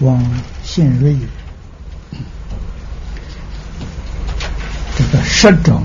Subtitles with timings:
[0.00, 0.18] 光
[0.64, 1.14] 现瑞，
[4.96, 5.84] 这个十种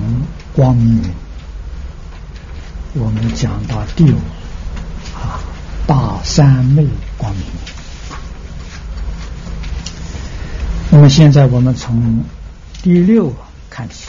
[0.53, 1.03] 光明，
[2.93, 4.15] 我们讲到第五
[5.13, 5.43] 啊，
[5.85, 7.43] 大三昧光明。
[10.89, 12.23] 那么现在我们从
[12.81, 13.35] 第六
[13.69, 14.07] 看起，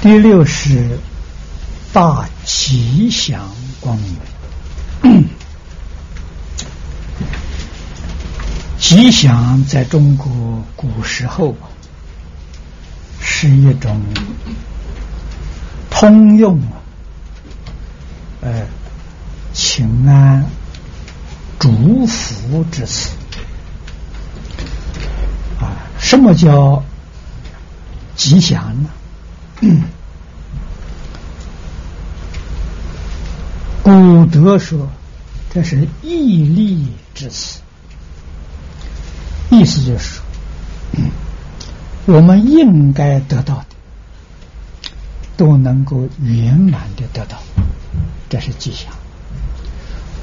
[0.00, 0.96] 第六是
[1.92, 5.28] 大吉祥光明。
[8.88, 11.54] 吉祥在中国古时候
[13.20, 14.00] 是一种
[15.90, 16.58] 通用
[18.40, 18.66] 呃
[19.52, 20.42] 请安
[21.58, 23.10] 祝福之词。
[25.60, 26.82] 啊什么叫
[28.16, 28.88] 吉祥呢？
[33.82, 34.88] 古德说，
[35.52, 37.60] 这是义利之词，
[39.68, 40.24] 思就是说，
[42.06, 43.66] 我们应该得到的，
[45.36, 47.38] 都能够圆满的得到，
[48.28, 48.90] 这是吉祥；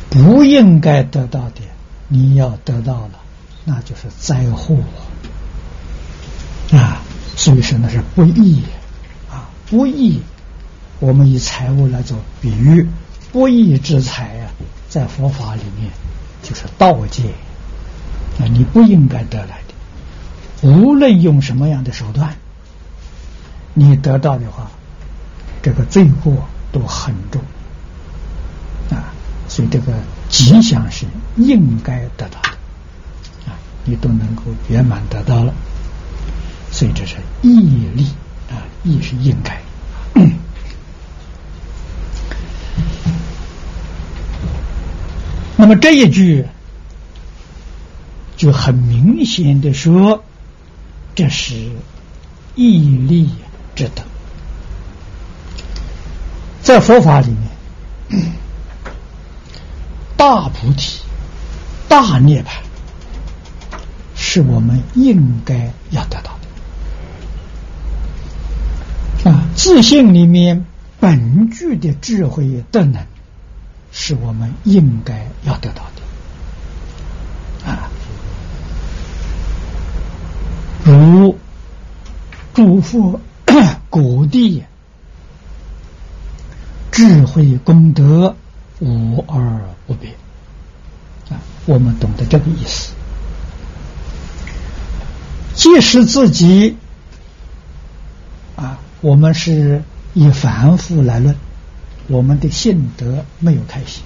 [0.09, 1.61] 不应该得到的，
[2.07, 3.11] 你要得到了，
[3.63, 4.77] 那就是灾祸。
[6.71, 7.01] 啊，
[7.37, 8.63] 所以说那是不义。
[9.29, 10.21] 啊，不义。
[10.99, 12.87] 我们以财物来做比喻，
[13.31, 14.49] 不义之财啊，
[14.89, 15.91] 在佛法里面
[16.41, 17.23] 就是盗戒。
[18.39, 20.69] 啊，你不应该得来的。
[20.69, 22.35] 无论用什么样的手段，
[23.73, 24.69] 你得到的话，
[25.61, 27.41] 这个罪过都很重
[28.89, 29.13] 啊。
[29.47, 29.93] 所以这个
[30.27, 31.05] 吉祥是
[31.37, 32.49] 应该得到的
[33.45, 35.53] 啊，你都能够圆满得到了。
[36.71, 38.05] 所以这是义利
[38.49, 39.61] 啊，义是应该。
[45.57, 46.45] 那么这一句
[48.37, 50.23] 就很明显的说，
[51.15, 51.71] 这是
[52.55, 53.29] 毅力
[53.75, 54.03] 之德，
[56.61, 57.33] 在佛法里
[58.09, 58.21] 面，
[60.17, 61.01] 大菩提、
[61.87, 62.47] 大涅槃
[64.15, 66.37] 是我们应该要得到
[69.23, 69.31] 的。
[69.31, 70.65] 啊，自信里面
[70.99, 73.05] 本具的智慧德能，
[73.91, 76.01] 是我们应该要得到的。
[77.71, 77.89] 啊，
[81.05, 81.37] 如
[82.53, 83.21] 诸佛
[83.89, 84.63] 果地
[86.91, 88.35] 智慧功德
[88.79, 90.09] 无二无别。
[91.29, 92.93] 啊，我们懂得这个意思。
[95.53, 96.75] 即使自己
[98.55, 98.79] 啊。
[99.01, 99.83] 我们是
[100.15, 101.35] 以凡夫来论，
[102.07, 104.03] 我们的性德没有开显。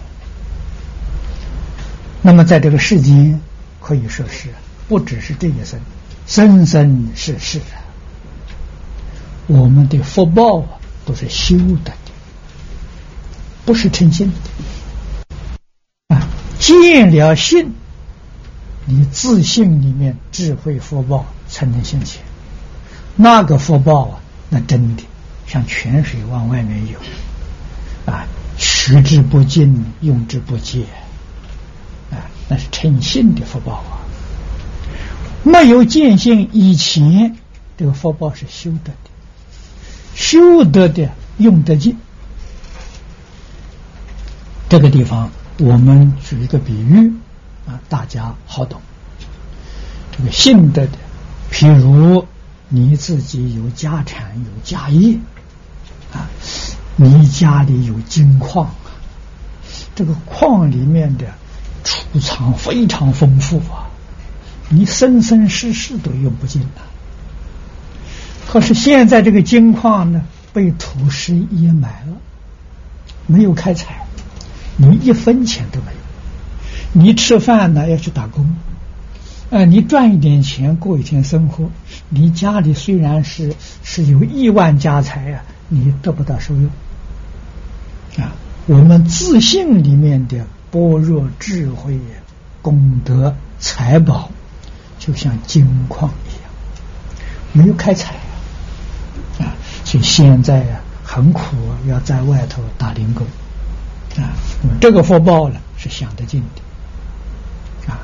[2.21, 3.39] 那么在这个世间，
[3.79, 4.49] 可以说是
[4.89, 5.79] 不只是这一生，
[6.29, 7.81] 生生世世啊，
[9.47, 11.91] 我们的福报啊都是修的，
[13.65, 16.27] 不是诚心的啊。
[16.59, 17.73] 见了性，
[18.85, 22.21] 你自信里面智慧福报才能现前，
[23.15, 24.19] 那个福报啊。
[24.51, 25.03] 那真的
[25.47, 27.01] 像泉水往外面涌
[28.05, 30.83] 啊，取之不尽，用之不竭
[32.11, 33.98] 啊，那是诚信的福报啊。
[35.43, 37.37] 没有见性以前，
[37.77, 39.09] 这个福报是修得的，
[40.15, 41.97] 修得的用得尽。
[44.69, 47.13] 这个地方我们举一个比喻
[47.67, 48.81] 啊，大家好懂。
[50.17, 50.91] 这个信德的，
[51.51, 52.25] 譬如。
[52.71, 55.17] 你自己有家产有家业
[56.13, 56.29] 啊，
[56.97, 58.69] 你家里有金矿，
[59.95, 61.25] 这个矿里面的
[61.83, 63.88] 储藏非常丰富啊，
[64.69, 66.81] 你生生世世都用不尽的。
[68.47, 70.23] 可是现在这个金矿呢，
[70.53, 72.17] 被土石掩埋了，
[73.27, 74.07] 没有开采，
[74.77, 75.97] 你一分钱都没有。
[76.93, 78.55] 你吃饭呢要去打工。
[79.51, 81.71] 呃，你赚一点钱过一天生活，
[82.09, 86.65] 你家里虽然是是有亿万家财呀，你得不到收用
[88.17, 88.33] 啊。
[88.67, 91.99] 我们自信里面的般若智慧、
[92.61, 94.29] 功德、财宝，
[95.09, 96.51] 就像金矿一样，
[97.51, 98.13] 没有开采
[99.39, 99.57] 啊。
[99.83, 101.41] 所以现在啊，很苦，
[101.87, 103.25] 要在外头打零工
[104.17, 104.29] 啊。
[104.79, 107.99] 这个福报呢，是享得尽的啊，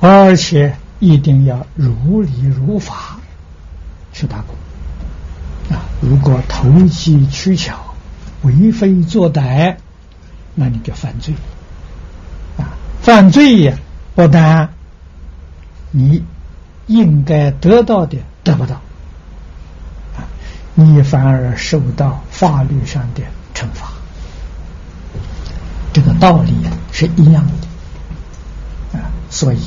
[0.00, 0.74] 而且。
[0.98, 3.20] 一定要如理如法
[4.14, 4.56] 去打工
[5.68, 5.84] 啊！
[6.00, 7.94] 如果投机取巧、
[8.40, 9.76] 为非作歹，
[10.54, 11.34] 那你就犯罪
[12.56, 12.72] 啊！
[13.02, 13.76] 犯罪呀，
[14.14, 14.70] 不但
[15.90, 16.24] 你
[16.86, 18.74] 应该得到的得不到
[20.16, 20.24] 啊，
[20.74, 23.22] 你反而受到法律上的
[23.54, 23.92] 惩罚。
[25.92, 26.52] 这个道理
[26.92, 29.58] 是一样的啊，所以。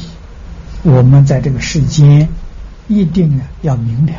[0.81, 2.29] 我们在这个世间，
[2.87, 4.13] 一定啊要明了，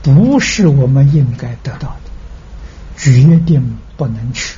[0.00, 2.10] 不是我们应该得到的，
[2.96, 4.56] 决定不能取。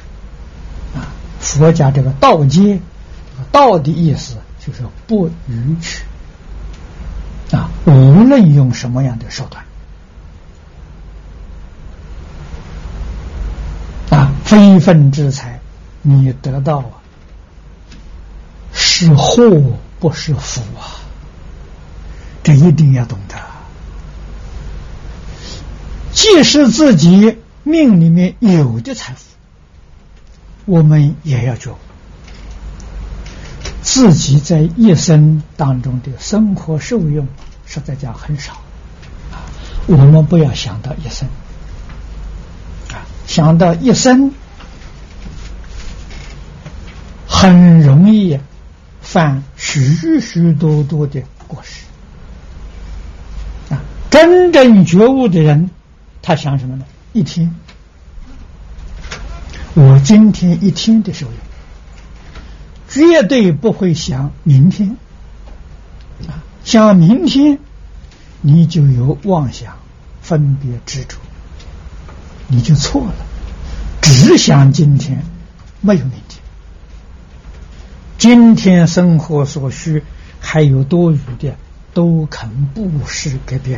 [0.94, 1.10] 啊，
[1.40, 2.78] 佛家这个道界，
[3.50, 6.04] 道的意思就是不予取。
[7.54, 9.64] 啊，无论用什么样的手段，
[14.10, 15.60] 啊，非分之财，
[16.02, 17.00] 你得到啊，
[18.72, 19.78] 是祸。
[20.00, 21.00] 不是福啊！
[22.42, 23.36] 这一定要懂得。
[26.12, 29.24] 即使自己命里面有的财富，
[30.66, 31.78] 我们也要觉悟，
[33.84, 37.28] 自己在一生当中的生活受用
[37.66, 38.54] 实在讲很少
[39.30, 39.46] 啊。
[39.86, 41.28] 我们不要想到一生
[42.90, 44.32] 啊，想到一生
[47.28, 48.40] 很容易。
[49.06, 51.84] 犯许许多多的过失
[53.72, 53.78] 啊！
[54.10, 55.68] 真正觉悟的人，
[56.22, 56.86] 他想什么呢？
[57.12, 57.54] 一天，
[59.74, 61.34] 我今天一天的受用，
[62.94, 64.96] 绝对不会想明天
[66.28, 66.38] 啊！
[66.62, 67.58] 想明天，
[68.40, 69.74] 你就有妄想、
[70.22, 71.16] 分别、执着，
[72.46, 73.14] 你就错了。
[74.00, 75.24] 只想今天，
[75.80, 76.40] 没有明天。
[78.16, 80.04] 今天生活所需，
[80.38, 81.56] 还有多余的，
[81.94, 83.76] 都肯布施给别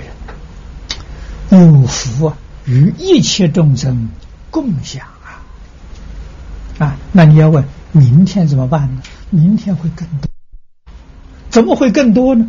[1.48, 2.36] 人，有福啊，
[2.66, 4.10] 与一切众生
[4.50, 5.40] 共享啊！
[6.84, 7.64] 啊，那你要问
[7.98, 9.02] 明天怎么办呢？
[9.30, 10.30] 明天会更多，
[11.48, 12.46] 怎么会更多呢？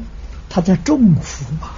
[0.50, 1.70] 他在种福嘛，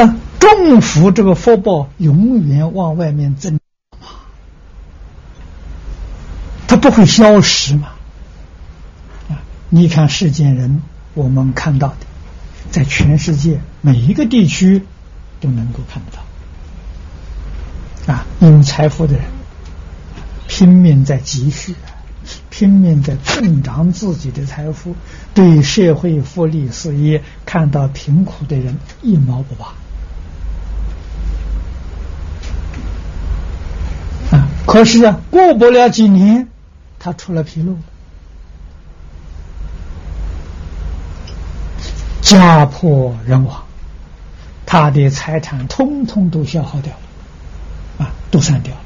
[0.00, 3.60] 啊，种福这个福报永远往外面增。
[6.66, 7.88] 它不会消失嘛？
[9.28, 9.36] 啊，
[9.68, 10.80] 你看世间人，
[11.12, 11.96] 我们看到的，
[12.70, 14.82] 在全世界每一个地区
[15.40, 18.14] 都能够看得到。
[18.14, 19.24] 啊，有财富的人
[20.46, 21.74] 拼命在积蓄，
[22.50, 24.94] 拼命在增长自己的财富，
[25.34, 29.74] 对社会福利事业看到贫苦的人一毛不拔。
[34.36, 36.48] 啊，可是啊，过不了几年。
[36.98, 37.76] 他出了纰漏，
[42.22, 43.62] 家破人亡，
[44.64, 48.80] 他的财产通通都消耗掉了，啊，都散掉了。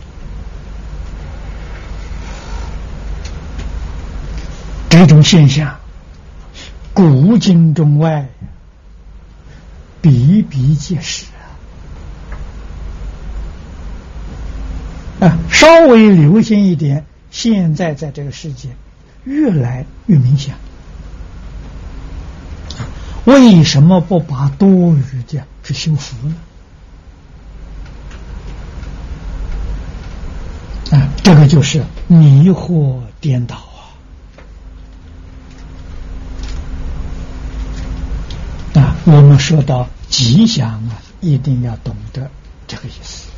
[4.88, 5.78] 这种现象，
[6.94, 8.28] 古今中外
[10.00, 11.26] 比比皆是
[15.20, 15.28] 啊！
[15.28, 17.04] 啊，稍微留心一点。
[17.30, 18.70] 现在在这个世界
[19.24, 20.54] 越来越明显，
[23.26, 26.34] 为什么不把多余的去修福呢？
[30.92, 33.56] 啊，这个就是迷惑颠倒
[38.74, 38.80] 啊！
[38.80, 42.30] 啊，我们说到吉祥啊，一定要懂得
[42.66, 43.30] 这个意思。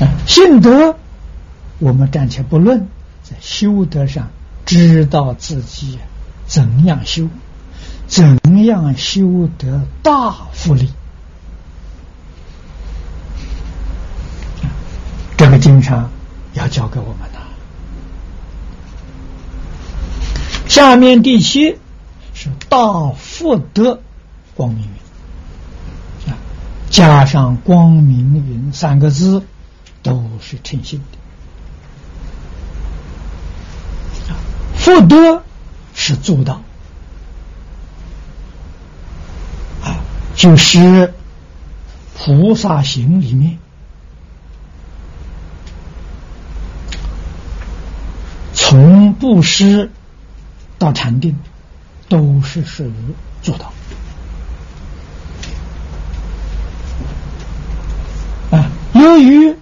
[0.00, 0.96] 啊信德，
[1.78, 2.88] 我们暂且不论，
[3.22, 4.28] 在修德上
[4.66, 6.00] 知道自己
[6.48, 7.28] 怎样修，
[8.08, 10.90] 怎样修得大福利。
[15.36, 16.10] 这个经常
[16.54, 17.38] 要教给我们的。
[20.66, 21.78] 下面第七
[22.44, 24.00] 是大福德
[24.54, 24.86] 光明
[26.26, 26.36] 云啊，
[26.90, 29.42] 加上光明云三个字。
[30.02, 31.16] 都是称心的，
[34.76, 35.42] 福德
[35.94, 36.60] 是做到
[39.82, 39.96] 啊，
[40.36, 41.14] 就是
[42.14, 43.58] 菩萨行里面，
[48.52, 49.90] 从布施
[50.78, 51.38] 到禅定，
[52.08, 52.94] 都是属于
[53.42, 53.72] 做到
[58.50, 59.54] 啊，由于。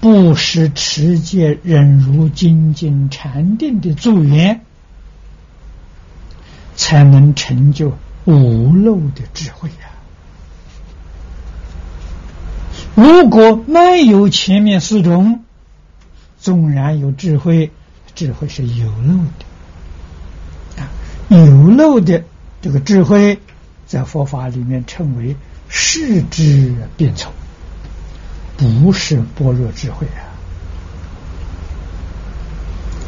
[0.00, 4.64] 不失持戒、忍辱、精进、禅定的助缘，
[6.76, 9.90] 才能成就无漏的智慧呀。
[12.94, 15.42] 如果没有前面四种，
[16.38, 17.72] 纵然有智慧，
[18.14, 19.44] 智慧是有漏的，
[21.28, 22.24] 有漏的
[22.60, 23.40] 这个智慧，
[23.86, 25.36] 在佛法里面称为
[25.68, 27.30] 世智变丑，
[28.56, 30.06] 不是般若智慧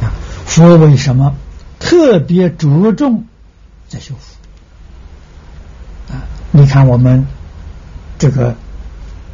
[0.01, 0.11] 啊。
[0.45, 1.35] 佛为什么
[1.79, 3.25] 特别着重
[3.87, 4.35] 在修复？
[6.13, 7.25] 啊，你看我们
[8.17, 8.55] 这个。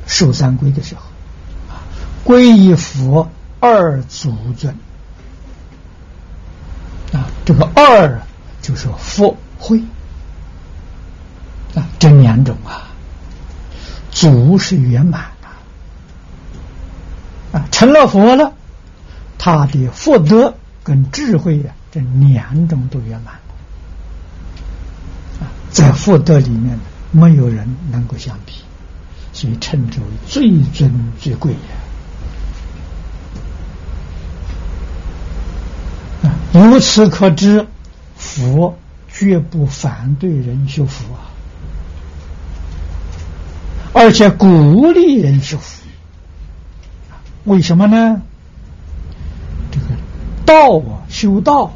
[0.10, 1.02] 受三归的时候，
[1.68, 1.84] 啊，
[2.24, 3.30] 皈依佛
[3.60, 4.74] 二祖尊，
[7.12, 8.22] 啊，这个二
[8.68, 9.80] 就是佛慧，
[11.74, 12.92] 啊，这两种啊，
[14.12, 15.48] 祖是圆满的，
[17.58, 18.52] 啊，成了佛了，
[19.38, 23.36] 他的福德跟智慧呀，这两种都圆满
[25.40, 26.78] 啊，在福德里面，
[27.12, 28.52] 没有人能够相比。
[29.32, 31.60] 所以称之为最尊最贵呀！
[36.24, 37.68] 啊，由此可知，
[38.38, 38.78] 佛
[39.12, 41.34] 绝不反对人修福啊，
[43.94, 45.84] 而且鼓励人修福。
[47.46, 48.22] 为什么呢？
[49.72, 49.86] 这个
[50.46, 51.74] 道啊，修道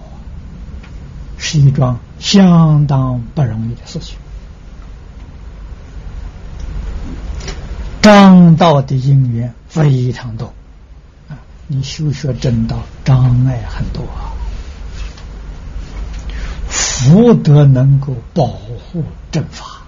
[1.39, 4.17] 是一桩相当不容易的事情。
[8.01, 10.53] 正道的因缘非常多
[11.29, 11.37] 啊！
[11.67, 14.33] 你修学正道障碍很多啊，
[17.01, 19.81] 福德能够保护正法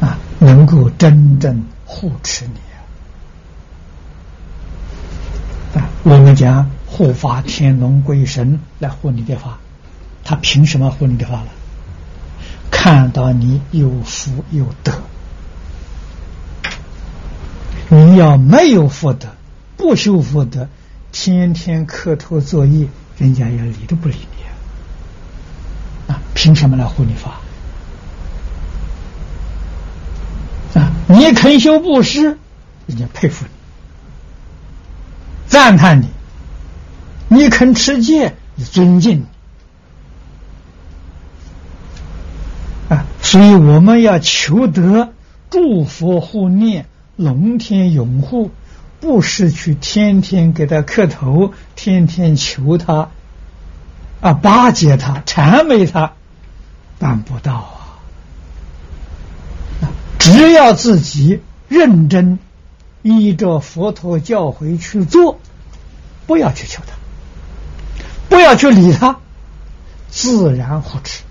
[0.00, 2.60] 啊，能够真正护持你
[5.80, 5.90] 啊！
[6.04, 9.58] 我们讲护法天龙鬼神来护你的法，
[10.22, 11.48] 他凭什么护你的法了？
[12.70, 14.92] 看到你有福有德。
[17.88, 19.26] 你要没有福德，
[19.76, 20.68] 不修福德，
[21.10, 22.86] 天天磕头作业，
[23.18, 24.14] 人家也理都不理
[26.08, 26.20] 啊！
[26.34, 27.38] 凭什么来护你法？
[30.74, 30.90] 啊！
[31.06, 32.38] 你肯修布施，
[32.86, 33.50] 人家佩服你，
[35.46, 36.06] 赞叹你；
[37.28, 38.34] 你肯持戒，
[38.72, 39.26] 尊敬你。
[42.94, 43.06] 啊！
[43.22, 45.12] 所以我们要求得
[45.50, 46.86] 祝福护念。
[47.16, 48.52] 龙天拥护，
[49.00, 53.10] 不是去天天给他磕头，天天求他，
[54.20, 56.12] 啊，巴结他，谄媚他，
[56.98, 58.02] 办不到啊！
[60.18, 62.38] 只要自己认真
[63.02, 65.38] 依着佛陀教诲去做，
[66.26, 66.94] 不要去求他，
[68.28, 69.18] 不要去理他，
[70.08, 71.22] 自然护持。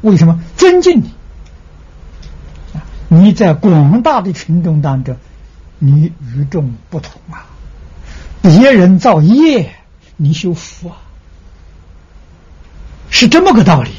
[0.00, 1.12] 为什么尊敬你？
[3.08, 5.16] 你在广大的群众当中，
[5.78, 7.46] 你与众不同啊！
[8.42, 9.74] 别人造业，
[10.16, 10.96] 你修福啊，
[13.10, 13.90] 是这么个道理！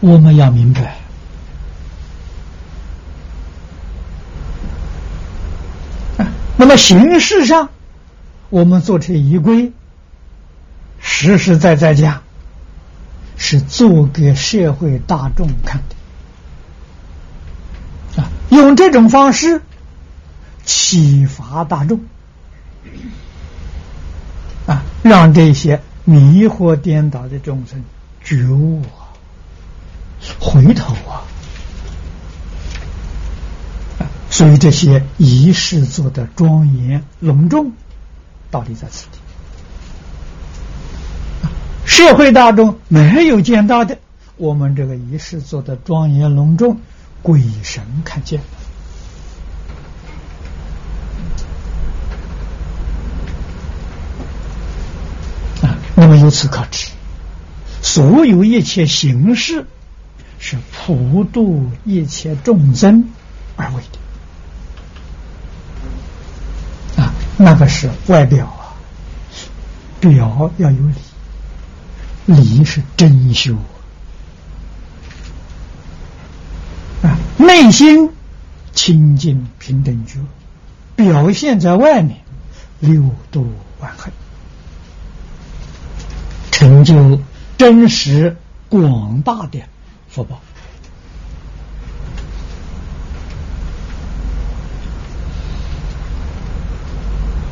[0.00, 0.98] 我们要明白。
[6.56, 7.70] 那么形式上，
[8.50, 9.72] 我们做这仪规，
[11.00, 12.22] 实实在在讲。
[13.38, 15.82] 是做给社会大众看
[18.16, 18.32] 的啊！
[18.48, 19.60] 用这种方式
[20.64, 22.00] 启发大众，
[25.08, 27.82] 让这些迷惑颠倒的众生
[28.22, 29.14] 觉悟啊，
[30.40, 31.22] 回头啊！
[34.30, 37.72] 所以这些仪式做的庄严隆重，
[38.50, 39.18] 道理在此地。
[41.86, 43.96] 社会大众没有见到的，
[44.36, 46.78] 我们这个仪式做的庄严隆重，
[47.22, 48.40] 鬼神看见
[55.62, 55.78] 啊。
[55.94, 56.90] 那么由此可知，
[57.80, 59.66] 所有一切形式
[60.38, 63.10] 是普度一切众生
[63.56, 63.82] 而为
[66.96, 67.14] 的啊。
[67.38, 68.76] 那个是外表啊，
[69.98, 70.94] 表要有理。
[72.26, 73.54] 理是真修
[77.02, 78.10] 啊，内心
[78.74, 80.18] 清净平等觉，
[80.96, 82.18] 表现在外面
[82.80, 84.12] 六度万恒，
[86.56, 87.20] 成就
[87.58, 88.34] 真实
[88.70, 89.60] 广大的
[90.08, 90.40] 福报。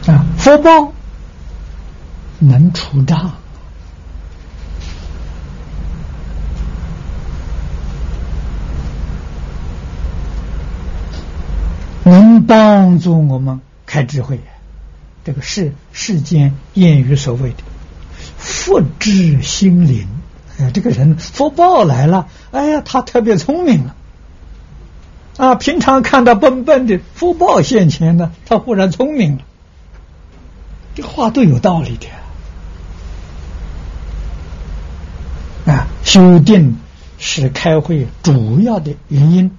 [0.07, 0.95] 啊福报
[2.39, 3.35] 能出账
[12.05, 14.41] 能帮助我们开智慧
[15.25, 17.74] 这个世世间谚语所谓的
[18.65, 20.09] 福至心灵”。
[20.59, 23.95] 哎，这个人福报来了，哎呀，他特别聪明了。
[25.37, 29.43] 啊，平常看到笨笨的，福报现前呢，他忽然聪明了。
[30.95, 32.07] 这话都有道理的。
[35.71, 36.79] 啊，修定
[37.19, 39.55] 是开会主要的原因。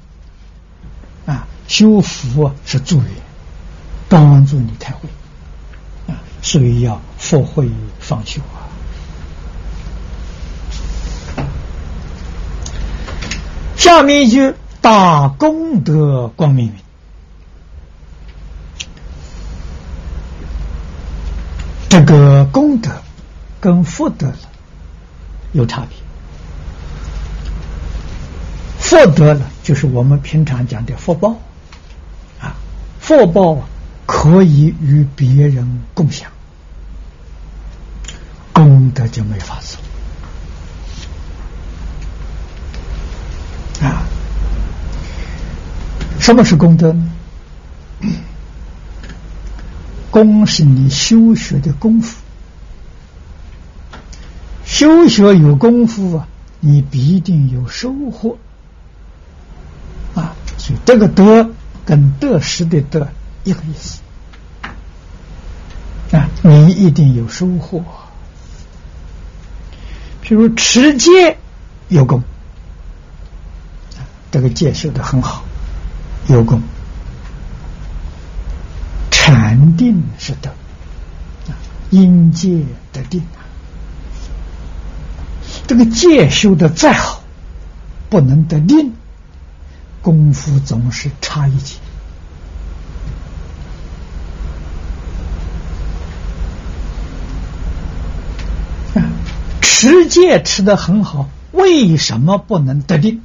[1.28, 3.08] 啊，修福是助缘，
[4.10, 5.10] 帮助你开会。
[6.08, 7.70] 啊，所以要佛慧
[8.00, 8.66] 方修啊。
[13.76, 16.74] 下面一句大功德光明云。
[21.90, 22.92] 这个功德
[23.60, 24.34] 跟福德
[25.54, 25.98] 有差别。
[28.80, 31.36] 福德呢，就是我们平常讲的福报
[32.40, 32.56] 啊，
[33.00, 33.68] 福报
[34.06, 36.30] 可以与别人共享，
[38.54, 39.78] 功德就没法子
[46.26, 47.12] 什么是功德呢？
[50.10, 52.18] 功是你修学的功夫，
[54.66, 56.28] 修学有功夫啊，
[56.62, 58.40] 你必定有收获
[60.16, 60.34] 啊。
[60.58, 61.52] 所以这个得
[61.86, 63.08] 跟得失的得
[63.44, 64.02] 一个意思
[66.12, 67.84] 啊，你一定有收获。
[70.24, 71.38] 譬如持戒
[71.88, 72.24] 有功，
[74.32, 75.44] 这个戒修的很好，
[76.28, 76.62] 有功。
[79.12, 80.54] 禅定是得，
[81.90, 83.24] 因戒得定。
[85.68, 87.24] 这个戒修的再好，
[88.10, 88.94] 不能得定，
[90.02, 91.78] 功夫总是差一截。
[99.62, 103.22] 持戒持的很好，为什么不能得定？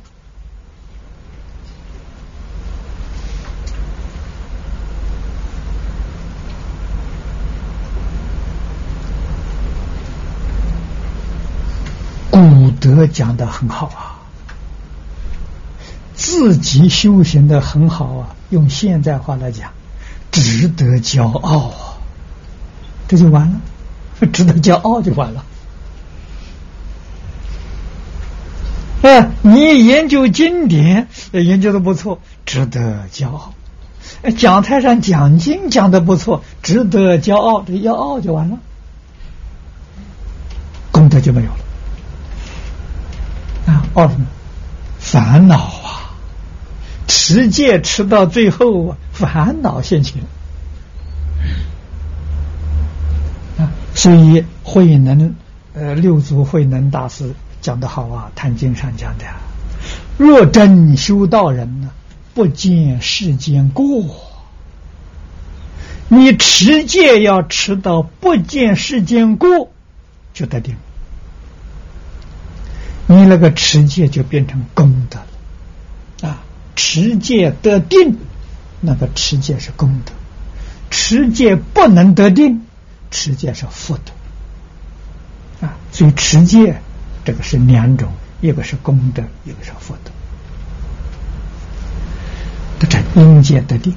[12.81, 14.17] 德讲的很好啊，
[16.15, 19.73] 自己修行的很好啊，用现在话来讲，
[20.33, 22.01] 值得骄傲啊，
[23.09, 23.61] 这就完了，
[24.33, 25.45] 值得骄傲就完了。
[29.03, 33.53] 哎，你研究经典研究的不错，值得骄傲；
[34.35, 38.57] 讲台上讲经讲的不错，值得骄傲，这骄傲就完了，
[40.91, 41.60] 功德就没有了。
[43.95, 44.11] 哦，
[44.99, 46.15] 烦恼啊！
[47.07, 50.23] 持戒持到最后啊，烦恼现前
[53.59, 53.73] 啊。
[53.95, 55.35] 所以慧能
[55.75, 59.25] 呃六祖慧能大师讲的好啊，《坛经》上讲的：
[60.17, 61.91] 若真修道人呢，
[62.33, 63.85] 不见世间过。
[66.13, 69.71] 你持戒要持到不见世间过，
[70.33, 70.77] 就得定。
[73.11, 76.45] 你那个持戒就变成功德了啊！
[76.77, 78.17] 持戒得定，
[78.81, 80.13] 那个持戒是功德；
[80.91, 82.65] 持戒不能得定，
[83.11, 85.75] 持戒是福德啊！
[85.91, 86.81] 所以持戒
[87.25, 90.13] 这个是两种，一个是功德，一个是福德。
[92.79, 93.97] 得成因戒得定，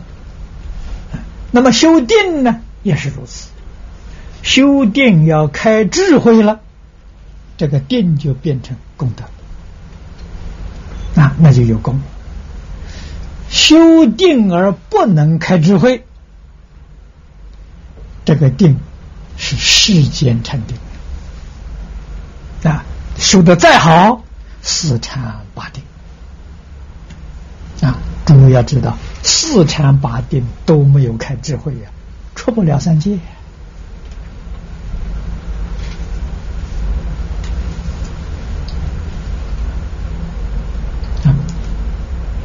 [1.51, 3.49] 那么修定呢也是如此，
[4.41, 6.61] 修定要开智慧了。
[7.55, 9.25] 这个定就变成功德，
[11.21, 11.99] 啊，那就有功。
[13.49, 16.05] 修定而不能开智慧，
[18.23, 18.79] 这个定
[19.35, 20.77] 是世间禅定
[22.71, 22.85] 啊，
[23.17, 24.23] 修的再好，
[24.61, 25.83] 四禅八定
[27.81, 31.89] 啊，诸位要知道，四禅八定都没有开智慧呀，
[32.35, 33.19] 出不了三界。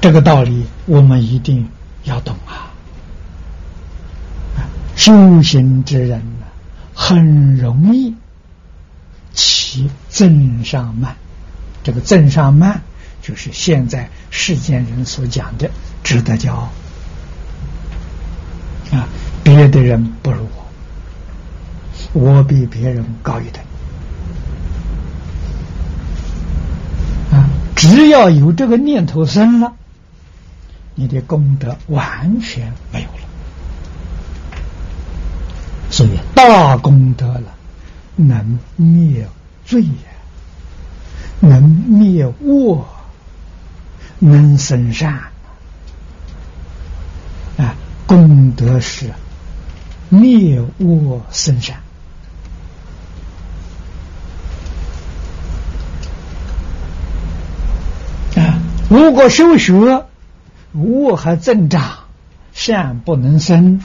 [0.01, 1.69] 这个道理我们一定
[2.05, 2.71] 要懂啊！
[4.95, 6.47] 修行之人呢，
[6.95, 8.15] 很容易
[9.33, 11.17] 起增上慢。
[11.83, 12.83] 这个增上慢，
[13.23, 15.71] 就是现在世间人所讲的
[16.03, 16.71] 值得骄傲
[18.93, 19.09] 啊！
[19.43, 20.47] 别的人不如
[22.13, 23.63] 我，我比别人高一等。
[27.33, 29.75] 啊，只要有这个念头生了，
[31.01, 33.19] 你的功德完全没有了。
[35.91, 37.55] 所以大功德了，
[38.17, 39.25] 能灭
[39.65, 39.89] 罪呀，
[41.39, 42.85] 能灭恶，
[44.19, 45.13] 能生善
[47.57, 47.77] 啊！
[48.05, 49.09] 功德是
[50.09, 51.77] 灭恶生善
[58.35, 58.61] 啊！
[58.91, 60.05] 如果修学
[60.83, 62.05] 恶还增长，
[62.53, 63.81] 善不能生。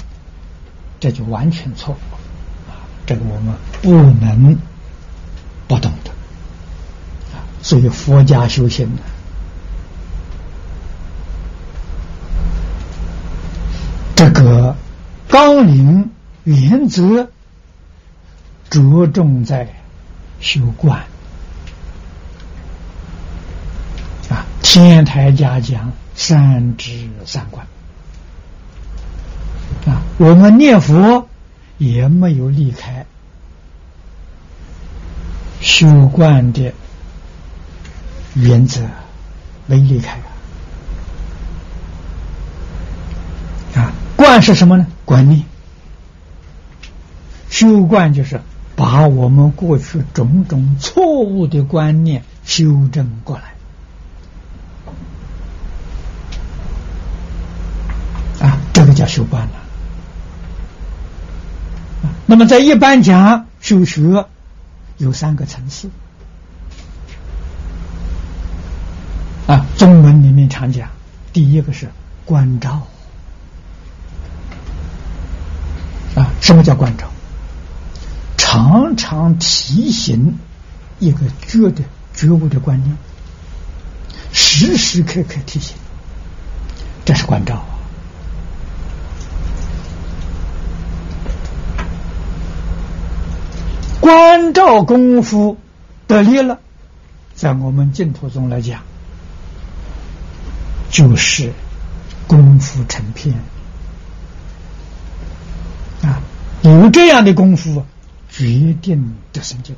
[0.99, 2.79] 这就完全错误啊！
[3.05, 3.91] 这个我们不
[4.23, 4.57] 能
[5.67, 6.11] 不懂的！
[7.61, 9.01] 所以佛家修行呢，
[14.15, 14.75] 这个
[15.27, 16.11] 纲领
[16.45, 17.29] 原则
[18.69, 19.67] 着重在
[20.39, 21.03] 修观
[24.29, 24.45] 啊。
[24.61, 27.65] 天台家讲三知三观。
[29.85, 31.27] 啊，我们念佛
[31.77, 33.05] 也没有离开
[35.59, 36.73] 修观的
[38.35, 38.81] 原则，
[39.65, 40.19] 没离开
[43.73, 43.81] 啊。
[43.81, 44.87] 啊，观是什么呢？
[45.05, 45.43] 观念。
[47.49, 48.41] 修观就是
[48.75, 53.53] 把我们过去种种错误的观念修正过来。
[58.47, 59.53] 啊，这个叫修观了。
[62.25, 64.25] 那么，在一般讲修学
[64.97, 65.87] 有三个层次
[69.45, 69.67] 啊。
[69.77, 70.89] 中文里面常讲，
[71.31, 71.91] 第一个是
[72.25, 72.87] 关照
[76.15, 76.33] 啊。
[76.41, 77.07] 什么叫关照？
[78.35, 80.39] 常常提醒
[80.97, 81.83] 一个觉的
[82.15, 82.97] 觉悟的观念，
[84.31, 85.77] 时时刻刻提醒，
[87.05, 87.63] 这是关照。
[94.03, 95.57] 关照功夫
[96.07, 96.59] 得力了，
[97.33, 98.81] 在我们净土中来讲，
[100.89, 101.53] 就是
[102.27, 103.33] 功夫成片
[106.01, 106.19] 啊！
[106.63, 107.85] 有这样的功夫，
[108.29, 109.73] 决定得生净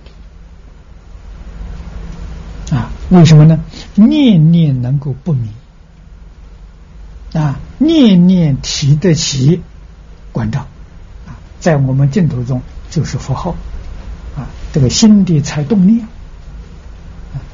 [2.67, 2.89] 土啊！
[3.11, 3.59] 为什么呢？
[3.93, 5.49] 念念能够不迷
[7.33, 9.61] 啊，念念提得起
[10.31, 10.61] 关照
[11.27, 13.55] 啊，在我们净土中就是符号。
[14.75, 16.05] 这个心地才动念，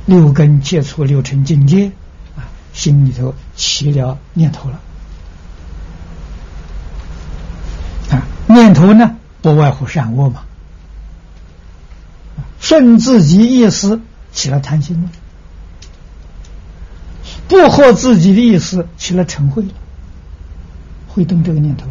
[0.08, 1.92] 六根接触六尘境界，
[2.36, 4.80] 啊，心里头起了念头了，
[8.10, 10.42] 啊，念头呢不外乎善恶嘛，
[12.60, 14.02] 顺自己意思
[14.34, 15.10] 起了贪心了，
[17.48, 19.74] 不合自己的意思起了嗔恚了，
[21.08, 21.86] 会动这个念头。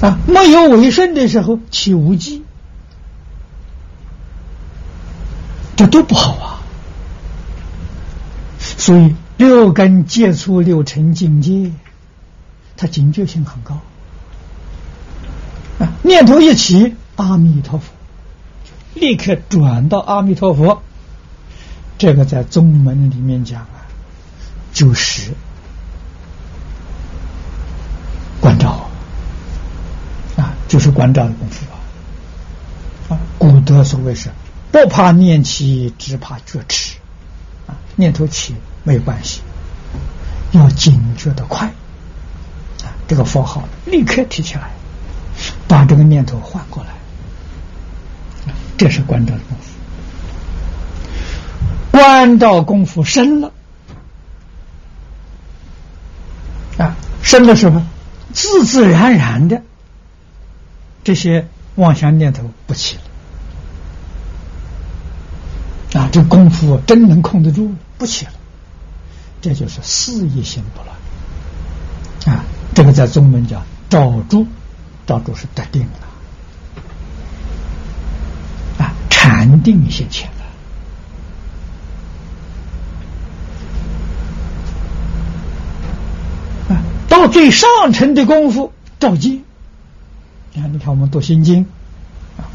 [0.00, 2.44] 啊，没有为顺的时候起无忌，
[5.76, 6.62] 这都不好啊。
[8.58, 11.72] 所以六根接触六尘境界，
[12.76, 13.80] 他警觉性很高
[15.80, 15.92] 啊。
[16.02, 17.92] 念头一起，阿弥陀佛，
[18.94, 20.82] 立刻转到阿弥陀佛。
[21.98, 23.90] 这个在宗门里面讲啊，
[24.72, 25.32] 就是
[28.40, 28.87] 关照。
[30.68, 33.16] 就是关照的功夫啊！
[33.16, 34.28] 啊，古德所谓是
[34.70, 36.98] 不怕念起，只怕觉迟
[37.66, 37.74] 啊。
[37.96, 38.54] 念头起
[38.84, 39.40] 没有关系，
[40.52, 41.66] 要警觉的快
[42.84, 42.92] 啊！
[43.08, 44.70] 这个佛号立刻提起来，
[45.66, 46.90] 把这个念头换过来，
[48.76, 49.64] 这是关照的功夫。
[51.90, 53.52] 关照功夫深了
[56.76, 57.82] 啊，深的时候
[58.34, 59.62] 自自然然的。
[61.04, 63.02] 这些妄想念头不起了
[66.00, 66.08] 啊！
[66.12, 68.32] 这功夫真能控得住，不起了。
[69.40, 72.44] 这就是四意心不乱啊！
[72.74, 74.46] 这个在中文叫照住，
[75.06, 75.90] 照住是得定了
[78.84, 80.28] 啊，禅定现前
[86.68, 86.82] 了啊！
[87.08, 89.42] 到最上层的功夫，照见。
[90.58, 91.64] 你看，你看，我们读心经，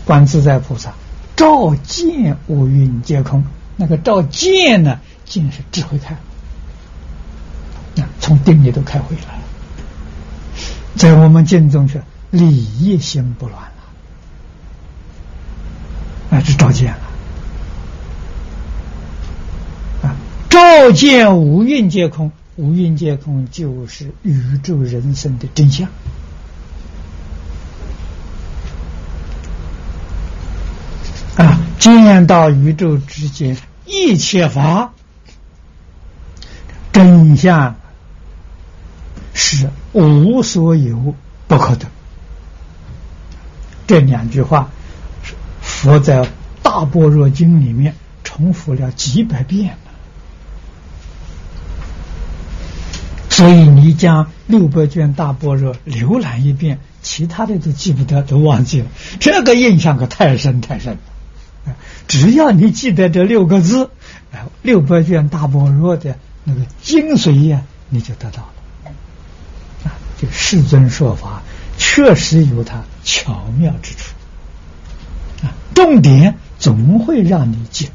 [0.03, 0.93] 观自在菩萨，
[1.37, 3.43] 照见五蕴皆空。
[3.77, 6.13] 那个照见呢，见是智慧开，
[8.01, 9.41] 啊，从定里头开回来了。
[10.95, 12.45] 在我们经中说，理
[12.79, 13.71] 一心不乱了，
[16.29, 16.99] 那是照见了。
[20.03, 20.15] 啊，
[20.49, 25.89] 照见五蕴皆空，五蕴皆空就是宇宙人生的真相。
[31.35, 34.93] 啊，见到宇宙之间一切法
[36.93, 37.75] 真相
[39.33, 41.13] 是无所有
[41.45, 41.85] 不可得。
[43.85, 44.69] 这两句话，
[45.61, 46.21] 佛在
[46.61, 49.77] 《大般若经》里面重复了几百遍了。
[53.29, 58.87] 所以你将六百卷大般若浏览一遍，其他的都记不得，都忘记了。
[59.19, 60.99] 这个印象可太深太深了。
[61.65, 61.75] 啊
[62.07, 63.85] 只要你记得这六个字，
[64.31, 68.91] 啊，《六百卷大般若的那个精髓呀，你就得到了。
[69.85, 71.41] 啊，这世尊说法
[71.77, 74.13] 确实有它巧妙之处。
[75.43, 77.93] 啊，重点总会让你记住。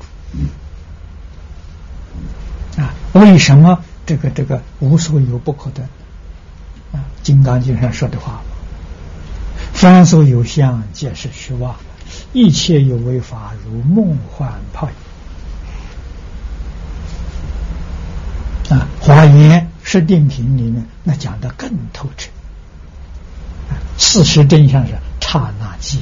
[2.80, 5.82] 啊，为什么这个这个无所有不可得？
[6.92, 8.40] 啊，《金刚经》上说的话
[9.74, 11.76] ：“凡所有相，皆是虚妄。”
[12.32, 14.88] 一切有为法，如梦幻泡
[18.70, 18.76] 影。
[18.76, 22.30] 啊，《华严十定品》里面那讲的更透彻。
[23.96, 26.00] 事实真相是刹那即，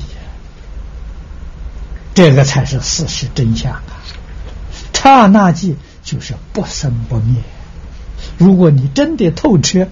[2.14, 3.82] 这个才是事实真相啊！
[4.92, 7.42] 刹那即就是不生不灭。
[8.36, 9.88] 如果你真的透彻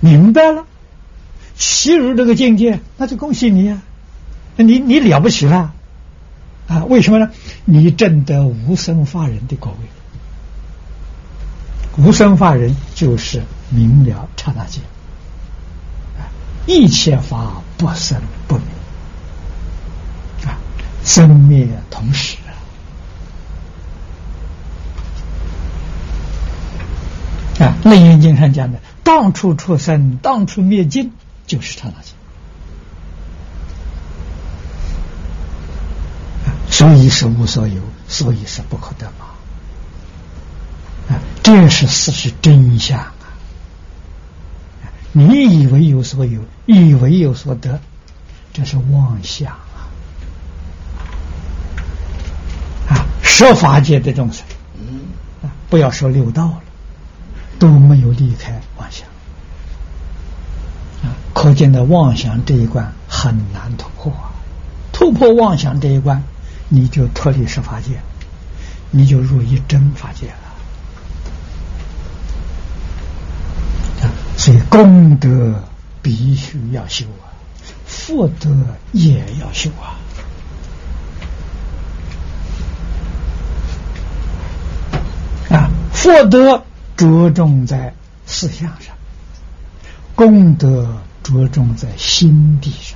[0.00, 0.66] 明白了，
[1.56, 3.80] 进入这个境界，那就恭喜你呀！
[4.62, 5.72] 你你了不起了
[6.66, 6.84] 啊？
[6.84, 7.30] 为什么呢？
[7.64, 9.74] 你证得无生法人的果
[11.96, 14.80] 位，无生法人就是明了刹那界，
[16.66, 18.64] 一切法不生不灭
[20.46, 20.58] 啊，
[21.04, 22.36] 生灭同时
[27.58, 27.64] 啊。
[27.64, 31.12] 啊，《楞严经》上讲的，当处出生，当处灭尽，
[31.46, 32.17] 就是刹那间。
[36.78, 39.26] 所以是无所有，所以是不可得嘛。
[41.08, 43.12] 啊，这是事实真相啊！
[45.10, 47.80] 你以为有所有，以为有所得，
[48.52, 49.90] 这是妄想啊！
[52.90, 54.46] 啊，十法界的众生，
[55.42, 56.60] 啊，不要说六道了，
[57.58, 59.04] 都没有离开妄想。
[61.02, 64.30] 啊，可见的妄想这一关很难突破啊！
[64.92, 66.22] 突破妄想这一关。
[66.68, 68.00] 你就脱离十法界，
[68.90, 70.34] 你就入一真法界了。
[74.36, 75.64] 所以功德
[76.00, 77.26] 必须要修啊，
[77.84, 78.48] 福德
[78.92, 79.98] 也要修啊。
[85.50, 86.62] 啊，福德
[86.96, 87.92] 着重在
[88.26, 88.94] 思想上，
[90.14, 92.87] 功德着重在心地上。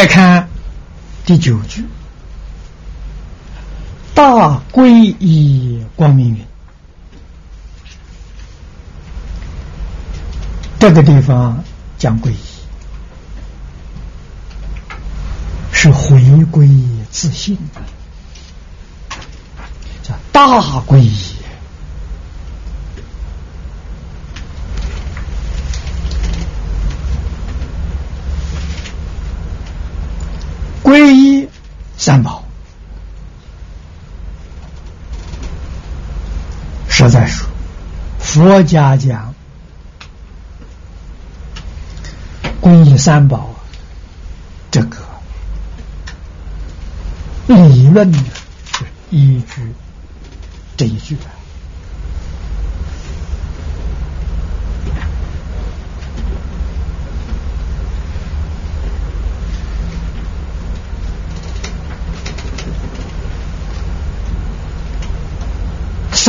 [0.00, 0.48] 再看
[1.26, 1.84] 第九句，
[4.14, 6.46] 大归依光明云。
[10.78, 11.62] 这个地方
[11.98, 12.38] 讲皈依，
[15.70, 16.66] 是回归
[17.10, 17.82] 自信的，
[20.02, 21.14] 叫大皈依。
[30.82, 31.48] 皈依
[32.10, 32.42] 三宝，
[36.88, 37.44] 实在是，
[38.18, 39.32] 佛家讲
[42.60, 43.54] 皈依三宝，
[44.72, 44.96] 这个
[47.46, 49.72] 理论是依据
[50.76, 51.16] 这一句。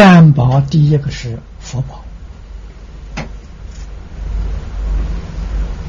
[0.04, 2.04] 三宝第一个是佛宝，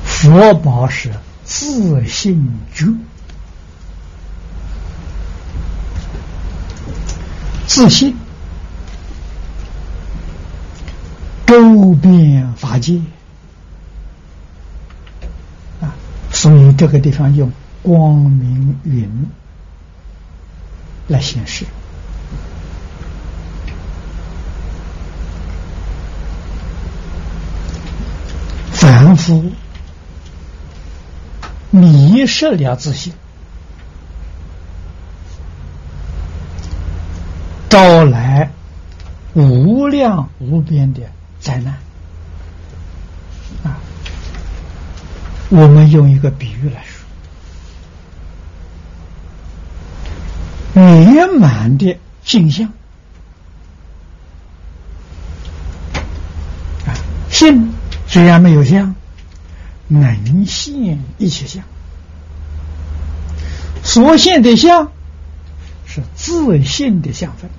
[0.04, 1.10] 佛宝是
[1.44, 2.92] 自信觉，
[7.66, 8.14] 自信。
[11.46, 13.00] 周遍法界。
[15.80, 15.94] 啊，
[16.30, 17.50] 所以这个地方用
[17.82, 19.26] 光明云
[21.08, 21.64] 来显示。
[28.74, 29.52] 凡夫
[31.70, 33.12] 迷失了自信，
[37.68, 38.50] 招来
[39.34, 41.02] 无量无边的
[41.38, 41.78] 灾难。
[43.62, 43.78] 啊，
[45.50, 46.82] 我们用一个比喻来
[50.74, 52.66] 说，圆满的镜像
[56.86, 56.90] 啊，
[57.30, 57.72] 信。
[58.08, 58.94] 虽然没有相，
[60.00, 61.64] 能现一切相。
[63.82, 64.92] 所现的相
[65.86, 67.50] 是自信的相分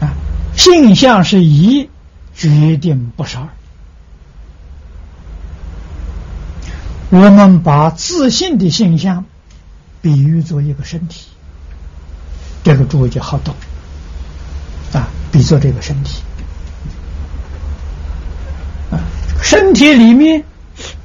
[0.00, 0.12] 啊，
[0.56, 1.88] 性相是一，
[2.34, 3.48] 决定不是二。
[7.10, 9.24] 我们把自信的性相
[10.02, 11.26] 比喻作一个身体，
[12.64, 13.54] 这个诸位就好懂
[14.92, 16.22] 啊，比作这个身体。
[19.50, 20.44] 身体里面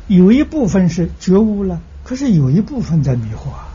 [0.06, 3.70] 有一部分是觉悟了，可是有一部分在迷惑啊。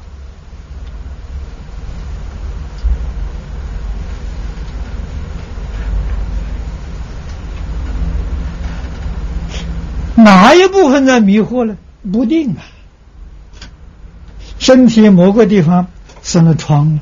[10.14, 11.76] 哪一部分在迷惑呢？
[12.12, 12.62] 不定啊。
[14.60, 15.88] 身体某个地方
[16.22, 17.00] 生了疮了，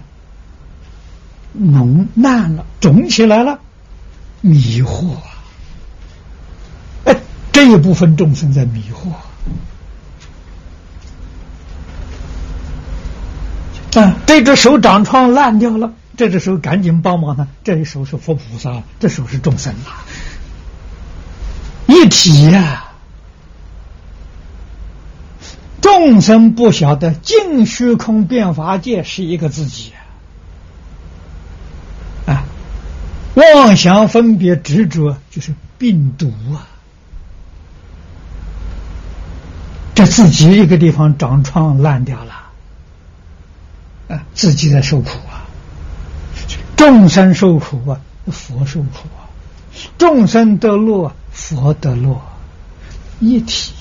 [1.60, 3.58] 脓烂了，肿起来了，
[4.40, 5.18] 迷惑。
[7.58, 9.10] 这一部分众生在迷惑
[14.00, 14.16] 啊！
[14.26, 17.48] 这只手长疮烂掉了，这只手赶紧帮忙他。
[17.64, 20.06] 这一手是佛菩萨，这手是众生啊，
[21.88, 22.92] 一体呀！
[25.80, 29.92] 众生不晓得净虚空变法界是一个自己
[32.24, 32.44] 啊，
[33.34, 36.77] 妄想分别执着就是病毒啊。
[39.98, 42.32] 这自己一个地方长疮烂掉了，
[44.14, 45.42] 啊，自己在受苦啊，
[46.76, 49.26] 众生受苦啊，佛受苦啊，
[49.98, 52.22] 众生得乐，佛得乐，
[53.18, 53.72] 一体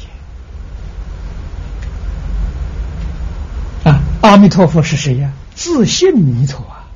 [3.83, 4.01] 啊！
[4.21, 5.31] 阿弥陀佛是谁呀？
[5.53, 6.89] 自信弥陀啊！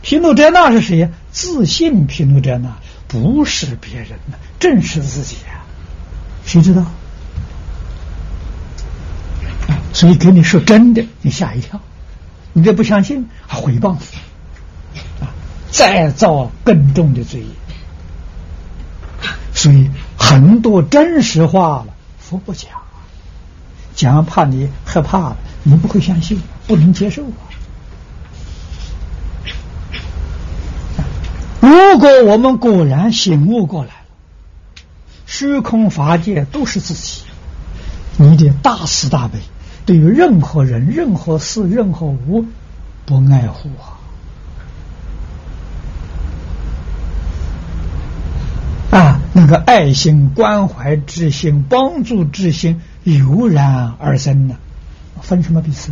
[0.00, 1.10] 毗卢遮那是谁呀？
[1.30, 2.74] 自信毗卢遮那，
[3.06, 5.60] 不是别人呢，正是自己呀！
[6.46, 6.86] 谁知道？
[9.92, 11.80] 所以给你说真的，你吓一跳，
[12.52, 13.94] 你这不相信，还诽谤，
[15.20, 15.32] 啊，
[15.70, 17.46] 再造更重的罪业。
[19.52, 21.86] 所以很多真实话了，
[22.20, 22.70] 佛不讲，
[23.96, 27.42] 讲怕你害怕了，你不会相信，不能接受啊。
[31.60, 33.94] 如果我们果然醒悟过来了，
[35.26, 37.22] 虚空法界都是自己，
[38.16, 39.40] 你的大慈大悲。
[39.88, 42.44] 对于任何人、任何事、任何物，
[43.06, 43.70] 不爱护
[48.90, 49.00] 啊！
[49.00, 54.56] 啊，那个爱心、关怀之心、帮助之心油然而生呢？
[55.22, 55.90] 分什么彼此？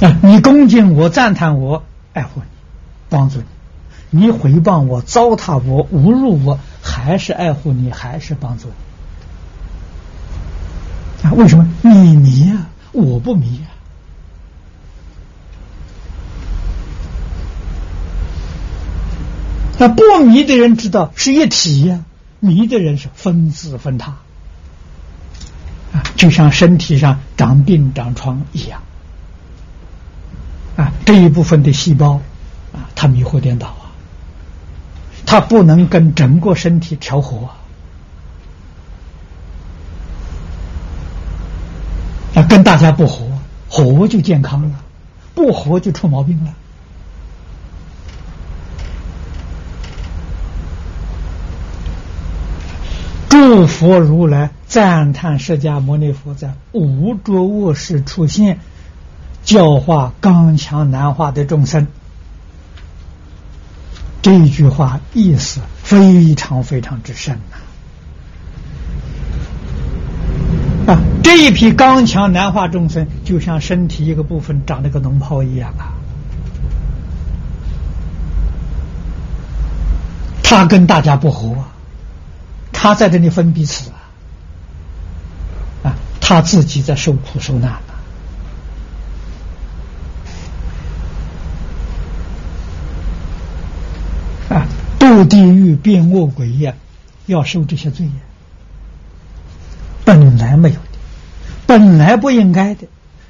[0.00, 2.46] 啊，你恭敬我、赞叹我、爱护你、
[3.10, 3.44] 帮助你；
[4.08, 8.72] 你回谤我、糟蹋我、侮辱我，还是爱护你，还是帮助你？
[11.24, 12.68] 啊为什么你迷啊？
[12.92, 13.66] 我不迷啊！
[19.78, 22.04] 那不迷的人知道是一体呀，
[22.40, 24.12] 迷的人是分子分他
[25.92, 28.82] 啊，就像身体上长病长疮一样
[30.76, 32.20] 啊，这一部分的细胞
[32.72, 33.90] 啊，它迷惑颠倒啊，
[35.24, 37.46] 它不能跟整个身体调和。
[37.46, 37.56] 啊，
[42.42, 43.26] 跟大家不和，
[43.68, 44.80] 和就健康了，
[45.34, 46.54] 不和就出毛病了。
[53.28, 58.60] 诸佛如来赞叹释迦牟尼佛在无着卧室出现，
[59.44, 61.86] 教化刚强难化的众生。
[64.22, 67.58] 这句话意思非常非常之深呐。
[70.86, 75.92] 啊 这一批刚强难化众生，就像身体一个部分长了个脓泡一样啊。
[80.42, 81.56] 他跟大家不和，
[82.70, 83.96] 他在这里分彼此啊。
[85.84, 87.72] 啊，他自己在受苦受难。
[94.50, 94.68] 啊，
[95.00, 96.74] 堕地狱变恶鬼呀，
[97.26, 98.12] 要受这些罪业，
[100.04, 100.98] 本来没有的，
[101.66, 102.86] 本来不应该的，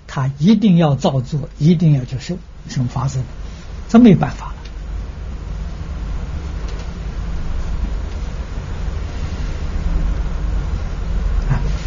[0.07, 2.37] 他一定要造作，一定要去受，
[2.69, 3.23] 什么法子？
[3.89, 4.55] 这没办法了。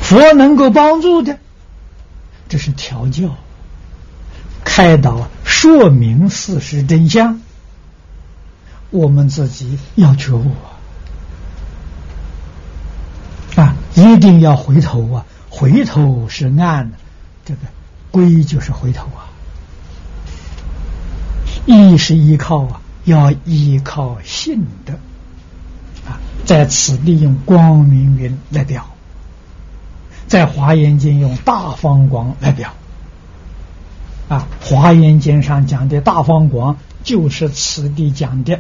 [0.02, 1.38] 佛能够帮助的，
[2.48, 3.36] 这是调教、
[4.64, 7.42] 开导、说明事实真相。
[8.90, 10.50] 我们自己要觉悟
[13.58, 13.62] 啊！
[13.64, 13.76] 啊，
[14.12, 15.26] 一定要回头啊！
[15.50, 16.90] 回头是岸，
[17.46, 17.60] 这个
[18.12, 19.28] 归就是回头啊！
[21.66, 24.94] 依是依靠啊，要依靠信德
[26.08, 26.20] 啊！
[26.46, 28.88] 在此利用光明云来表，
[30.28, 32.74] 在华严经用大方光来表
[34.30, 34.48] 啊！
[34.62, 38.60] 华严经上讲的大方光，就是此地讲的。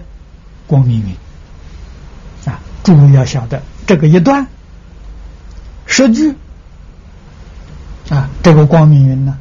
[0.65, 1.15] 光明云
[2.51, 4.47] 啊，诸位要晓得这个一段
[5.88, 6.35] 十句
[8.09, 9.38] 啊，这个光明云呢，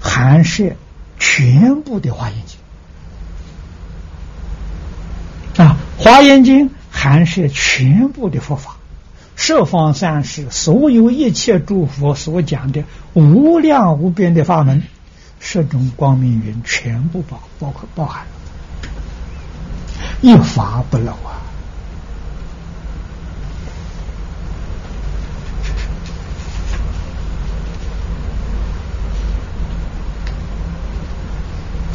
[0.00, 0.72] 含摄
[1.18, 2.58] 全部的华严经
[5.64, 8.76] 啊，华严经含摄全部的佛法，
[9.36, 14.82] 十方三世所有一切诸佛所讲的无量无边的法门，
[15.38, 18.24] 十种光明云全部包包括包含。
[20.22, 21.44] 一法不漏啊！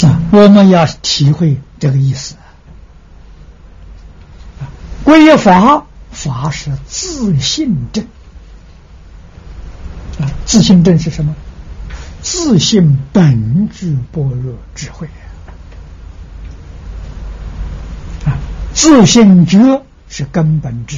[0.04, 2.42] 啊，我们要体会这个意思啊。
[5.04, 8.06] 归法，法是自信正
[10.20, 10.32] 啊。
[10.46, 11.36] 自信正是什么？
[12.22, 15.08] 自信本具般若智慧
[18.26, 18.38] 啊。
[18.74, 20.98] 自信觉是根本智，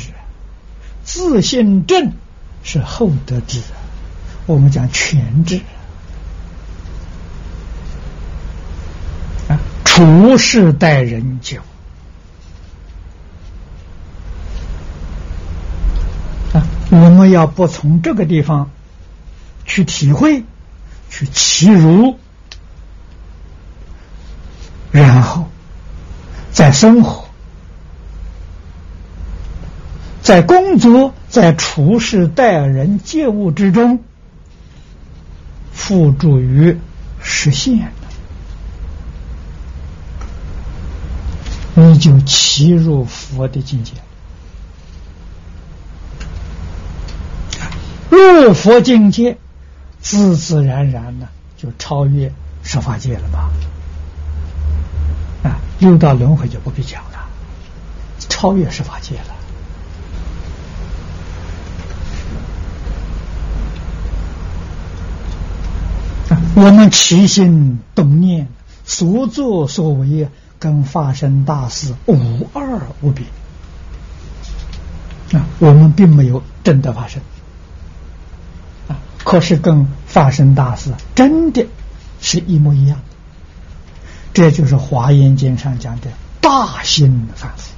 [1.03, 2.11] 自信正
[2.63, 3.61] 是后得智。
[4.45, 5.61] 我们讲全智
[9.95, 11.59] 处事待人就
[16.51, 18.71] 啊，我们要不从这个地方
[19.65, 20.45] 去体会、
[21.11, 22.17] 去启入，
[24.91, 25.47] 然后
[26.51, 27.29] 再生活。
[30.23, 34.03] 在工作、在处事、待人接物之中，
[35.71, 36.79] 付诸于
[37.21, 37.91] 实现
[41.75, 43.93] 你就契入佛的境界。
[48.09, 49.37] 入佛境界，
[49.99, 53.49] 自自然然呢，就超越十法界了吧？
[55.43, 57.27] 啊，六道轮回就不必讲了，
[58.29, 59.35] 超越十法界了。
[66.55, 68.47] 我们起心动念、
[68.85, 70.29] 所作所为，
[70.63, 73.25] 跟发生大事无二无别
[75.37, 75.45] 啊！
[75.59, 77.21] 我们并没有真的发生
[78.87, 78.95] 啊，
[79.25, 81.67] 可是跟发生大事真的
[82.21, 82.97] 是一模一样。
[84.33, 86.07] 这就是《华严经》上讲的
[86.39, 87.73] 大心反复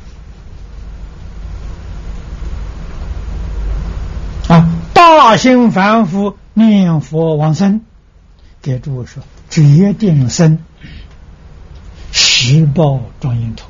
[4.53, 4.69] 啊！
[4.93, 7.81] 大心反复念佛往生。
[8.61, 10.59] 给诸位说，决定生
[12.47, 13.63] 十报庄严土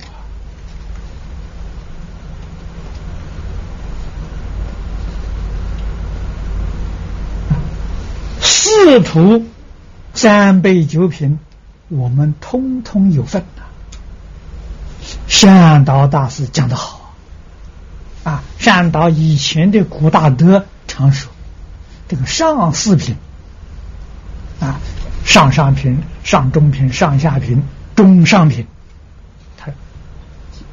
[7.48, 7.56] 啊，
[8.42, 9.46] 四土
[10.14, 11.40] 三杯九品，
[11.88, 13.64] 我们通通有份呐。
[15.30, 17.16] 善导大师讲的好
[18.26, 21.32] 啊，善导以前的古大德常说，
[22.10, 23.16] 这个上四品。
[24.60, 24.82] 啊，
[25.24, 27.64] 上上品、上中品、上下品、
[27.96, 28.68] 中上品，
[29.58, 29.72] 他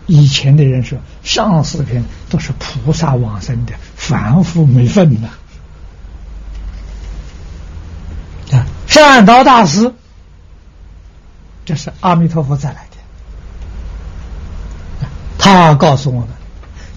[0.06, 5.28] 以前的人说，上四品都是菩萨往生的，凡夫没份呐。
[8.52, 9.94] 啊，善导大师，
[11.64, 12.86] 这是阿弥陀佛再来
[15.00, 15.06] 的，
[15.38, 16.28] 他告诉我们，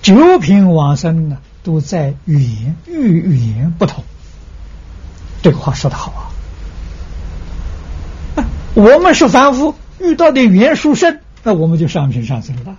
[0.01, 4.03] 九品往生呢，都在语言与语言不同。
[5.41, 6.21] 这个话说的好啊。
[8.73, 12.77] 我们是凡夫，遇到的缘殊胜，那我们就上品上生了。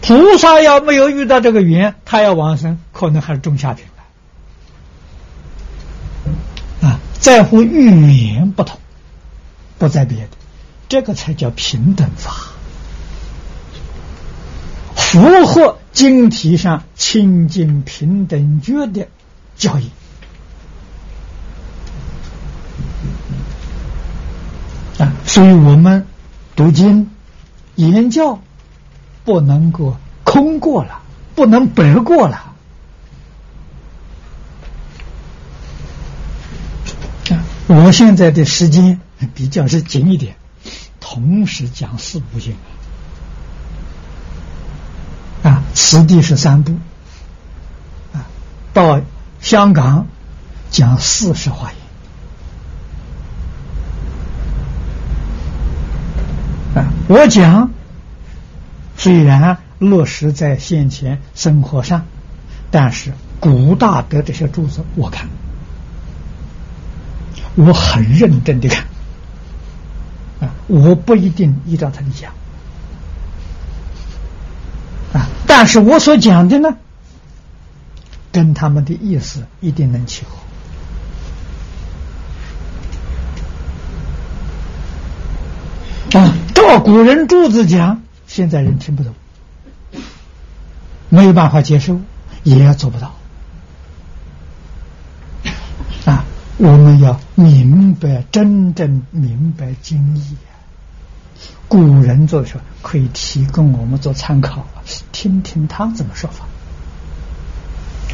[0.00, 3.84] 菩萨要没有遇到这个缘，他要往生，可能还是中下品
[6.80, 8.78] 啊在乎语言不同，
[9.78, 10.28] 不在别的，
[10.88, 12.52] 这个才叫平等法，
[14.94, 19.08] 符合经题上清净平等觉的
[19.56, 19.90] 教义。
[24.98, 25.12] 啊！
[25.24, 26.06] 所以我们
[26.56, 27.10] 读经
[27.76, 28.40] 言教
[29.24, 31.02] 不能够空过了，
[31.34, 32.36] 不能白过了。
[32.36, 32.54] 啊
[37.68, 38.98] 我现在的时间
[39.34, 40.36] 比较是紧一点，
[41.00, 42.56] 同时讲四部经
[45.42, 46.72] 啊，此地是三部
[48.14, 48.24] 啊，
[48.72, 49.02] 到
[49.40, 50.06] 香港
[50.70, 51.78] 讲四十话言
[56.74, 57.70] 啊，我讲
[58.96, 62.04] 虽然落实在现前生活上，
[62.70, 65.28] 但是古大德这些著作我看。
[67.54, 68.84] 我很认真的看
[70.40, 72.32] 啊，我不一定依照他的讲
[75.12, 76.76] 啊，但是我所讲的呢，
[78.30, 80.24] 跟他们的意思一定能契
[86.12, 86.32] 合啊。
[86.68, 89.14] 照古人柱子讲，现在人听不懂，
[91.08, 91.98] 没有办法接受，
[92.42, 93.14] 也做不到
[96.04, 96.26] 啊。
[96.58, 100.36] 我们要明白，真正明白经义。
[101.68, 104.66] 古人做说可以提供我们做参考，
[105.10, 106.44] 听听他怎么说法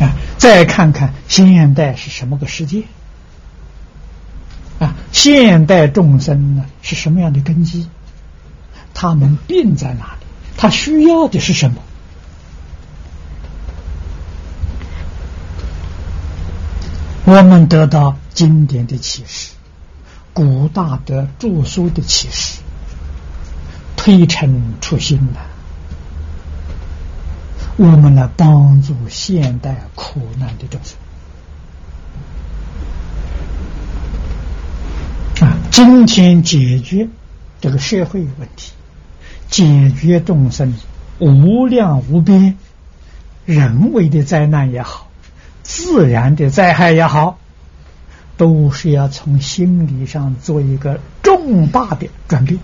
[0.06, 0.14] 啊。
[0.38, 2.84] 再看看现代是什么个世界
[4.78, 4.94] 啊？
[5.10, 7.88] 现代众生呢是什么样的根基？
[8.94, 10.26] 他们病在哪里？
[10.56, 11.76] 他需要的是什么？
[17.26, 18.16] 我们得到。
[18.34, 19.52] 经典的启示，
[20.32, 22.58] 古大德著书的启示，
[23.96, 25.38] 推陈出新呐。
[27.76, 30.98] 我们来帮助现代苦难的众生
[35.48, 35.58] 啊！
[35.70, 37.08] 今天解决
[37.60, 38.72] 这个社会问题，
[39.54, 40.74] 解决众生
[41.20, 42.58] 无量无边
[43.46, 45.08] 人为的灾难也好，
[45.62, 47.38] 自然的灾害也好。
[48.36, 52.58] 都是要从心理上做一个重大的转变，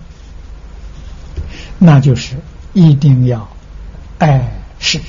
[1.79, 2.35] 那就是
[2.73, 3.47] 一定要
[4.19, 5.07] 爱世人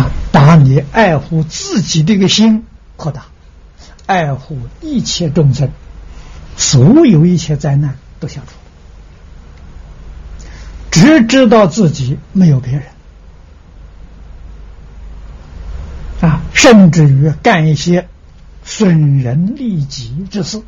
[0.00, 2.66] 啊，把你爱护自己这个心
[2.96, 3.26] 扩大，
[4.06, 5.70] 爱护一切众生，
[6.56, 8.56] 所有一切灾难都消除，
[10.90, 12.82] 只知道自己没有别人。
[16.20, 18.08] 啊，甚至于干一些
[18.62, 20.58] 损人利己之事，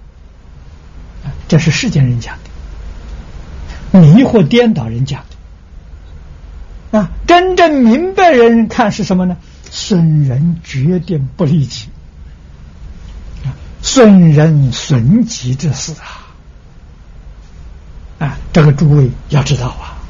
[1.25, 2.39] 啊，这是世间人讲
[3.93, 5.23] 的，迷惑颠倒人讲
[6.91, 9.37] 的，啊，真正明白人看是什么呢？
[9.71, 11.89] 损人决定不利己，
[13.83, 15.93] 损人损己之事
[18.19, 20.01] 啊，啊，这个诸位要知道啊，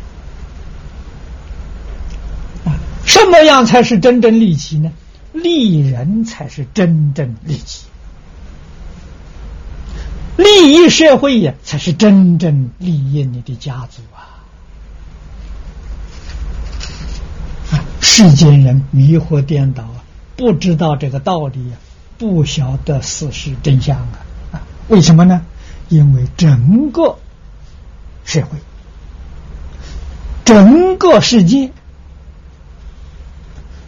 [3.25, 4.93] 怎，么样才是真正利己呢？
[5.33, 7.87] 利人才是真正利己，
[10.37, 14.45] 利益社会呀，才是真正利益你的家族啊！
[17.73, 20.05] 啊，世间人迷惑颠倒啊，
[20.37, 21.77] 不知道这个道理呀，
[22.19, 24.19] 不晓得事实真相啊！
[24.53, 25.41] 啊，为什么呢？
[25.89, 27.19] 因为整个
[28.25, 28.59] 社会，
[30.45, 31.71] 整个世界。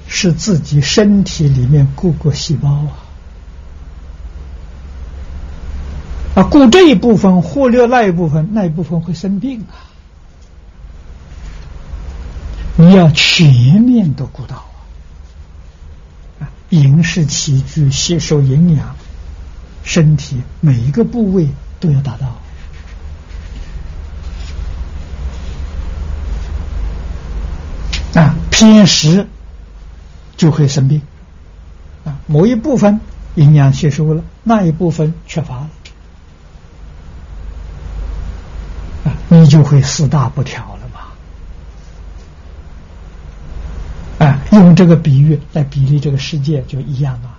[0.07, 2.92] 是自己身体里面各个细胞啊，
[6.36, 9.90] 啊，顾这一部分，忽略那一部分，那一部分会生病啊。
[12.76, 14.64] 你要全面的顾到
[16.40, 18.96] 啊，饮食起居、吸收营养，
[19.84, 21.48] 身体每一个部位
[21.80, 22.40] 都要达到
[28.20, 29.26] 啊，偏食。
[30.37, 31.01] 就会生病
[32.05, 32.18] 啊！
[32.26, 33.01] 某一部分
[33.37, 35.70] 营养吸收了，那一部分缺乏了
[39.05, 40.80] 啊，你就会四大不调了
[44.18, 44.26] 嘛！
[44.26, 47.39] 啊，用这个比喻来比喻这个世界就一样啊，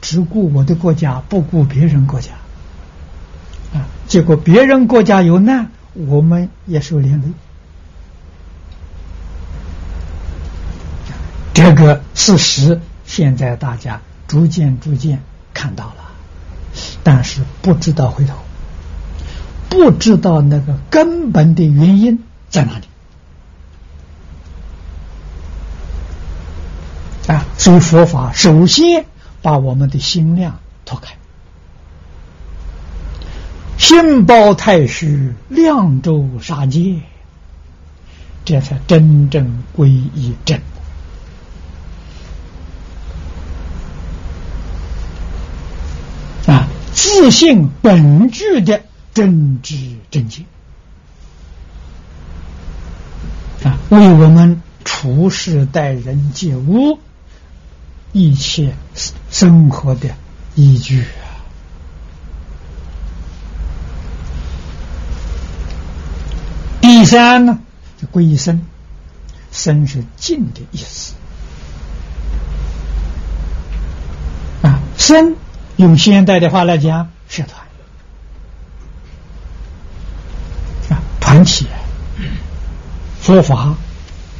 [0.00, 2.32] 只顾我的国家，不顾别人国家
[3.74, 7.28] 啊，结果别人国家有难，我们也受连累。
[11.68, 16.12] 这个事实，现在大家逐渐逐渐看到了，
[17.02, 18.34] 但是不知道回头，
[19.68, 22.86] 不知道那个根本的原因在哪里
[27.30, 27.44] 啊！
[27.58, 29.04] 所以佛法首先
[29.42, 31.14] 把我们的心量脱开，
[33.76, 37.02] 心包太虚，量周杀戒，
[38.46, 40.62] 这才真正皈依真。
[47.00, 48.82] 自信本具的
[49.14, 49.76] 真知
[50.10, 50.44] 正见
[53.62, 56.98] 啊，为我们处世待人接物
[58.10, 58.74] 一切
[59.30, 60.10] 生活的
[60.56, 61.38] 依据啊。
[66.80, 67.60] 第三呢，
[67.96, 68.66] 就归身，
[69.52, 71.14] 身是静的意思
[74.62, 75.36] 啊，身。
[75.78, 77.62] 用现代的话来讲，社团
[80.90, 81.68] 啊，团体，
[83.20, 83.76] 佛法，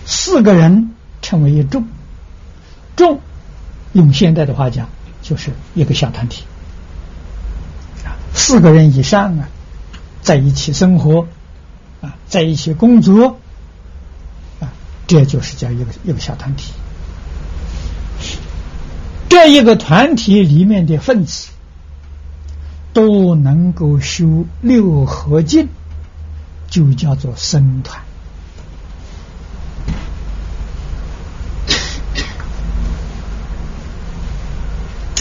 [0.04, 1.86] 四个人称为一众，
[2.96, 3.20] 众
[3.92, 4.88] 用现代的话讲，
[5.22, 6.42] 就是一个小团体
[8.04, 9.48] 啊，四个人以上啊，
[10.20, 11.28] 在一起生活
[12.00, 13.38] 啊，在一起工作
[14.58, 14.72] 啊，
[15.06, 16.72] 这就是叫一个一个小团体。
[19.28, 21.50] 这一个团体里面的分子
[22.92, 25.68] 都能够修六合敬，
[26.68, 28.02] 就叫做僧团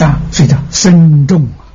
[0.00, 1.68] 啊，所以叫僧众啊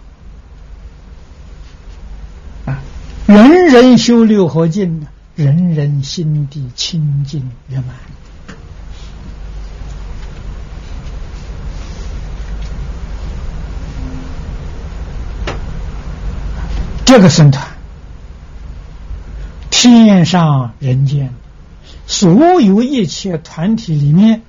[2.66, 2.82] 啊，
[3.28, 5.06] 人人修六合敬，
[5.36, 7.96] 人人心地清净圆满。
[17.16, 17.64] 这个僧团，
[19.70, 21.32] 天上人间，
[22.08, 24.42] 所有一切团体里面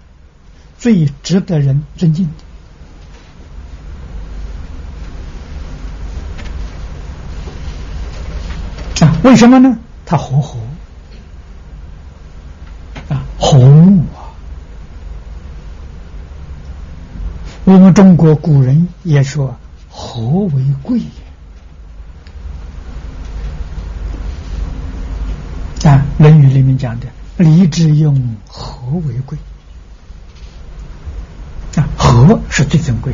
[0.78, 2.26] 最值得人尊敬
[8.98, 9.14] 的啊？
[9.24, 9.78] 为什么呢？
[10.06, 10.58] 他活活
[13.10, 14.32] 啊，活物啊！
[17.64, 19.54] 我们中国古人也说
[19.92, 20.22] ：“和
[20.54, 21.02] 为贵。”
[25.84, 27.06] 啊，《论语》里面讲的
[27.36, 29.36] “礼之用，和为贵”。
[31.76, 33.12] 啊，和是最珍贵。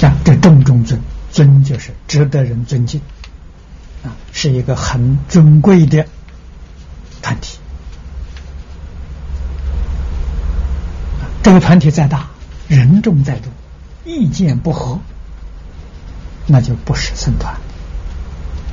[0.00, 1.00] 啊，这重中尊，
[1.30, 3.00] 尊就是值得人尊敬。
[4.02, 6.04] 啊，是一个很尊贵的
[7.22, 7.58] 团体。
[11.44, 12.28] 这个团体再大，
[12.66, 13.52] 人众再多，
[14.04, 14.98] 意见不合。
[16.46, 17.54] 那就不是僧团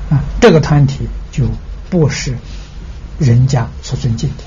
[0.09, 1.45] 啊，这个团体就
[1.89, 2.35] 不是
[3.17, 4.43] 人家所尊敬的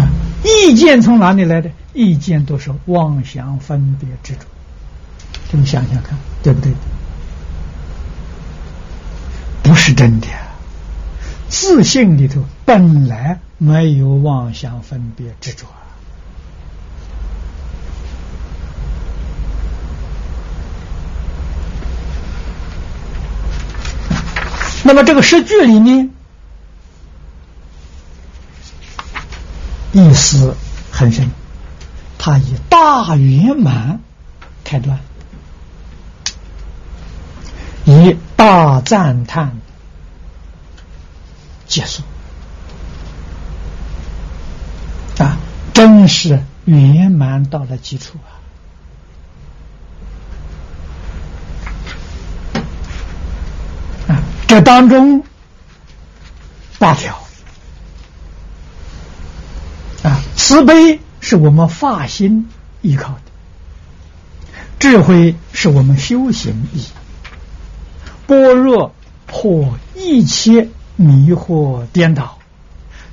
[0.00, 0.08] 啊。
[0.44, 1.70] 意见从哪里来的？
[1.92, 4.46] 意见都是妄想分别执着，
[5.50, 6.72] 你们想想看，对不对？
[9.64, 10.28] 不是真的，
[11.48, 15.66] 自信里头本来没有妄想分别执着。
[24.90, 26.10] 那么这个诗句里面
[29.92, 30.56] 意思
[30.90, 31.30] 很深，
[32.18, 34.00] 它以大圆满
[34.64, 34.98] 开端，
[37.84, 39.60] 以大赞叹
[41.68, 42.02] 结束，
[45.18, 45.38] 啊，
[45.72, 48.39] 真是圆满到了基础啊！
[54.62, 55.24] 当中
[56.78, 57.22] 八条
[60.02, 62.48] 啊，慈悲是我们发心
[62.80, 63.20] 依靠的，
[64.78, 66.86] 智慧是我们修行意，
[68.26, 68.94] 般若
[69.26, 72.38] 破一切迷惑颠倒，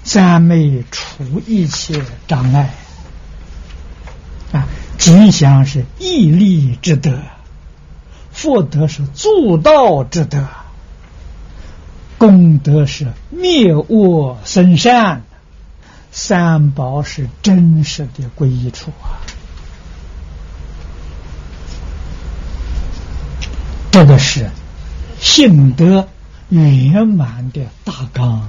[0.03, 2.73] 赞美除一切障碍。
[4.53, 4.65] 啊，
[4.97, 7.19] 吉祥是毅力之德，
[8.31, 10.47] 福德是助道之德。
[12.17, 15.23] 功德是灭恶生善，
[16.11, 19.21] 三宝是真实的归依处啊！
[23.91, 24.49] 这个是
[25.19, 26.07] 信德
[26.49, 28.47] 圆满的大纲，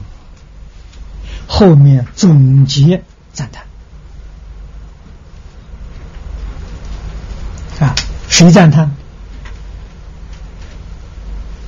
[1.46, 3.02] 后面总结
[3.32, 3.64] 赞叹
[7.88, 7.94] 啊，
[8.28, 8.94] 谁赞叹？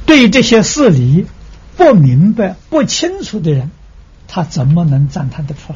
[0.06, 1.26] 对这些事理
[1.80, 3.70] 不明白、不清楚的人，
[4.28, 5.72] 他怎么能赞叹得出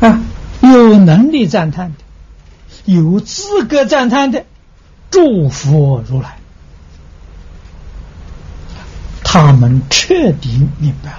[0.00, 0.08] 来？
[0.08, 0.20] 啊，
[0.60, 1.98] 有能力赞叹的，
[2.84, 4.44] 有资格赞叹的，
[5.10, 6.38] 祝福如来，
[9.24, 11.18] 他们彻底明白了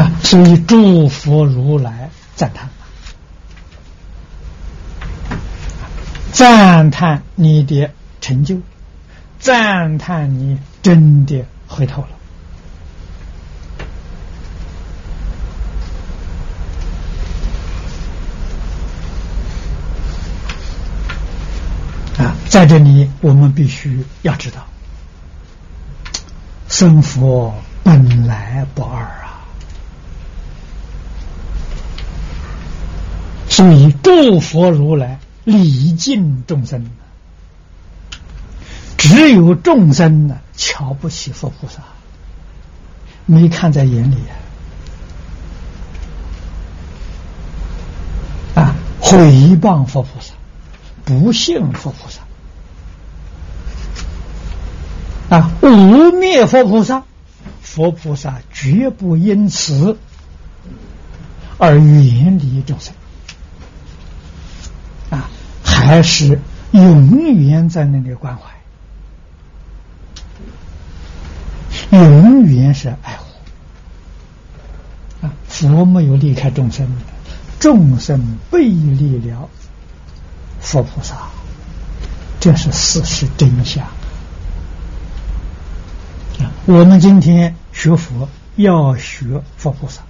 [0.00, 2.10] 啊，所以祝福如来。
[2.36, 2.68] 赞叹，
[6.36, 8.58] 赞叹你的成就，
[9.38, 12.08] 赞叹你真的回头了
[22.22, 22.36] 啊！
[22.50, 24.66] 在这里，我们必须要知道，
[26.68, 29.40] 生佛本来不二啊。
[33.48, 36.90] 所以，诸佛如来礼敬众生，
[38.98, 41.84] 只有众生呢瞧不起佛菩萨，
[43.26, 44.16] 没看在眼里
[48.56, 48.60] 啊！
[48.60, 49.18] 啊，毁
[49.56, 50.34] 谤佛菩萨，
[51.04, 52.22] 不信佛菩萨，
[55.36, 55.66] 啊，污
[56.10, 57.04] 蔑佛菩萨，
[57.62, 59.96] 佛菩萨绝不因此
[61.56, 62.92] 而远离众生。
[65.86, 66.40] 还是
[66.72, 68.42] 永远在那里关怀，
[71.96, 73.24] 永远是爱护
[75.24, 75.32] 啊！
[75.46, 76.88] 佛没有离开众生，
[77.60, 79.48] 众生背离了
[80.58, 81.28] 佛菩萨，
[82.40, 83.84] 这是事实真相
[86.40, 86.50] 啊！
[86.66, 90.02] 我们今天学佛要学佛菩萨，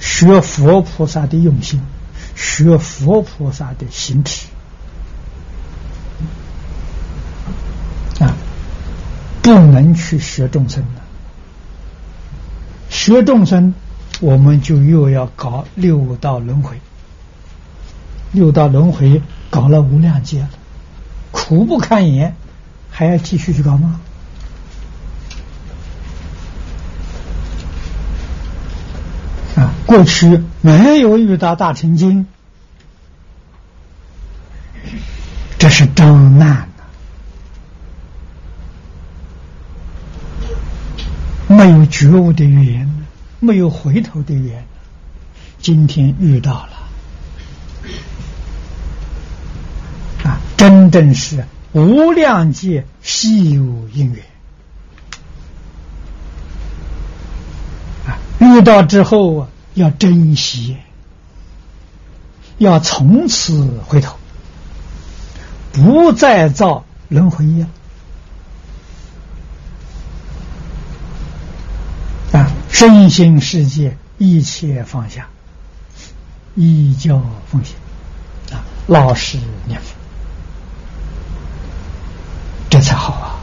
[0.00, 1.80] 学佛菩萨的用心。
[2.36, 4.46] 学佛菩萨的行持
[9.42, 11.02] 不能去学众生的。
[12.88, 13.74] 学众生，
[14.20, 16.80] 我们就又要搞六道轮回。
[18.32, 19.20] 六道轮回
[19.50, 20.50] 搞了无量劫了，
[21.32, 22.36] 苦不堪言，
[22.90, 24.00] 还要继续去搞吗？
[29.56, 32.26] 啊过去没有遇到大成经，
[35.58, 36.69] 这是张难
[41.60, 42.90] 没有觉悟的缘，
[43.38, 44.64] 没有回头的缘，
[45.60, 46.70] 今天遇到了，
[50.24, 54.24] 啊，真正是无量界稀有因缘，
[58.06, 59.48] 啊，遇到之后啊。
[59.74, 60.76] 要珍惜，
[62.58, 64.16] 要从此回头，
[65.72, 67.68] 不再造轮回业啊！
[72.80, 75.28] 身心世界一切放下，
[76.54, 77.20] 依教
[77.52, 77.76] 奉行
[78.56, 78.64] 啊！
[78.86, 79.94] 老实念佛，
[82.70, 83.36] 这才好啊！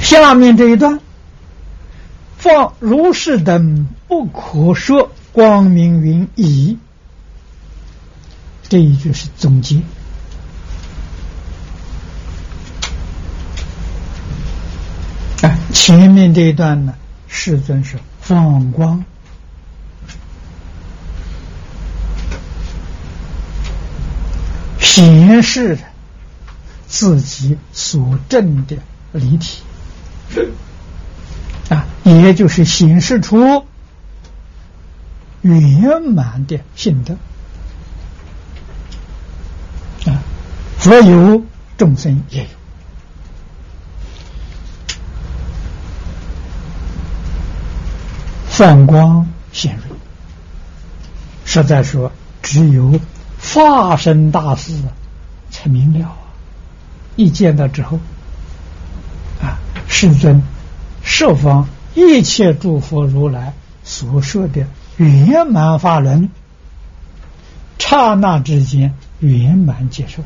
[0.00, 1.00] 下面这一段。
[2.38, 6.78] 放如是等不可说光明云已，
[8.68, 9.80] 这一句是总结。
[15.42, 16.94] 啊，前面这一段呢，
[17.28, 19.04] 世尊是放光，
[24.78, 25.76] 显示
[26.86, 28.78] 自己所证的
[29.12, 29.62] 离体。
[31.68, 33.66] 啊，也就是显示出
[35.42, 37.14] 圆满的性德。
[40.10, 40.22] 啊，
[40.78, 41.44] 佛有
[41.76, 42.48] 众生也有，
[48.56, 49.82] 放光显锐，
[51.44, 53.00] 实在说，只有
[53.42, 54.72] 化身大师
[55.50, 56.16] 才明了啊！
[57.16, 57.98] 一见到之后，
[59.42, 60.40] 啊，世尊。
[61.02, 64.64] 设方一切诸佛如来所说的
[64.98, 66.30] 圆满法轮，
[67.76, 70.22] 刹那之间圆满接受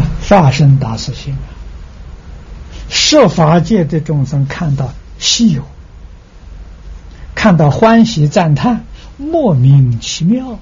[0.00, 0.08] 啊！
[0.26, 1.36] 化身大师心，
[2.88, 5.62] 设法界的众生看到稀有，
[7.34, 8.84] 看到欢喜赞叹，
[9.16, 10.58] 莫名其妙啊！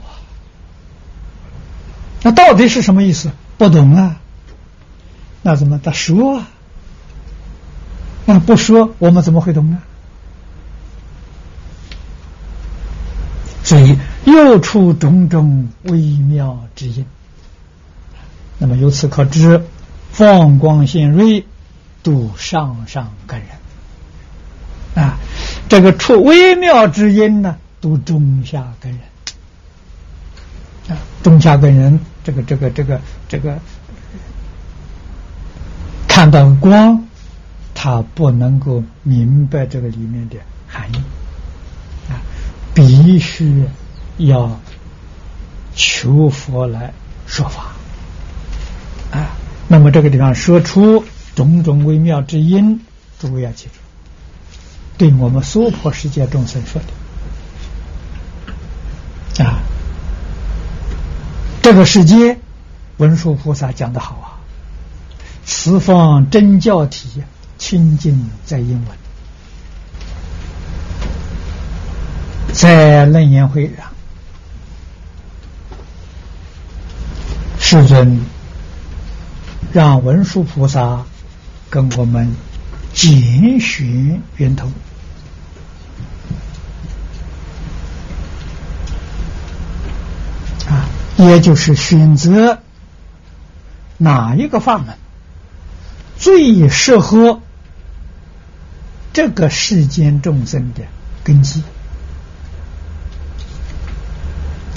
[2.22, 3.30] 那到底是什么意思？
[3.58, 4.20] 不懂啊？
[5.42, 6.48] 那怎么他说啊？
[8.24, 9.78] 那不说，我们怎么会懂呢？
[13.62, 17.04] 所以又出种种微妙之音。
[18.58, 19.64] 那么由此可知，
[20.10, 21.44] 放光显锐，
[22.06, 25.18] 度上上根人啊。
[25.68, 29.00] 这个出微妙之音呢，度中下根人
[30.88, 31.02] 啊。
[31.24, 33.58] 中下根人，这个这个这个这个，
[36.06, 37.04] 看到光，
[37.74, 40.36] 他不能够明白这个里面的
[40.68, 40.98] 含义
[42.08, 42.22] 啊，
[42.72, 43.64] 必须
[44.18, 44.60] 要
[45.74, 46.92] 求佛来
[47.26, 47.72] 说法。
[49.10, 49.34] 啊，
[49.66, 51.04] 那么这个地方说出
[51.36, 52.80] 种种微妙之音，
[53.20, 53.72] 诸位要记住，
[54.98, 56.80] 对我们娑婆世界众生说
[59.36, 59.60] 的啊。
[61.62, 62.38] 这个世界，
[62.96, 64.40] 文殊菩萨讲的好啊，
[65.44, 67.22] 十方真教体
[67.58, 68.96] 清净在英文，
[72.52, 73.92] 在楞严会上，
[77.60, 78.24] 世尊。
[79.72, 81.04] 让文殊菩萨
[81.76, 82.34] 跟我们
[82.94, 84.72] 拣选源头
[90.70, 92.62] 啊，也就是选择
[93.98, 94.96] 哪一个法门
[96.16, 97.42] 最适合
[99.12, 100.80] 这个世间众生的
[101.22, 101.62] 根基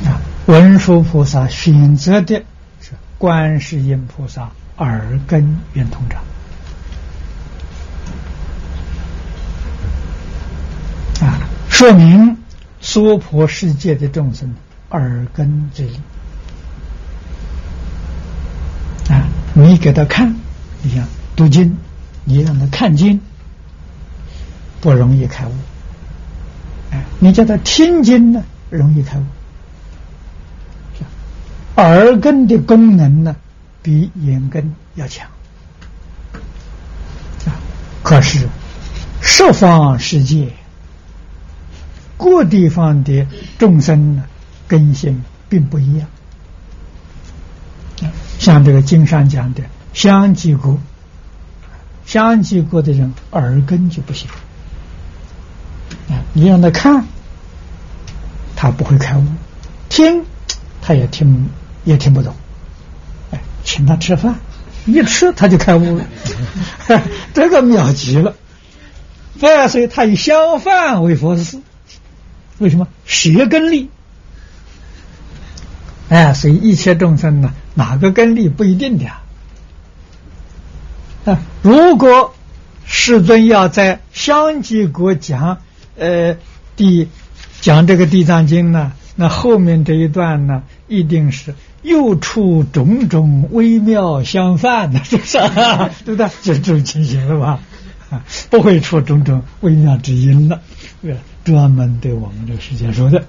[0.04, 0.20] 啊。
[0.48, 2.44] 文殊菩萨选择的
[2.82, 4.50] 是观世音菩萨。
[4.80, 6.16] 耳根圆通者
[11.80, 12.36] 说明
[12.82, 14.54] 娑婆世界的众生
[14.90, 15.98] 耳根之力
[19.08, 19.24] 啊，
[19.54, 20.36] 你给他看，
[20.82, 21.08] 你像
[21.38, 21.78] 读经，
[22.26, 23.22] 你让他看经，
[24.82, 25.54] 不容易开悟。
[26.92, 29.24] 哎，你叫他听经呢，容易开悟。
[31.78, 33.38] 耳根的功能呢？
[33.82, 35.26] 比眼根要强
[37.46, 37.56] 啊！
[38.04, 38.50] 可是
[39.22, 40.52] 十方世界
[42.20, 43.26] 各地方的
[43.58, 44.26] 众生呢，
[44.68, 46.08] 根性并不一样。
[48.38, 49.64] 像这个经上讲的
[49.94, 50.78] 香积国，
[52.06, 54.30] 香积国的人耳根就不行
[56.10, 56.20] 啊！
[56.34, 57.06] 你让他看，
[58.56, 59.24] 他不会开悟；
[59.88, 60.26] 听，
[60.82, 61.50] 他也听
[61.86, 62.36] 也听不懂。
[63.32, 64.36] 哎请他吃饭，
[64.86, 66.06] 一吃他就开悟了，
[67.34, 68.36] 这个妙极了。
[69.70, 71.60] 所以他以香饭为佛事，
[72.60, 72.88] 为什么？
[73.06, 73.90] 舌根力。
[76.10, 79.06] 哎，所以一切众生呢，哪个根力不一定的
[81.26, 81.40] 啊？
[81.62, 82.34] 如果
[82.86, 85.60] 世尊要在香积国讲
[85.98, 86.38] 呃
[86.76, 87.08] 地
[87.62, 91.54] 讲这个地藏经呢，那后面这一段呢，一定是。
[91.82, 95.38] 又出种种微妙相犯的， 是不是？
[96.04, 96.28] 对不对？
[96.42, 97.60] 就这种情形了吧？
[98.10, 100.60] 啊，不会出种种微妙之音了。
[101.44, 103.20] 专门对我们这个世界说的。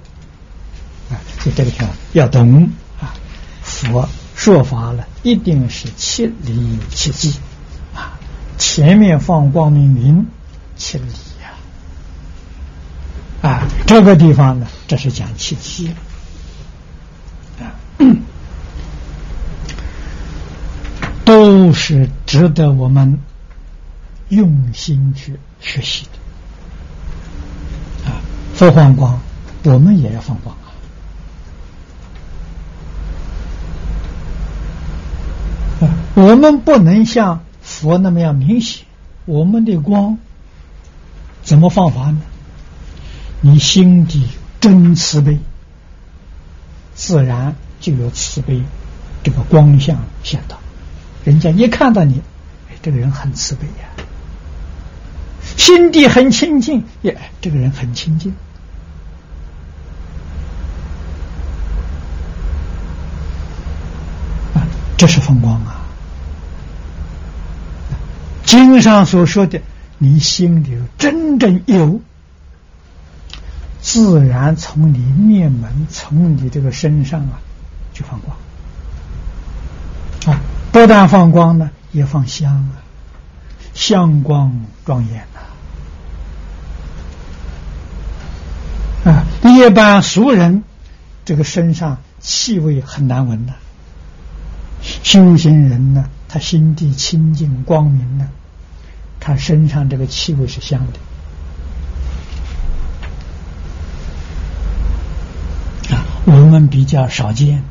[1.09, 3.13] 啊，就这个地方要懂啊。
[3.61, 7.35] 佛说法了，一定是七理切机
[7.93, 8.17] 啊。
[8.57, 10.25] 前面放光明明，
[10.75, 11.05] 七理
[11.41, 11.51] 呀。
[13.41, 15.93] 啊，这个地方呢，这是讲切机
[17.59, 17.75] 啊。
[21.25, 23.19] 都是值得我们
[24.29, 26.20] 用心去学习的！
[28.61, 29.19] 不放光，
[29.63, 30.55] 我们也要放光
[35.79, 35.89] 啊！
[36.13, 38.85] 我们不能像佛那么样明显，
[39.25, 40.19] 我们的光
[41.41, 42.21] 怎么放法呢？
[43.41, 44.27] 你心底
[44.59, 45.39] 真慈悲，
[46.93, 48.61] 自然就有慈悲
[49.23, 50.59] 这个光相现到。
[51.23, 52.21] 人家一看到你，
[52.69, 53.89] 哎，这个人很慈悲呀，
[55.57, 58.35] 心地很清净，耶，这个人很清净
[65.01, 65.81] 这是风光啊。
[68.43, 69.59] 经上所说的，
[69.97, 71.99] 你心里真正有，
[73.81, 77.41] 自然从你面门，从你这个身上啊，
[77.95, 78.37] 就放光
[80.27, 80.39] 啊。
[80.71, 82.77] 不但放光呢，也放香啊！
[83.73, 85.25] 香光庄严
[89.03, 89.11] 呐！
[89.11, 90.63] 啊，一般俗人
[91.25, 93.53] 这个身上气味很难闻的，
[94.81, 98.29] 修行人呢，他心地清净光明呢，
[99.19, 100.81] 他身上这个气味是香
[105.89, 107.63] 的啊，我们比较少见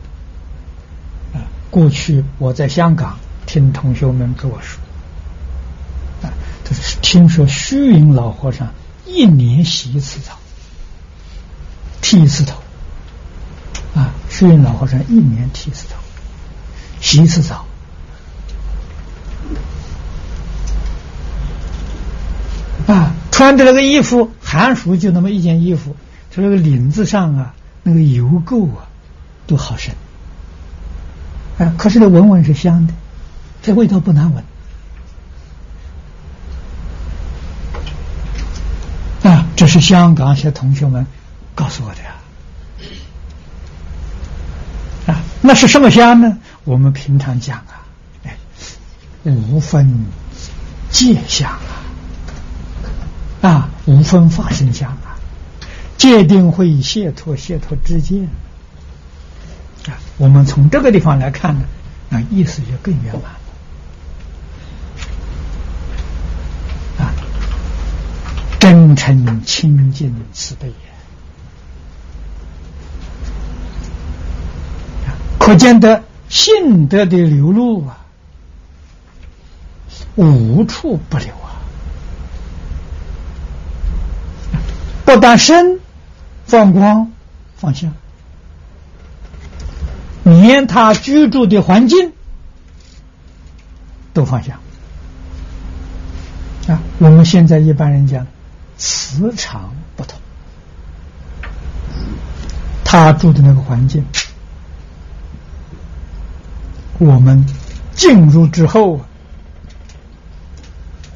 [1.32, 1.42] 啊。
[1.70, 4.80] 过去我在香港听同学们跟我说
[6.22, 6.32] 啊。
[7.02, 8.72] 听说虚云老和尚
[9.04, 10.38] 一年洗一次澡，
[12.00, 12.62] 剃一次头，
[13.96, 15.96] 啊，虚云老和尚一年剃一次头，
[17.00, 17.64] 洗一次澡，
[22.86, 25.96] 啊，穿的那个衣服，寒暑就那么一件衣服，
[26.34, 28.86] 他那个领子上啊，那个油垢啊，
[29.46, 29.94] 都好深，
[31.58, 32.94] 啊，可是那闻闻是香的，
[33.62, 34.44] 这味道不难闻。
[39.22, 41.06] 啊这是香港一些同学们
[41.54, 42.14] 告诉我的呀，
[45.06, 46.38] 啊，那是什么香呢？
[46.64, 47.82] 我们平常讲啊，
[48.24, 48.36] 哎，
[49.24, 50.06] 无分
[50.90, 51.60] 界相啊，
[53.42, 55.16] 啊，无分法身相啊，
[55.96, 58.28] 界定会解脱，解脱之见
[59.86, 59.96] 啊。
[60.18, 61.64] 我们从这个地方来看呢，
[62.08, 63.38] 那意思就更圆满了
[66.98, 67.14] 啊。
[68.58, 70.70] 真诚清净慈悲，
[75.38, 77.98] 可见得性德的流露啊，
[80.16, 81.60] 无处不流啊！
[85.04, 85.80] 不但身
[86.46, 87.12] 放光
[87.56, 87.92] 放相，
[90.24, 92.12] 连他居住的环境
[94.14, 94.58] 都放下
[96.68, 96.80] 啊！
[96.98, 98.26] 我们现在一般人讲。
[98.82, 100.18] 磁场不同，
[102.82, 104.02] 他住的那个环境，
[107.00, 107.44] 我们
[107.94, 109.00] 进入之后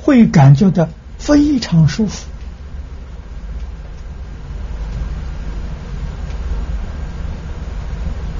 [0.00, 2.26] 会感觉到非常舒服。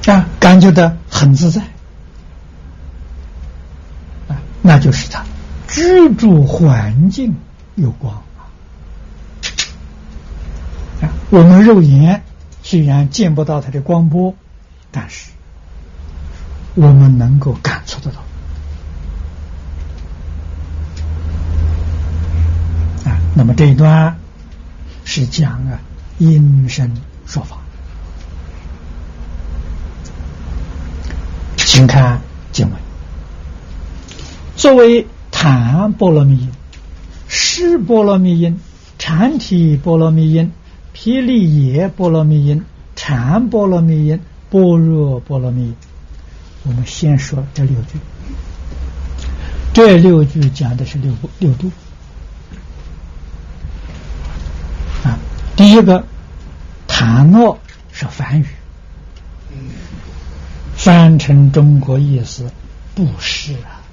[0.07, 1.61] 啊，感觉到很自在。
[4.27, 5.23] 啊，那就是他
[5.67, 7.35] 居住环境
[7.75, 8.13] 有光。
[11.01, 11.09] 啊。
[11.29, 12.23] 我们肉眼
[12.61, 14.35] 虽然见不到它的光波，
[14.91, 15.31] 但是
[16.75, 18.19] 我们能够感触得到。
[23.09, 24.17] 啊，那么这一段
[25.03, 25.79] 是讲啊
[26.17, 26.91] 因声
[27.25, 27.57] 说法，
[31.57, 32.21] 请看
[32.51, 32.75] 经文。
[34.55, 36.51] 作为谈波罗蜜音、
[37.27, 38.59] 释波罗蜜音、
[38.99, 40.51] 禅体波罗蜜音。
[40.97, 42.63] 霹雳耶波罗蜜音、
[42.95, 44.17] 禅波罗蜜音、
[44.49, 45.73] 般若波罗蜜，
[46.67, 47.99] 我们先说这六句。
[49.73, 51.71] 这六句讲的是六六度
[55.03, 55.19] 啊。
[55.55, 56.03] 第一个，
[56.87, 57.59] 檀诺
[57.91, 58.47] 是梵语，
[60.75, 62.49] 翻成中国意思
[62.95, 63.83] 不是啊。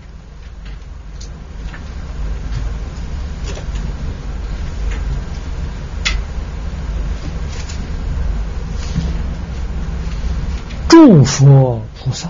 [10.89, 12.29] 诸佛菩萨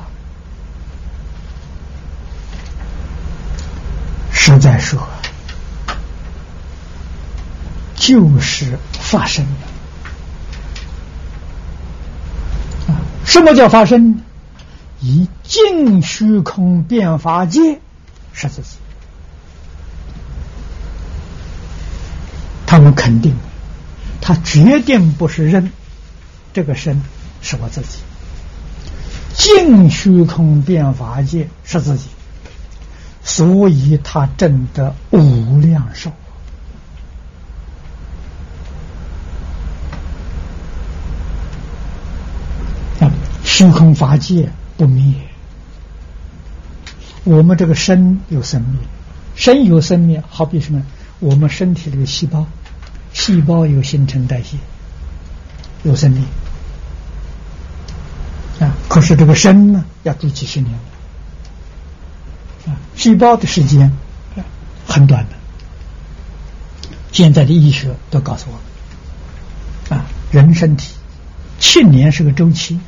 [4.53, 5.01] 实在说，
[7.97, 9.47] 就是发生
[12.87, 12.95] 的！
[13.25, 14.21] 什么叫发生？
[15.01, 17.81] 以净虚空变法界
[18.33, 18.77] 是自己，
[22.67, 23.35] 他们肯定，
[24.21, 25.73] 他决定不是人，
[26.53, 27.03] 这个身
[27.41, 27.99] 是我自己。
[29.35, 32.09] 净虚空变法界是自己，
[33.25, 36.11] 所以他证得无量寿。
[43.01, 43.11] 啊，
[43.45, 45.15] 虚空法界不灭，
[47.25, 48.79] 我们这个身有生命，
[49.35, 50.83] 身有生命，好比什么？
[51.21, 52.47] 我们身体这个细胞，
[53.13, 54.57] 细胞有新陈代谢，
[55.85, 56.25] 有生命。
[58.61, 58.77] 啊！
[58.89, 60.79] 可是这个生呢，要住几十年，
[62.67, 63.93] 啊细胞的时间
[64.87, 65.31] 很短的。
[67.13, 68.59] 现在的医学都告诉我
[69.91, 70.95] 们，啊，人身体
[71.59, 72.81] 七年是个周期，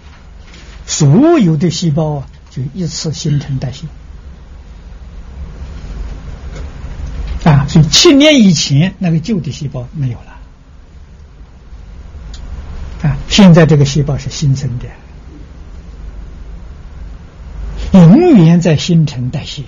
[0.86, 3.86] 所有的细胞啊，就一次新陈代谢。
[7.44, 10.38] 啊所以七年以前那个旧的细胞没有了，
[13.02, 14.86] 啊，现在这个细胞是新生的，
[18.34, 19.62] 永远在新陈代谢，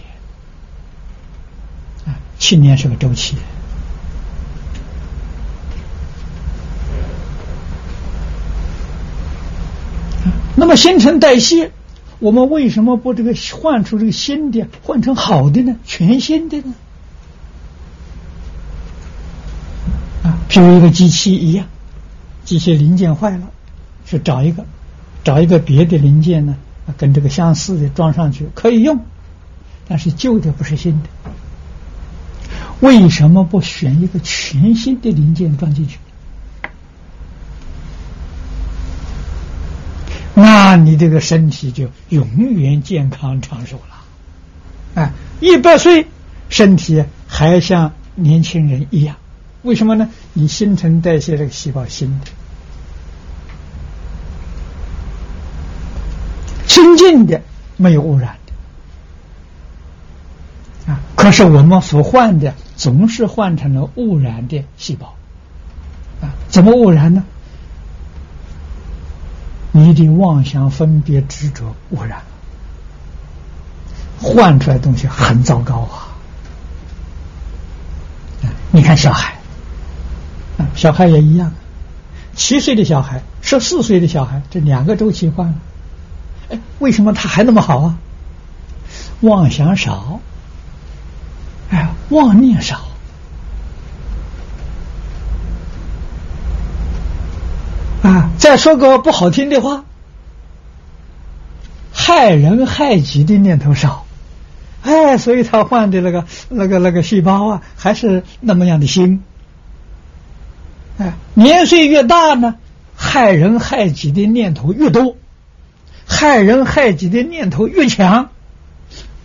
[2.04, 3.36] 啊，七年是个周期。
[10.56, 11.70] 那么新陈代谢，
[12.18, 15.76] 我们为什么不这个换出这个新的，换成好的呢？
[15.84, 16.74] 全新的呢？
[20.24, 21.66] 啊，譬如一个机器一样，
[22.44, 23.48] 机器零件坏了，
[24.04, 24.66] 去找一个，
[25.22, 26.56] 找一个别的零件呢，
[26.96, 29.00] 跟这个相似的装上去可以用，
[29.88, 31.08] 但是旧的不是新的，
[32.80, 35.98] 为什么不选一个全新的零件装进去？
[40.34, 44.04] 那你这个身体就永远健康长寿了，
[44.94, 46.06] 哎，一百岁
[46.50, 49.16] 身体还像年轻人一样，
[49.62, 50.10] 为什么呢？
[50.34, 52.26] 你新陈代谢这个细胞新的、
[56.76, 57.40] 清净的、
[57.78, 58.36] 没有污染
[60.84, 61.00] 的啊。
[61.14, 65.14] 可是我们所换的总是换成了污染的细胞
[66.20, 66.28] 啊？
[66.50, 67.24] 怎么污染呢？
[69.72, 72.22] 你的妄想、分别、执着污染，
[74.20, 76.12] 换出来东西很糟糕啊！
[78.70, 79.32] 你看小孩，
[80.58, 81.54] 啊，小孩也一样，
[82.34, 85.54] 七岁的小孩、十四岁的小孩，这两个周期换了，
[86.50, 87.98] 哎， 为什么他还那么好啊？
[89.20, 90.20] 妄想少，
[91.70, 92.82] 哎，妄念少。
[98.02, 99.84] 啊，再说个不好听的话，
[101.92, 104.06] 害人害己的念头少，
[104.82, 109.24] 哎，所以他换的那个那个那个细胞啊，还是那么样的新。
[110.98, 112.54] 哎，年岁越大呢，
[112.94, 115.16] 害人害己的念头越多，
[116.06, 118.30] 害人害己的念头越强，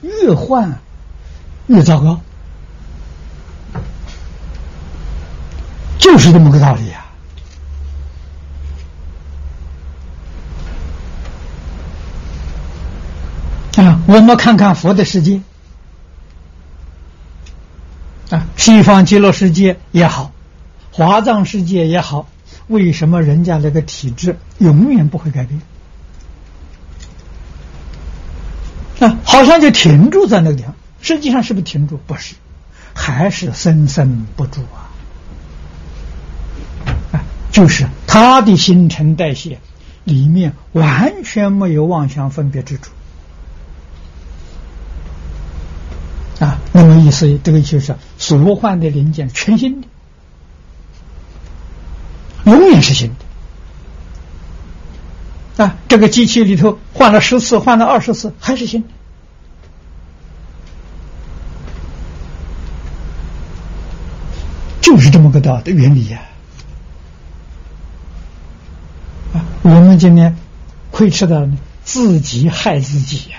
[0.02, 0.80] 越换
[1.68, 2.20] 越糟糕，
[6.00, 7.06] 就是这么个道理啊。
[13.78, 15.42] 啊，我们看看佛的世界，
[18.30, 20.34] 啊，西方极乐世界也好，
[20.92, 22.28] 华藏世界也好，
[22.68, 25.62] 为什么人家那个体质永远不会改变？
[29.02, 32.00] 啊，好像就停住在那个地方，实际上是不是停住？
[32.06, 32.36] 不是，
[32.94, 34.94] 还是生生不住啊！
[37.12, 39.60] 啊，就是他的新陈代谢
[40.04, 42.92] 里面完全没有妄想分别之处。
[46.40, 49.88] 啊，那么意思，这个就是所换的零件全新的，
[52.46, 53.16] 永远是新的。
[55.58, 58.88] 啊，这个机器里头换了十次，换了二十次，还是新的，
[64.82, 66.22] 就是这么个道的原理呀。
[69.34, 70.36] 啊，我们今天
[70.90, 71.50] 亏吃的
[71.84, 73.38] 自己害自己呀。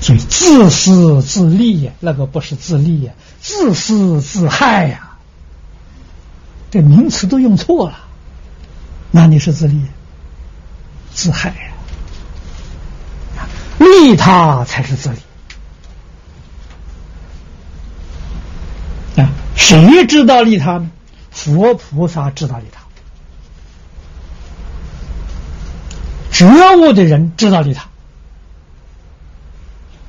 [0.00, 5.16] 所以自私自利呀，那个不是自利呀，自私自害呀。
[6.70, 8.03] 这名词都用错了，
[9.16, 9.80] 那你是自利？
[11.12, 13.46] 自害呀！
[13.78, 15.18] 利他才是自利
[19.22, 19.30] 啊！
[19.54, 20.90] 谁知道利他呢？
[21.30, 22.80] 佛菩萨知道利他，
[26.32, 27.86] 觉悟的人知道利他。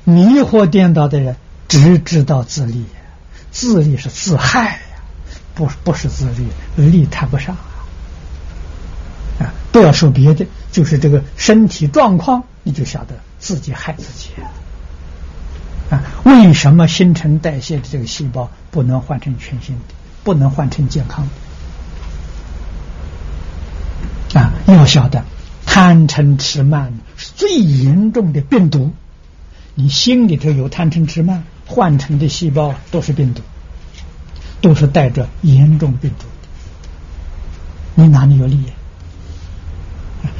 [0.02, 1.36] 迷惑颠倒的人
[1.68, 2.84] 只知道自利，
[3.52, 4.78] 自利是自害呀，
[5.54, 7.56] 不不是自利，利谈不上！
[9.76, 14.30] 不要说别的，就是这个身体状况，你就晓得自己害自己
[15.90, 16.00] 啊！
[16.24, 19.82] 为什么新陈代谢的这个细胞不能换成全新的，
[20.24, 21.28] 不能换成健康
[24.32, 24.40] 的？
[24.40, 25.22] 啊，要晓得
[25.66, 28.94] 贪嗔痴慢是最严重的病毒。
[29.74, 33.42] 你心里头有贪嗔痴慢，换成的细胞都是病毒，
[34.62, 38.02] 都是带着严重病毒的。
[38.02, 38.64] 你哪里有利益？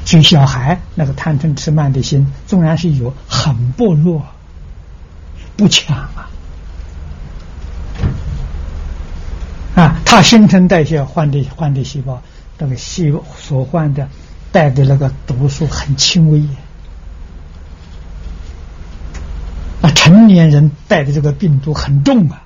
[0.06, 4.24] 所以小孩那个贪嗔痴慢的心，纵然是有，很薄弱，
[5.56, 6.30] 不强啊。
[9.74, 12.22] 啊，他新陈代谢换的换的细胞，
[12.56, 14.08] 那个细所换的
[14.52, 16.42] 带的那个毒素很轻微。
[19.94, 22.42] 成年人带的这个病毒很重啊。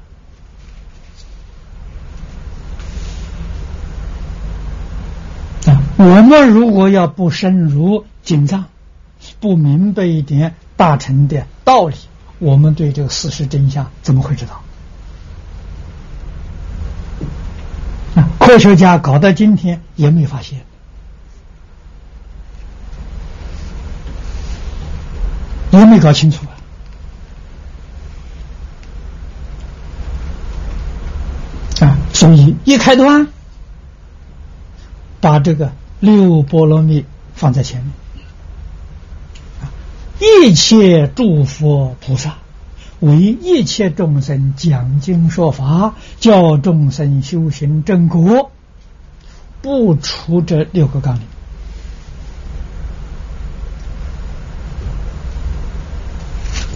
[5.66, 8.64] 啊，我们如果要不深入紧张，
[9.38, 11.94] 不明白一点大乘的道理，
[12.38, 14.62] 我们对这个事实真相怎么会知道？
[18.14, 20.64] 啊，科学家搞到今天也没发现，
[25.70, 26.46] 也没搞清楚
[31.78, 31.84] 啊！
[31.86, 33.28] 啊，所以一开端，
[35.20, 35.70] 把这个
[36.00, 37.04] 六波罗蜜
[37.34, 37.92] 放在前面，
[40.48, 42.36] 一切诸佛菩萨。
[43.00, 48.50] 为一切众生讲经说法，教众生修行正果，
[49.62, 51.22] 不出这六个纲领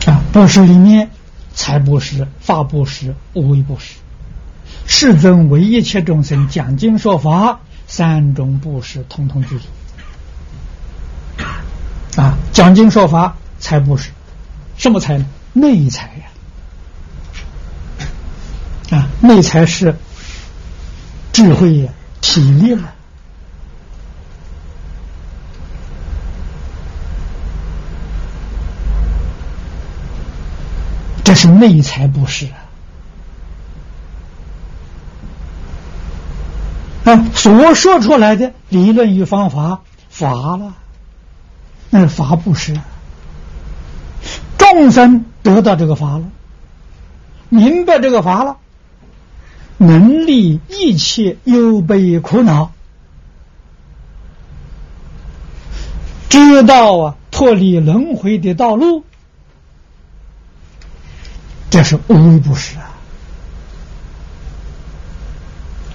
[0.06, 0.24] 啊！
[0.32, 1.10] 布施里面，
[1.52, 3.96] 财布施、法布施、无为布施，
[4.86, 9.66] 世尊为一切众生讲经说法，三种布施统统具足
[12.16, 12.36] 啊！
[12.52, 14.10] 讲经说法，财布施，
[14.76, 15.26] 什么财呢？
[15.52, 16.10] 内财
[18.90, 19.96] 呀，啊，内财是
[21.32, 22.92] 智慧呀、体力了，
[31.22, 32.63] 这是内财不是啊？
[37.04, 40.74] 啊，所说出来的理论与方法，法了，
[41.90, 42.78] 那是法不是
[44.58, 45.24] 众生。
[45.44, 46.24] 得到这个法了，
[47.50, 48.56] 明白这个法了，
[49.76, 52.72] 能力一切忧悲苦恼，
[56.30, 59.04] 知道啊脱离轮回的道路，
[61.68, 62.88] 这是无微不施啊！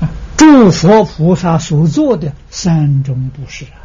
[0.02, 3.84] 啊，诸佛菩萨所做的三种布施啊，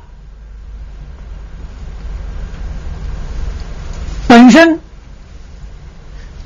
[4.28, 4.78] 本身。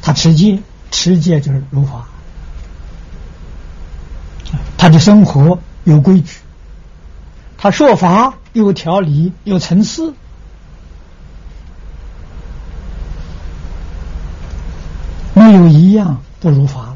[0.01, 2.09] 他持戒，持戒就是如法。
[4.79, 6.39] 他的生活有规矩，
[7.59, 10.15] 他说法有条理有层次，
[15.35, 16.88] 没有一样不如法。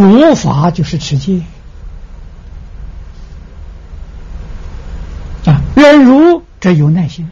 [0.00, 1.42] 如法就是持戒。
[5.44, 7.28] 啊，忍辱这有耐心。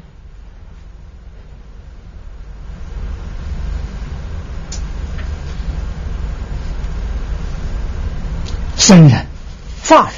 [8.76, 9.26] 僧人、
[9.82, 10.14] 法人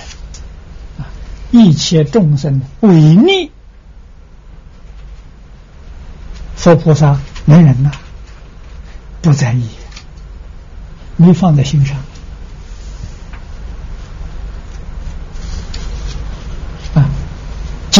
[0.98, 1.04] 啊，
[1.50, 3.50] 一切众生的违逆，
[6.56, 7.90] 佛菩萨没人呐，
[9.20, 9.68] 不在意，
[11.16, 11.96] 没放在心上。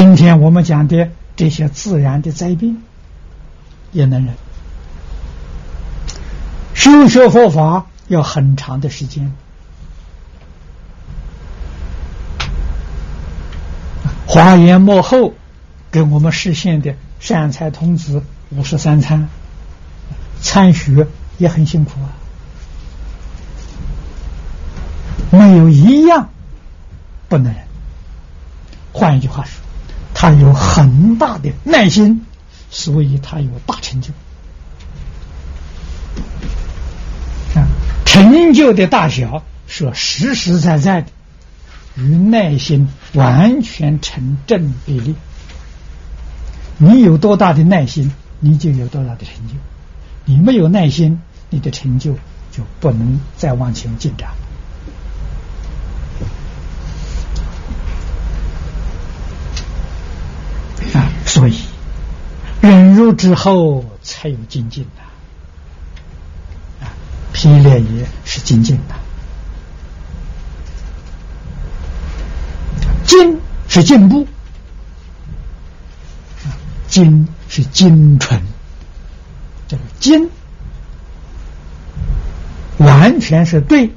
[0.00, 2.84] 今天我们讲的这些自然的灾病，
[3.90, 4.32] 也能忍。
[6.72, 9.32] 修学佛法要很长的时间。
[14.24, 15.34] 华严幕后
[15.90, 19.28] 给我们实现的善财童子五十三参
[20.40, 21.08] 参学
[21.38, 22.14] 也很辛苦啊，
[25.32, 26.28] 没有一样
[27.28, 27.62] 不能忍。
[28.92, 29.60] 换一句话说，
[30.20, 32.27] 他有很大的耐心，
[32.73, 34.11] 所以他有大成就。
[37.55, 37.62] 啊，
[38.05, 41.07] 成就的大小是实实在在的。
[41.95, 45.15] 与耐心完全成正比例。
[46.78, 49.55] 你有多大的耐心，你就有多大的成就；
[50.24, 52.15] 你没有耐心，你的成就
[52.51, 54.31] 就不能再往前进展。
[60.95, 61.61] 啊，所以
[62.98, 66.84] 入之后才有精进的。
[66.84, 66.92] 啊，
[67.32, 68.94] 批炼也是精进的。
[73.06, 74.26] 精是进步，
[76.88, 78.42] 精是精纯，
[79.66, 80.28] 这个精
[82.76, 83.90] 完全是对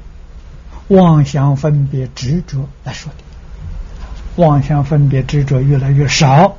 [0.88, 6.56] 妄想分别执着来说的，妄想分别执着越来越少，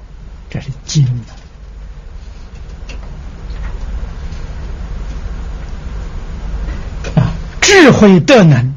[0.49, 1.33] 这是精的
[7.83, 8.75] 智慧的能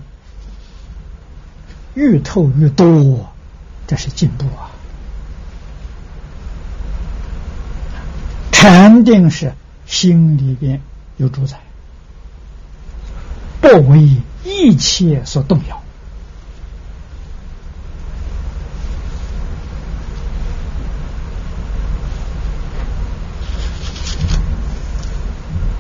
[1.95, 3.33] 越透越多。
[3.87, 4.67] 这是进步啊！
[8.51, 9.55] 禅定是
[9.87, 10.83] 心里边
[11.19, 11.61] 有主宰，
[13.61, 14.11] 不为
[14.43, 15.81] 一切所动摇。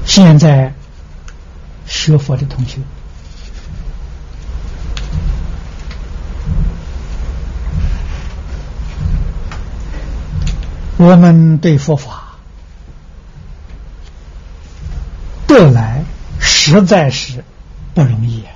[0.04, 0.72] 现在
[1.86, 2.78] 学佛的同学，
[10.98, 12.36] 我们对佛法
[15.46, 16.04] 得来
[16.40, 17.44] 实在是
[17.94, 18.52] 不容易啊！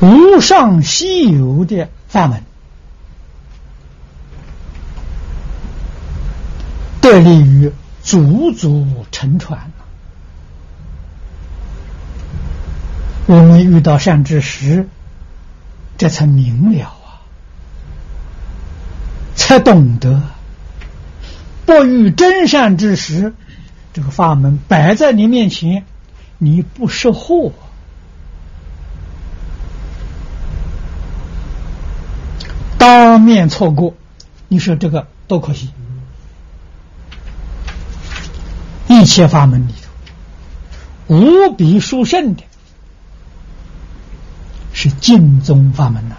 [0.00, 2.42] 无上稀有的法门。
[7.00, 9.70] 得利于祖祖承传。
[13.26, 14.88] 我们遇到善知识，
[15.96, 16.96] 这才明了，
[19.46, 20.22] 才懂得
[21.66, 23.32] 不遇真善之时，
[23.92, 25.84] 这个法门摆在你面前，
[26.36, 27.52] 你不识货，
[32.76, 33.94] 当面错过，
[34.48, 35.70] 你说这个多可惜。
[38.88, 39.74] 一切法门里
[41.06, 42.42] 头，无比殊胜的
[44.72, 46.16] 是净宗法门呐。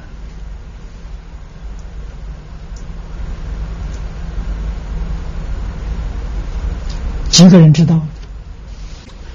[7.38, 8.02] 几个人知道？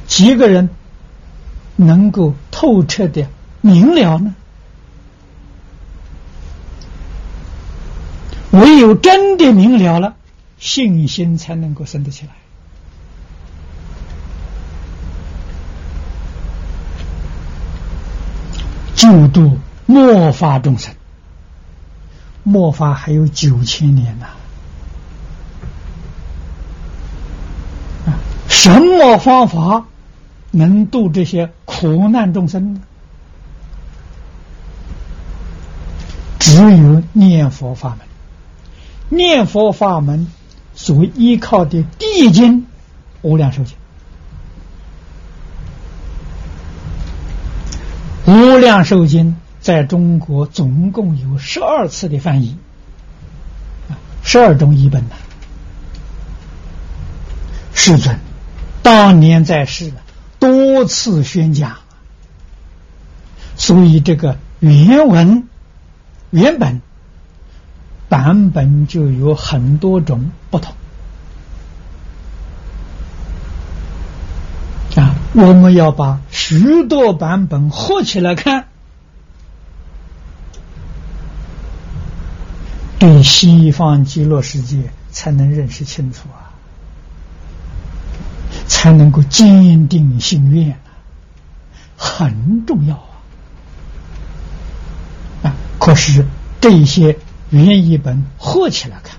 [0.08, 0.70] 几个人
[1.76, 3.28] 能够透彻的
[3.60, 4.34] 明了呢？
[8.50, 10.16] 唯有真的明了了，
[10.58, 12.32] 信心才能够生得起来。
[18.96, 20.92] 救度末法众生，
[22.42, 24.26] 末法还有九千年呐！
[28.62, 29.86] 什么方法
[30.52, 32.80] 能度这些苦难众生呢？
[36.38, 37.98] 只有念佛法门。
[39.08, 40.28] 念佛法门
[40.76, 42.60] 所依靠的地经
[43.22, 43.76] 《无量寿经》。
[48.32, 52.56] 无量寿经在中国总共有十二次的翻译，
[54.22, 55.16] 十二种译本呐。
[57.74, 58.16] 世尊
[58.82, 59.92] 当年在世
[60.38, 61.76] 多次宣讲，
[63.56, 65.48] 所以这个原文
[66.30, 66.82] 原本
[68.08, 70.74] 版本就有很多种不同。
[74.96, 78.66] 啊，我们要把许多版本合起来看，
[82.98, 86.41] 对西方极乐世界才能认识清楚啊，
[88.72, 90.80] 才能够坚定心愿，
[91.94, 93.12] 很重要啊！
[95.42, 96.26] 啊，可是
[96.58, 97.18] 这些
[97.50, 99.18] 原译本合起来看，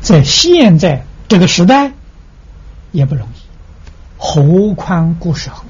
[0.00, 1.92] 在现在这个时代
[2.90, 3.38] 也不容易。
[4.18, 5.64] 何况故事后，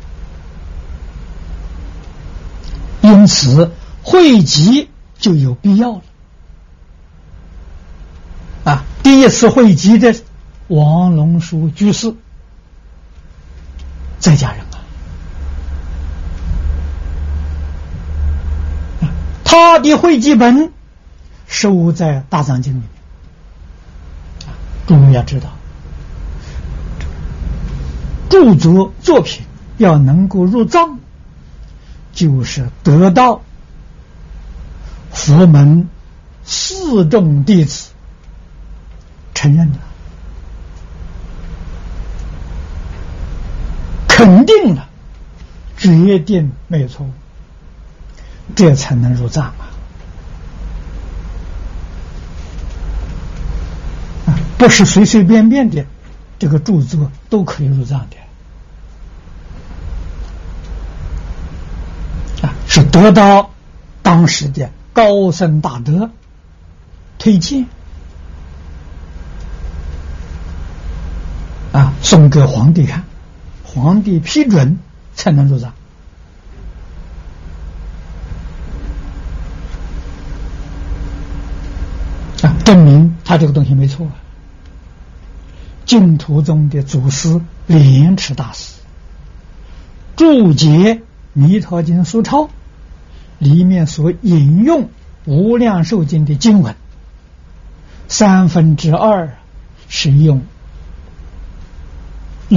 [3.02, 4.88] 因此汇集
[5.18, 6.02] 就有必要了。
[8.64, 10.14] 啊，第一次汇集的
[10.68, 12.14] 王龙书居士
[14.18, 14.60] 在家人
[19.02, 19.12] 啊，
[19.44, 20.72] 他的汇集本
[21.46, 22.88] 收在大藏经里面。
[24.46, 25.50] 啊，诸位要知道。
[28.30, 29.44] 著作作品
[29.76, 30.98] 要能够入藏，
[32.12, 33.42] 就是得到
[35.12, 35.88] 佛门
[36.44, 37.90] 四众弟子
[39.34, 39.78] 承认了，
[44.24, 44.88] 肯定了，
[45.76, 47.10] 决定没有错误，
[48.56, 49.68] 这才能入藏啊！
[54.56, 55.84] 不是随随便便的
[56.38, 58.16] 这个著作都可以入藏的
[62.48, 62.54] 啊。
[62.66, 63.50] 是得到
[64.02, 66.08] 当时的高僧大德
[67.18, 67.66] 推荐
[71.72, 73.04] 啊，送给皇帝看，
[73.74, 74.78] 皇帝批准
[75.14, 75.74] 才能入藏
[82.42, 84.08] 啊，证明他这个东西没错。
[85.84, 88.74] 净土宗的祖师莲池大师
[90.16, 90.94] 注解
[91.32, 92.48] 《弥陀经》书钞。
[93.40, 94.84] 里面所引用
[95.26, 96.76] 《无量寿经》的经文，
[98.06, 99.36] 三分之二
[99.88, 100.42] 是用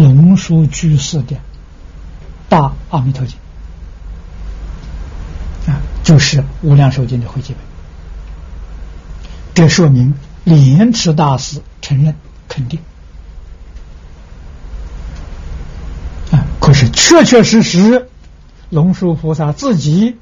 [0.01, 1.35] 龙树居士的
[2.47, 3.35] 《大阿弥陀经》
[5.71, 7.63] 啊，就是《无量寿经》的汇集本。
[9.55, 10.13] 这说明
[10.43, 12.13] 莲池大师承认
[12.47, 12.79] 肯定
[16.31, 18.07] 啊，可是确确实实，
[18.69, 20.17] 龙树菩萨自己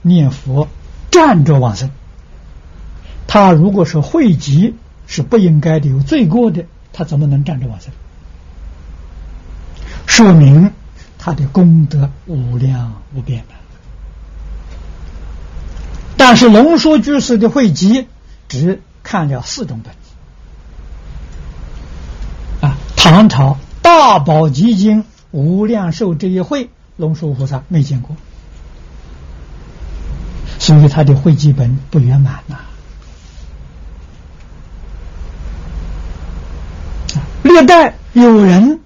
[0.00, 0.68] 念佛
[1.10, 1.90] 站着往生。
[3.26, 4.76] 他如果是汇集，
[5.08, 7.90] 是不应该的，有罪过的，他怎么能站着往生？
[10.06, 10.72] 说明
[11.18, 13.54] 他的功德无量无边的。
[16.16, 18.08] 但是龙树居士的汇集
[18.48, 19.98] 只看了四种本子
[22.66, 28.16] 啊，唐朝大宝积经无量寿这一会，龙树菩萨没见过，
[30.58, 32.56] 所以他的汇集本不圆满呐。
[37.42, 38.80] 历代有人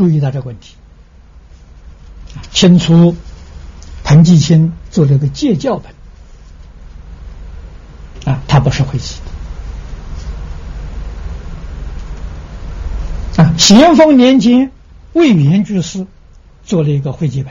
[0.00, 0.76] 注意到这个问题，
[2.52, 3.14] 清初
[4.02, 5.92] 彭继清做了一个戒教本，
[8.24, 9.16] 啊，他不是会集
[13.36, 14.72] 的，啊，咸丰年间
[15.12, 16.06] 魏源居士
[16.64, 17.44] 做了一个会记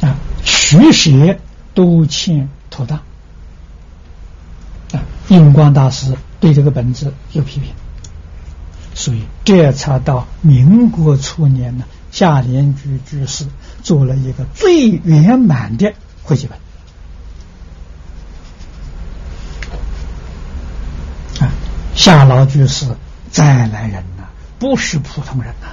[0.00, 1.38] 本，啊，取写
[1.74, 2.98] 都欠妥当，
[4.90, 6.16] 啊，印光大师。
[6.40, 7.72] 对这个本子有批评，
[8.94, 13.44] 所以这才到民国初年呢，夏联居居士
[13.82, 15.92] 做了一个最圆满的
[16.22, 16.56] 会集本。
[21.44, 21.50] 啊，
[21.94, 22.86] 夏老居士
[23.32, 24.28] 再来人呐，
[24.60, 25.66] 不是普通人呐！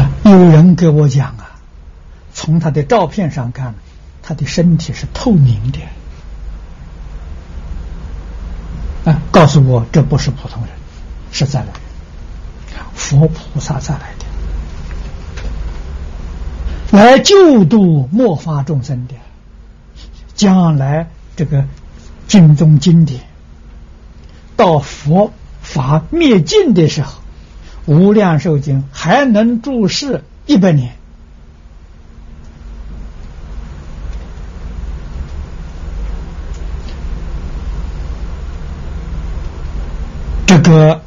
[0.00, 1.60] 啊，有人给我讲啊，
[2.32, 3.74] 从他的照片上看，
[4.22, 5.78] 他的身体是透明的。
[9.38, 10.72] 告诉我，这不是普通人，
[11.30, 11.68] 是再来，
[12.92, 14.10] 佛菩萨再来
[16.90, 19.14] 的，来救度末法众生的。
[20.34, 21.64] 将来这个
[22.26, 23.20] 经中经典
[24.56, 25.32] 到佛
[25.62, 27.20] 法灭尽的时候，
[27.86, 30.96] 无量寿经还能注释一百年。
[40.78, 41.00] 和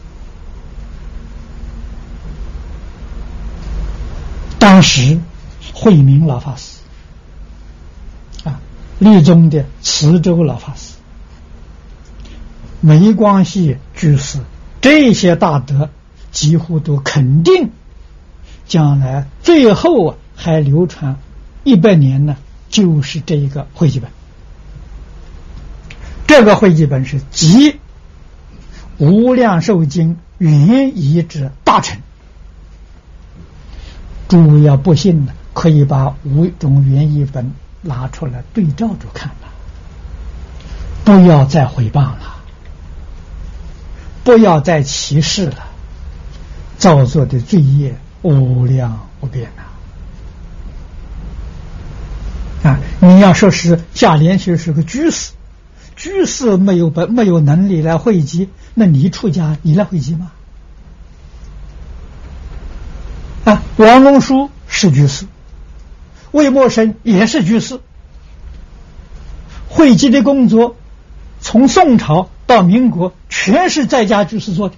[4.59, 5.17] 当时
[5.73, 6.79] 慧明老法师
[8.43, 8.59] 啊，
[8.99, 10.95] 立宗的慈州老法师，
[12.81, 14.39] 梅光系居士，
[14.81, 15.89] 这些大德
[16.31, 17.71] 几乎都肯定，
[18.67, 21.17] 将来最后啊还流传
[21.63, 22.35] 一百年呢，
[22.69, 24.11] 就是这一个汇记本。
[26.27, 27.79] 这个汇记本是集。
[29.01, 31.97] 无量寿经原译之大成，
[34.27, 37.51] 诸位要不信呢，可以把五种原译本
[37.81, 39.31] 拿出来对照着看，
[41.03, 42.35] 不要再诽谤了，
[44.23, 45.65] 不要再歧视了，
[46.77, 49.49] 造作的罪业无量无边
[52.63, 52.69] 呐！
[52.69, 55.31] 啊，你要说是下联学是个居士，
[55.95, 58.47] 居士没有本没有能力来汇集。
[58.73, 60.31] 那你出家，你来汇集吗？
[63.43, 65.25] 啊，王龙书是居士，
[66.31, 67.79] 魏默生也是居士，
[69.67, 70.75] 汇集的工作
[71.41, 74.75] 从宋朝到民国，全是在家居士做的。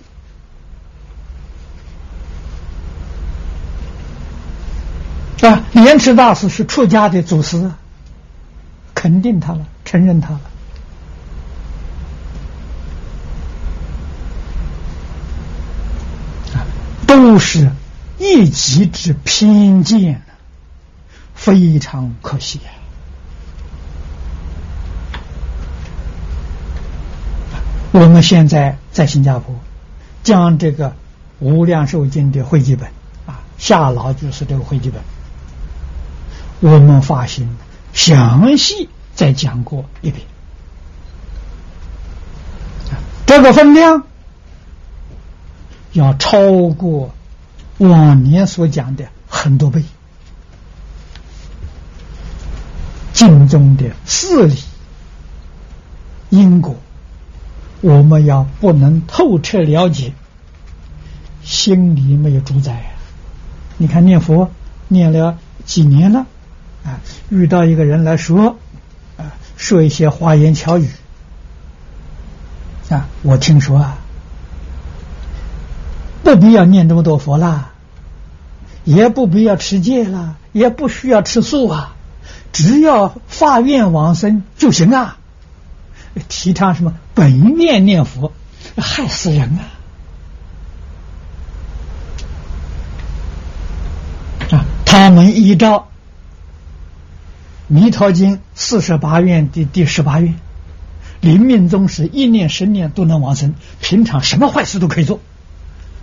[5.48, 7.70] 啊，莲池大师是出家的祖师，
[8.96, 10.42] 肯定他了，承认他了。
[17.14, 17.70] 都是
[18.18, 20.24] 一己之偏见，
[21.36, 22.74] 非常可惜啊！
[27.92, 29.54] 我们现在在新加坡，
[30.24, 30.90] 将这个
[31.38, 32.90] 《无量寿经》的汇集本
[33.28, 35.00] 啊，夏老就是这个汇集本，
[36.62, 37.48] 我们发行
[37.94, 40.26] 详细再讲过一遍，
[43.28, 44.02] 这个分量。
[45.94, 47.14] 要超过
[47.78, 49.84] 往年所讲的很多倍，
[53.14, 54.58] 经中的事理
[56.30, 56.76] 因果，
[57.82, 60.14] 我们要不能透彻了解，
[61.44, 62.90] 心里没有主宰啊！
[63.78, 64.50] 你看念佛
[64.88, 66.26] 念了几年了，
[66.84, 67.00] 啊，
[67.30, 68.58] 遇到一个人来说，
[69.18, 70.90] 啊，说一些花言巧语，
[72.90, 74.00] 啊，我听说啊，
[76.24, 77.72] 不必要念这么多佛啦，
[78.86, 81.96] 也不必要持戒啦，也不需要吃素啊，
[82.52, 85.18] 只要发愿往生就行啊。
[86.30, 88.32] 提倡什么本愿念佛，
[88.78, 89.62] 害死人啊！
[94.52, 95.80] 啊，他们依照
[97.68, 100.36] 《弥陀经》四十八愿的第十八愿，
[101.20, 105.20] 临命终时一念十念都能往生，平常什么坏事都可以做，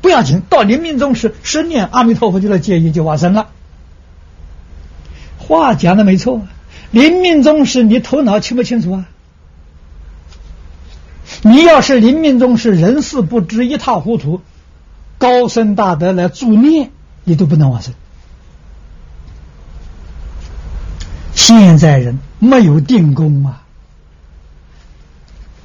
[0.00, 0.42] 不要紧。
[0.48, 3.48] 到临命终时十念阿弥陀佛就来接引，就往生了。
[5.38, 6.46] 话讲的没错，
[6.90, 9.06] 临命终时你头脑清不清楚啊？
[11.42, 14.42] 你要是临命终时人事不知一塌糊涂，
[15.16, 16.90] 高僧大德来助念，
[17.24, 17.94] 你都不能往生。
[21.34, 23.62] 现在人没有定功啊，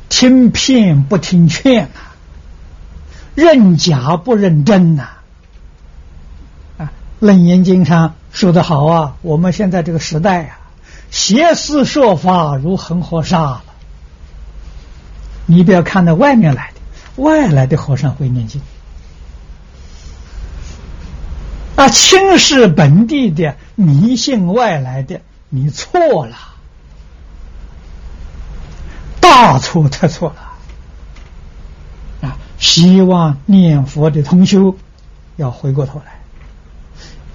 [0.08, 2.15] 听骗不听劝啊，
[3.36, 5.10] 认假不认真呐。
[6.78, 6.86] 啊，
[7.26, 10.58] 《楞严经》上说的好啊，我们现在这个时代啊，
[11.12, 13.64] 邪思说法如恒河沙了。
[15.46, 18.62] 你不要看到外面来的，外来的和尚会念经，
[21.76, 26.36] 啊，轻视本地的迷信外来的，你错了，
[29.20, 30.45] 大错特错了，
[32.66, 34.76] 希望念佛的同修
[35.36, 36.20] 要回过头来，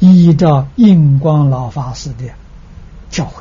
[0.01, 2.25] 依照印光老法师的
[3.11, 3.41] 教诲，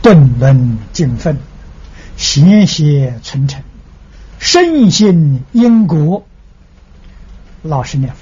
[0.00, 1.36] 顿闻经分。
[2.16, 3.62] 贤邪存诚，
[4.38, 6.24] 深信因果，
[7.62, 8.12] 老实念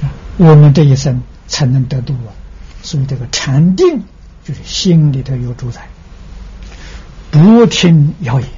[0.00, 2.30] 佛，我们这一生才能得度啊！
[2.82, 4.02] 所以这个禅定
[4.44, 5.88] 就是心里头有主宰，
[7.30, 8.48] 不听谣言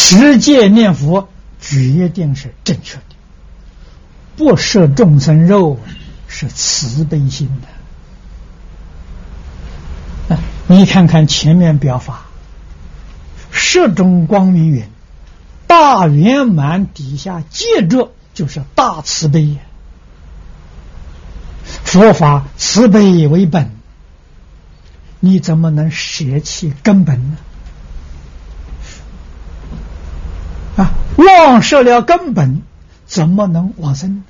[0.00, 1.28] 持戒念佛
[1.60, 3.02] 决定是正确的，
[4.36, 5.78] 不摄众生肉
[6.28, 7.50] 是慈悲心
[10.28, 10.38] 的。
[10.68, 12.26] 你看看前面表法，
[13.50, 14.88] 十种光明云，
[15.66, 19.58] 大圆满底下接着就是大慈悲。
[21.64, 23.72] 佛法慈悲为本，
[25.18, 27.36] 你怎么能舍弃根本呢？
[30.78, 32.62] 啊，忘失了根本，
[33.04, 34.22] 怎么能往生？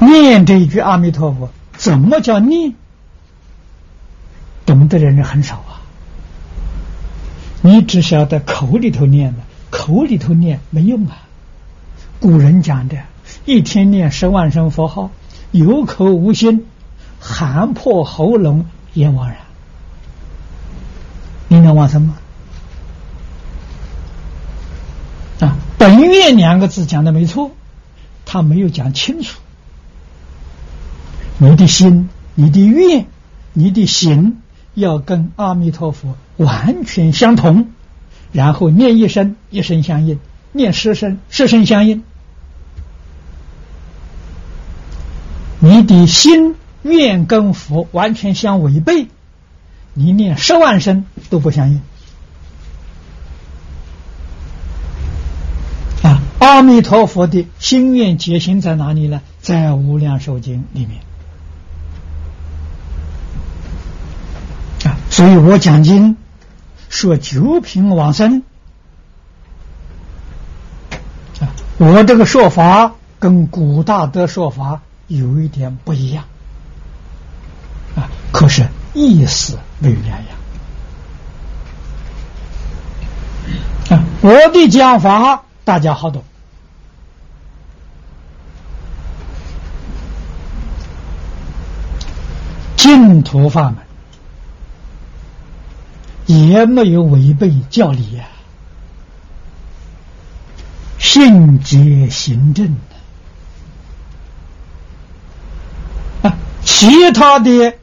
[0.00, 2.74] 念这一句阿弥陀佛，怎么叫念？
[4.66, 5.78] 懂得的人很少啊。
[7.60, 9.38] 你只晓得口里头念的，
[9.70, 11.22] 口里头念没用啊。
[12.18, 12.96] 古人讲的，
[13.44, 15.10] 一天念十万声佛号，
[15.52, 16.66] 有口无心，
[17.22, 19.38] 喊破喉咙也枉然。
[21.46, 22.16] 你能往什么？
[25.40, 27.52] 啊，本愿两个字讲的没错，
[28.24, 29.38] 他没有讲清楚。
[31.38, 33.06] 你的心、你的愿、
[33.52, 34.38] 你的行，
[34.74, 37.70] 要跟阿弥陀佛完全相同，
[38.32, 40.16] 然后念一声，一声相应；
[40.52, 42.02] 念十声，十声相应。
[45.58, 49.08] 你的心愿跟佛完全相违背，
[49.94, 51.80] 你念十万声都不相应。
[56.02, 59.20] 啊，阿弥陀佛的心愿结心在哪里呢？
[59.40, 61.00] 在《无量寿经》里面
[64.84, 64.98] 啊。
[65.10, 66.16] 所以我讲经
[66.88, 68.42] 说九品往生
[71.40, 76.24] 啊，我这个说法跟古大德说法有一点不一样，
[78.32, 80.26] 可是意思没有两样
[83.90, 84.04] 啊。
[84.22, 86.24] 我的讲法大家好懂，
[92.76, 93.76] 净土法门。
[96.26, 98.24] 也没有违背教理呀，
[100.98, 102.76] 信解行正
[106.22, 106.32] 啊，
[106.64, 107.74] 其他的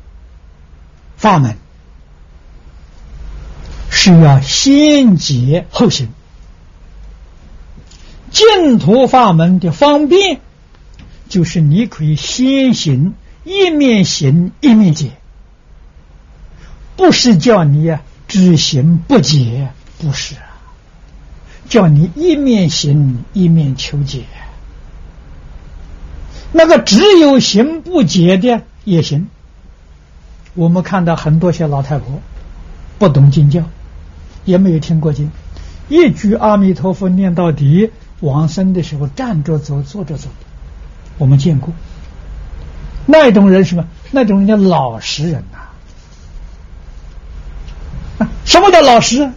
[1.19, 1.57] 法门
[3.89, 6.07] 是要先解后行，
[8.31, 10.39] 净土法门的方便
[11.27, 15.11] 就是你可以先行，一面行一面解，
[16.95, 18.01] 不是叫你呀。
[18.29, 20.61] 只行不解，不是啊，
[21.67, 24.23] 叫你一面行一面求解。
[26.51, 29.27] 那个只有行不解的也行。
[30.55, 32.19] 我们看到很多些老太婆
[32.97, 33.63] 不懂经教，
[34.45, 35.31] 也没有听过经，
[35.87, 40.27] 一句阿弥陀佛念到底，往生的时候站着走，坐着走，
[41.17, 41.73] 我们见过。
[43.05, 43.85] 那种人什么？
[44.11, 45.43] 那种人叫老实人
[48.19, 48.27] 呐。
[48.43, 49.31] 什么叫老实？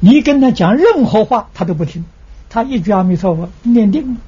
[0.00, 2.04] 你跟他讲任何话，他都不听，
[2.48, 4.20] 他一句阿弥陀佛念定了。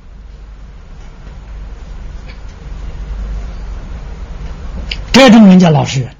[5.12, 6.10] 这种人叫老实人，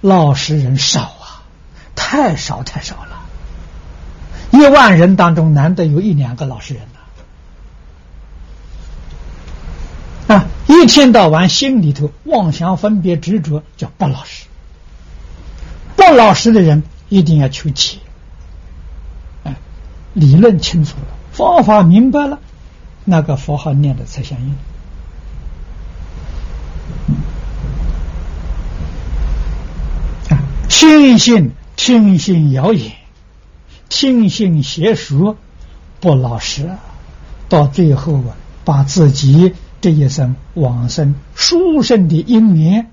[0.00, 1.42] 老实人少啊，
[1.94, 3.20] 太少太少了。
[4.50, 6.82] 一万人当中，难得有一两个老实人
[10.28, 10.34] 呐。
[10.34, 14.44] 啊，一天到晚心里头妄想分别执着，叫不老实。
[15.96, 17.98] 不老实的人一定要求解，
[19.44, 19.56] 哎，
[20.14, 22.38] 理论清楚了，方法明白了，
[23.04, 24.54] 那个佛号念的才相应。
[30.68, 32.92] 听信听信谣言，
[33.88, 35.36] 听信邪说，
[36.00, 36.70] 不老实，
[37.48, 42.90] 到最后啊，把自己这一生往生殊胜的因缘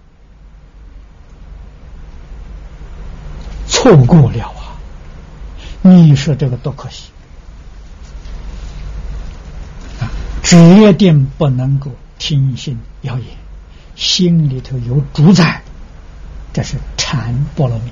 [3.67, 4.79] 错过了啊！
[5.81, 7.11] 你说这个多可惜！
[10.41, 13.27] 决定不能够听信谣言，
[13.95, 15.61] 心里头有主宰。
[16.55, 17.91] 这是禅波罗蜜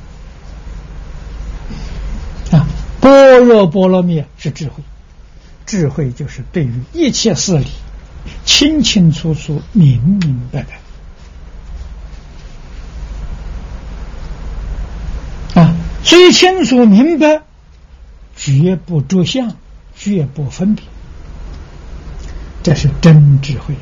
[2.56, 2.66] 啊，
[3.02, 4.82] 般若波罗蜜是智慧，
[5.66, 7.68] 智慧就是对于一切事理
[8.46, 10.66] 清清楚楚、明明白
[15.56, 15.76] 白啊，
[16.06, 17.42] 最清楚明白，
[18.38, 19.58] 绝不着相，
[19.94, 20.86] 绝不分别，
[22.64, 23.82] 这是真智慧呀！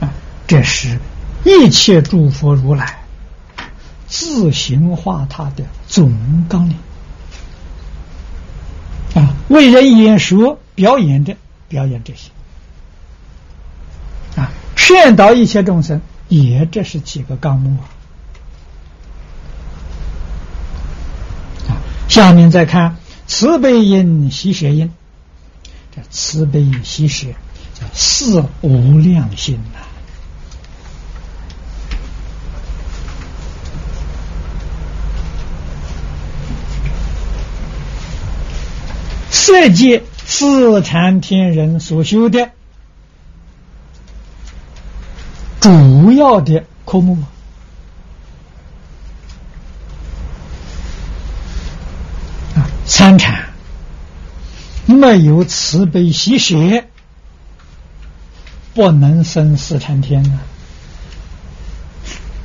[0.00, 0.10] 啊，
[0.48, 0.98] 这是。
[1.46, 2.98] 一切诸佛如来
[4.08, 6.76] 自行化他的总纲领
[9.14, 11.36] 啊，为人演说表演的
[11.68, 12.30] 表演这些
[14.40, 17.86] 啊，劝导一切众生也这是几个纲目啊。
[21.68, 21.78] 啊，
[22.08, 22.96] 下面再看
[23.28, 24.90] 慈悲因喜舍因，
[25.94, 27.28] 这慈悲喜舍
[27.72, 29.85] 叫四无量心呐。
[39.58, 42.50] 色界四禅天人所修的
[45.60, 47.16] 主要的科目
[52.54, 53.46] 啊，参禅
[54.84, 56.84] 没有慈悲喜舍，
[58.74, 60.42] 不能生四禅天啊。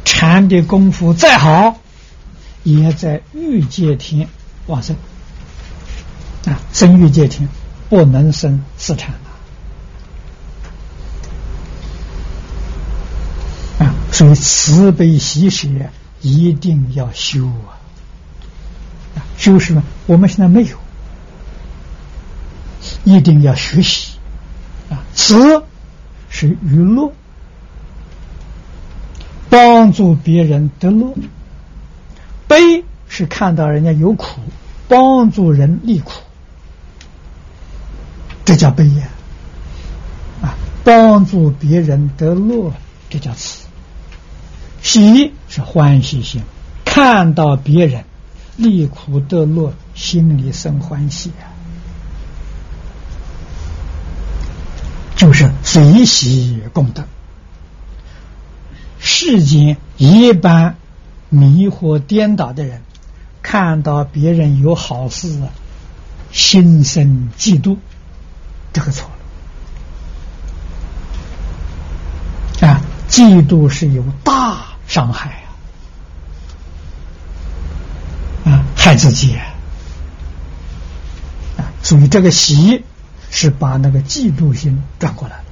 [0.05, 1.75] 禅的功夫再好，
[2.63, 4.29] 也在欲界天
[4.67, 4.95] 往生。
[6.45, 7.47] 啊，生欲界天
[7.89, 9.13] 不能生四禅
[13.77, 13.93] 啊！
[14.11, 15.67] 所以慈悲喜舍
[16.21, 17.77] 一定要修啊！
[19.37, 19.83] 修什么？
[20.07, 20.77] 我们现在没有，
[23.03, 24.13] 一定要学习
[24.89, 25.03] 啊！
[25.13, 25.63] 慈
[26.29, 27.11] 是娱乐，
[29.49, 31.13] 帮助别人得乐；
[32.47, 34.39] 悲是看到人家有苦，
[34.87, 36.11] 帮助人利苦。
[38.43, 39.07] 这叫悲呀，
[40.41, 42.73] 啊，帮助别人得乐，
[43.09, 43.65] 这叫慈。
[44.81, 46.41] 喜是欢喜心，
[46.83, 48.03] 看到别人
[48.57, 51.45] 利苦得乐，心里生欢喜啊，
[55.15, 57.05] 就是随喜功德。
[58.99, 60.75] 世间一般
[61.29, 62.81] 迷惑颠倒的人，
[63.43, 65.39] 看到别人有好事，
[66.31, 67.77] 心生嫉妒。
[68.73, 69.09] 这个错
[72.61, 72.81] 了啊！
[73.09, 75.43] 嫉妒是有大伤害
[78.45, 79.43] 啊，啊，害自己啊！
[81.83, 82.83] 所以这个喜
[83.29, 85.43] 是把那个嫉妒心转过来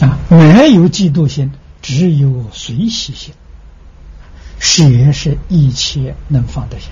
[0.00, 1.52] 了啊，没有嫉妒心，
[1.82, 3.34] 只有随喜心，
[4.58, 6.90] 舍是一切能放得下，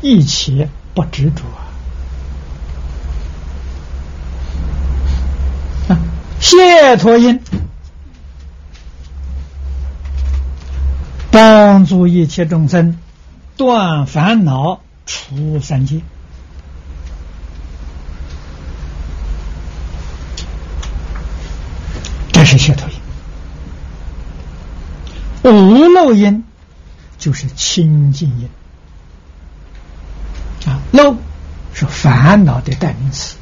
[0.00, 1.67] 一切不执着啊。
[6.40, 7.40] 谢陀因，
[11.30, 12.98] 帮助一切众生
[13.56, 16.00] 断烦恼、除三界。
[22.32, 22.94] 这是解脱因。
[25.52, 26.44] 无漏因
[27.18, 28.48] 就是清净因
[30.70, 31.16] 啊，漏
[31.72, 33.36] 是烦恼的代名词，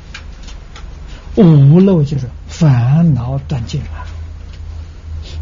[1.34, 4.06] 无漏就是烦恼断尽了。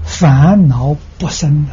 [0.05, 1.71] 烦恼不生了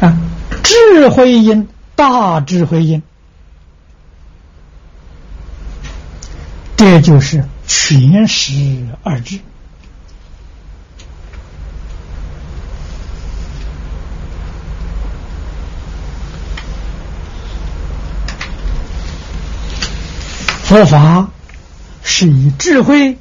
[0.00, 0.16] 啊！
[0.62, 3.02] 智慧因大智慧因，
[6.76, 9.40] 这就是全实二智。
[20.66, 21.30] 佛法
[22.02, 23.18] 是以智慧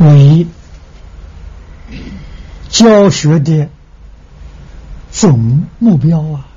[0.00, 0.44] 为
[2.68, 3.68] 教学的
[5.12, 6.48] 总目标啊！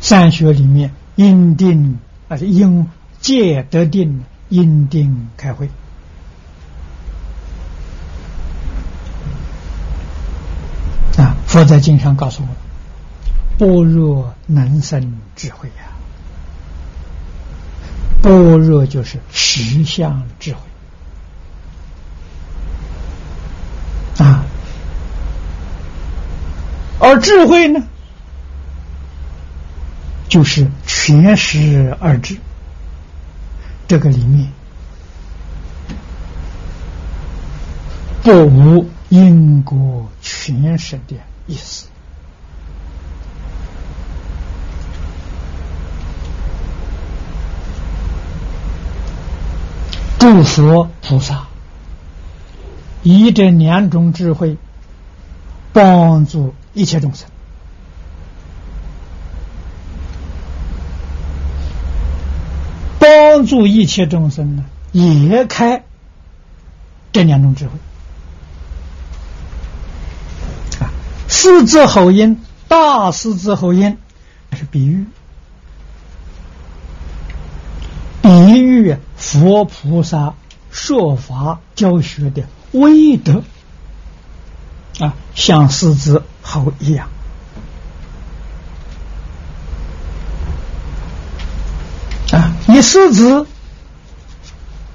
[0.00, 1.98] 三学里面，因定
[2.28, 2.88] 啊，应
[3.20, 5.68] 戒得定，因定开会
[11.18, 11.36] 啊！
[11.46, 12.69] 佛在经上告诉我。
[13.60, 15.92] 般若能生智慧呀！
[18.22, 20.60] 般若就是实相智慧
[24.24, 24.46] 啊，
[27.00, 27.82] 而智慧呢，
[30.26, 32.38] 就是全实二智。
[33.86, 34.50] 这个里面
[38.22, 41.16] 不无因果全实的
[41.46, 41.88] 意思。
[50.30, 51.48] 诸佛菩萨
[53.02, 54.58] 以这两种智慧
[55.72, 57.28] 帮助一切众生，
[63.00, 65.82] 帮助一切众生呢，也开
[67.10, 67.72] 这两种智慧
[70.78, 70.94] 啊。
[71.26, 73.98] 四字后音，大四字后音，
[74.52, 75.06] 是比喻。
[78.22, 80.34] 比喻佛菩萨
[80.72, 82.42] 说法教学的
[82.72, 83.44] 威德
[84.98, 87.08] 啊，像狮子吼一样
[92.32, 93.46] 啊，以狮子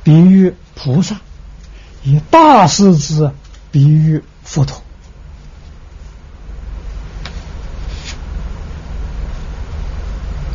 [0.03, 1.21] 比喻菩萨，
[2.03, 3.31] 以大狮子
[3.71, 4.81] 比喻佛陀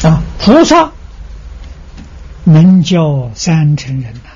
[0.02, 0.90] 啊，菩萨。
[2.50, 4.30] 能教三成人呐，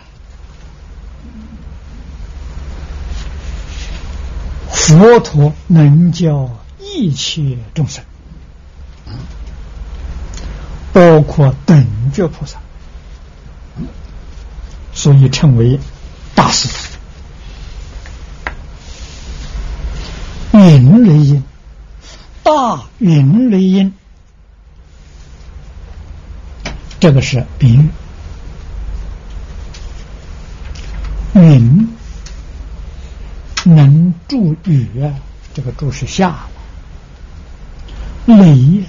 [4.71, 8.05] 佛陀能教一切众生，
[10.93, 12.61] 包括等觉菩萨，
[14.93, 15.81] 所以称为
[16.37, 16.69] 大师。
[20.53, 21.43] 云雷音，
[22.45, 23.93] 大云雷音，
[27.01, 27.89] 这个是比喻。
[31.35, 31.89] 云
[33.65, 35.15] 能助雨啊，
[35.53, 36.51] 这个助是下了。
[38.27, 38.85] 雷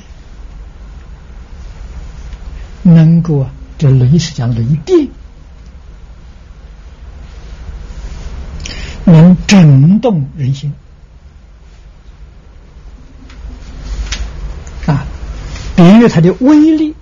[2.83, 5.07] 能够啊，这雷是讲雷电，
[9.05, 10.71] 能震动人心
[14.85, 15.05] 啊，
[15.75, 16.95] 比喻它的威力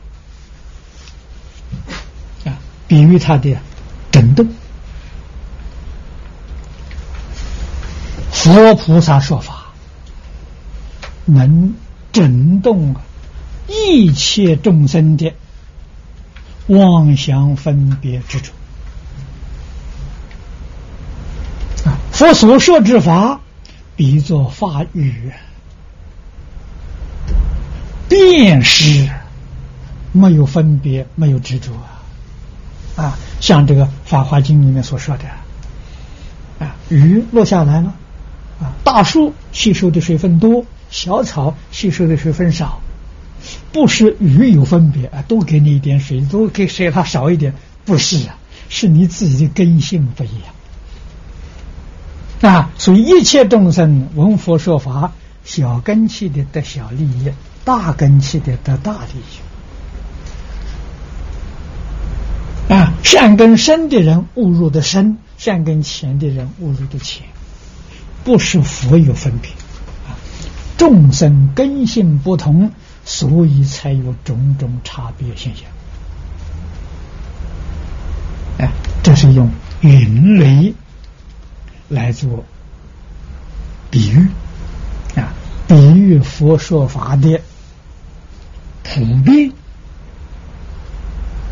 [2.45, 2.57] 啊，
[2.87, 3.57] 比喻它的
[4.09, 4.47] 震动。
[8.43, 9.67] 佛菩萨说法，
[11.23, 11.75] 能
[12.11, 12.93] 震动
[13.69, 15.33] 一切众生的
[16.67, 18.51] 妄想分别之处。
[21.85, 23.39] 啊，佛所说之法，
[23.95, 25.31] 比作法语，
[28.09, 29.09] 便是
[30.11, 31.71] 没有分别，没有执着
[32.97, 33.05] 啊！
[33.05, 35.23] 啊，像这个《法华经》里面所说的，
[36.59, 37.95] 啊，雨落下来了。
[38.59, 42.81] 啊大树吸收的水分多，小草吸收的水分少，
[43.71, 47.53] 不是鱼有分别啊，多给你一点水，多给谁它少一点，
[47.85, 48.38] 不是啊，
[48.69, 50.30] 是你自己的根性不一
[52.41, 52.69] 样啊。
[52.77, 55.11] 所以一切众生闻佛说法，
[55.43, 57.31] 小根器的得小利益，
[57.65, 59.23] 大根器的得大利益
[62.73, 62.93] 啊！
[63.03, 67.27] 善根深的人误入的深，善根浅的人误入的浅，
[68.23, 69.51] 不是佛有分别
[70.07, 70.15] 啊！
[70.77, 72.71] 众生根性不同，
[73.05, 75.65] 所以才有种种差别现象。
[78.59, 78.71] 哎，
[79.03, 79.49] 这是用
[79.81, 80.73] 云雷
[81.89, 82.45] 来做
[83.91, 84.27] 比喻
[85.19, 85.33] 啊，
[85.67, 87.41] 比喻佛说法的
[88.83, 89.51] 普遍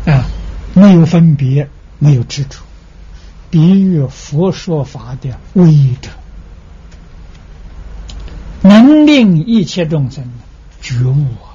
[0.06, 0.24] 啊，
[0.74, 1.68] 没有分别，
[1.98, 2.58] 没有执着，
[3.50, 6.08] 比喻佛说法的威者，
[8.62, 10.24] 能令一切众生
[10.80, 11.50] 觉悟啊。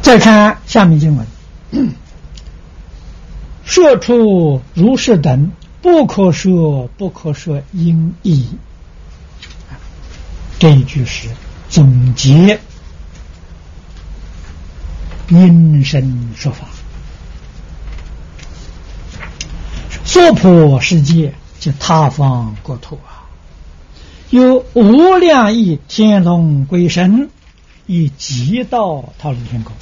[0.00, 1.26] 再看下面经文，
[3.64, 5.50] 说出如是等，
[5.82, 8.48] 不可说，不可说因义。
[10.58, 11.28] 这一句是
[11.68, 12.60] 总结
[15.28, 16.68] 因身说法，
[20.14, 23.26] 娑婆世界即他方国土啊，
[24.30, 27.30] 有无量亿天龙鬼神，
[27.86, 29.74] 以极道逃离天空。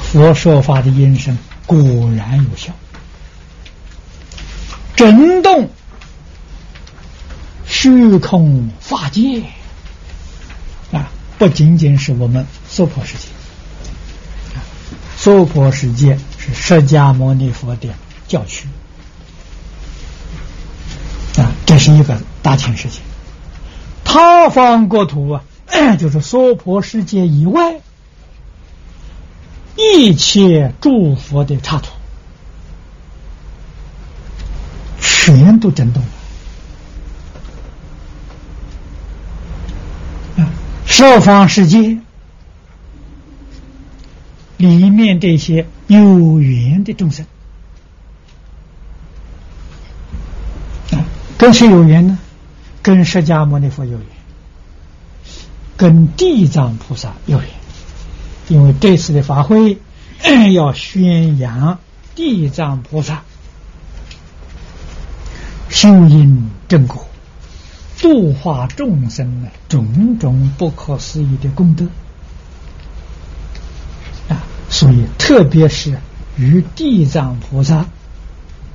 [0.00, 1.76] 佛说法的音声果
[2.16, 2.72] 然有效，
[4.96, 5.68] 震动
[7.66, 9.42] 虚空法界
[10.90, 11.10] 啊！
[11.36, 13.26] 不仅仅是我们娑婆世界，
[15.18, 17.90] 娑婆世界是释迦牟尼佛的
[18.28, 18.68] 教区
[21.36, 23.00] 啊，这是一个大千世界。
[24.04, 25.42] 他方国土啊，
[25.98, 27.80] 就是娑婆世界以外。
[29.80, 31.92] 一切诸佛的插图，
[35.00, 36.08] 全都震动了。
[40.42, 40.50] 啊，
[40.84, 41.96] 十方世界
[44.56, 47.24] 里面这些有缘的众生，
[51.38, 52.18] 跟谁有缘呢？
[52.82, 54.06] 跟释迦牟尼佛有缘，
[55.76, 57.48] 跟地藏菩萨有缘。
[58.48, 59.78] 因为这次的法会
[60.52, 61.78] 要宣扬
[62.14, 63.22] 地藏菩萨
[65.68, 67.06] 修因正果、
[68.00, 71.84] 度化众生的种种不可思议的功德
[74.28, 76.00] 啊，所以特别是
[76.36, 77.84] 与地藏菩萨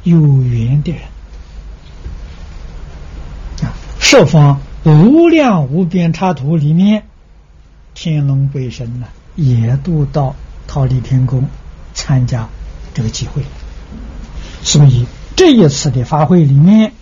[0.03, 1.01] 有缘的人
[4.03, 7.05] 啊，设方无量无边刹土里面，
[7.93, 9.07] 天龙鬼神呢。
[9.35, 10.35] 也都到
[10.67, 11.47] 桃李天宫
[11.95, 12.47] 参加
[12.93, 13.41] 这个集会，
[14.61, 16.93] 所以这一次的法会里面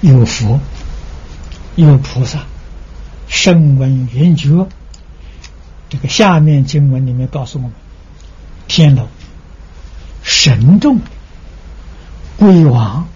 [0.00, 0.58] 有佛
[1.76, 2.40] 有菩萨，
[3.28, 4.66] 声闻缘觉。
[5.88, 7.72] 这个下面经文里面告诉我们，
[8.66, 9.06] 天龙
[10.24, 10.98] 神众
[12.36, 13.06] 鬼王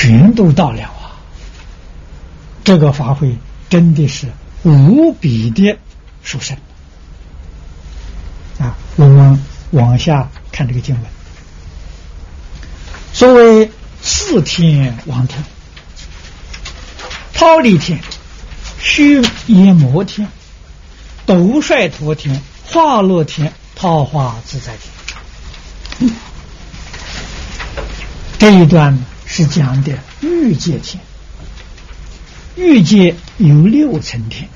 [0.00, 1.18] 全都到了啊。
[2.62, 3.36] 这个法会
[3.68, 4.28] 真的是
[4.62, 5.76] 无比的
[6.22, 6.56] 殊胜
[8.60, 8.76] 啊！
[8.94, 11.04] 我们往下看这个经文。
[13.12, 15.42] 所谓四天王天、
[17.34, 17.98] 忉利天、
[18.78, 20.28] 须阎摩天、
[21.26, 24.76] 斗率陀天、化乐天、桃花自在
[25.98, 26.12] 天，
[28.38, 28.96] 这一段
[29.38, 31.00] 是讲的欲界天。
[32.56, 34.48] 欲界有六层天，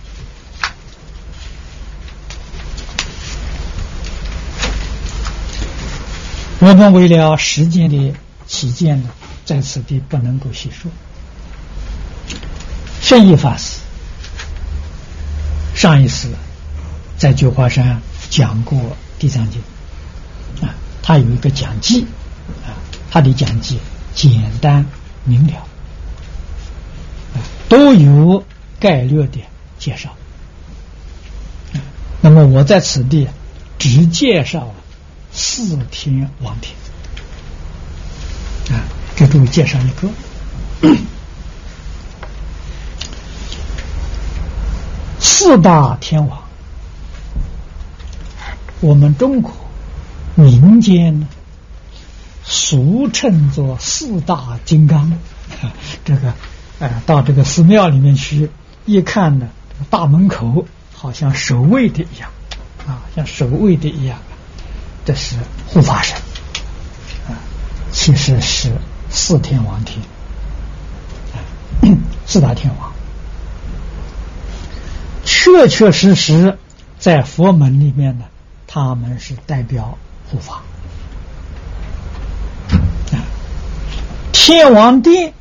[6.59, 8.13] 我们为了时间的
[8.49, 9.11] 起见呢，
[9.45, 10.91] 在此地不能够细说。
[13.01, 13.79] 圣意法师
[15.77, 16.29] 上一次
[17.17, 18.77] 在九华山讲过
[19.21, 19.63] 《地藏经》，
[20.67, 22.05] 啊，他有一个讲记，
[22.67, 22.75] 啊，
[23.13, 23.79] 他的讲记
[24.15, 24.85] 简单
[25.25, 25.67] 明了。
[27.69, 28.45] 都有
[28.79, 29.41] 概略的
[29.79, 30.15] 介绍。
[32.21, 33.27] 那么我在此地
[33.79, 34.75] 只介绍了
[35.33, 36.77] 四天王天
[38.77, 38.85] 啊，
[39.17, 40.09] 这就介绍一个
[45.19, 46.43] 四大天王。
[48.81, 49.51] 我们中国
[50.35, 51.27] 民间呢，
[52.45, 55.13] 俗称作四大金刚，
[56.05, 56.35] 这个。
[56.79, 58.51] 呃，到这个寺庙里面去
[58.87, 59.49] 一看呢，
[59.89, 62.29] 大门口好像守卫的一样，
[62.89, 64.19] 啊，像守卫的一样，
[65.05, 65.37] 这是
[65.69, 66.17] 护法神
[67.29, 67.39] 啊，
[67.93, 68.73] 其实是
[69.11, 70.03] 四天王天，
[72.27, 72.93] 四大天王，
[75.25, 76.59] 确确实实
[76.99, 78.25] 在佛门里面呢，
[78.67, 79.97] 他们是代表
[80.29, 80.63] 护法。
[84.45, 85.35] 天王殿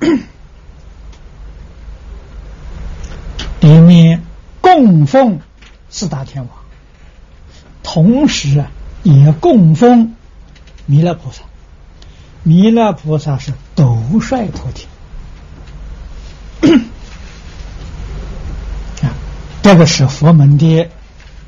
[3.60, 4.22] 里面
[4.62, 5.40] 供奉
[5.90, 6.56] 四大天王，
[7.82, 8.70] 同时啊
[9.02, 10.14] 也供奉
[10.86, 11.42] 弥勒菩萨。
[12.42, 14.88] 弥勒菩萨是斗率陀天
[19.06, 19.12] 啊，
[19.62, 20.88] 这个是佛门的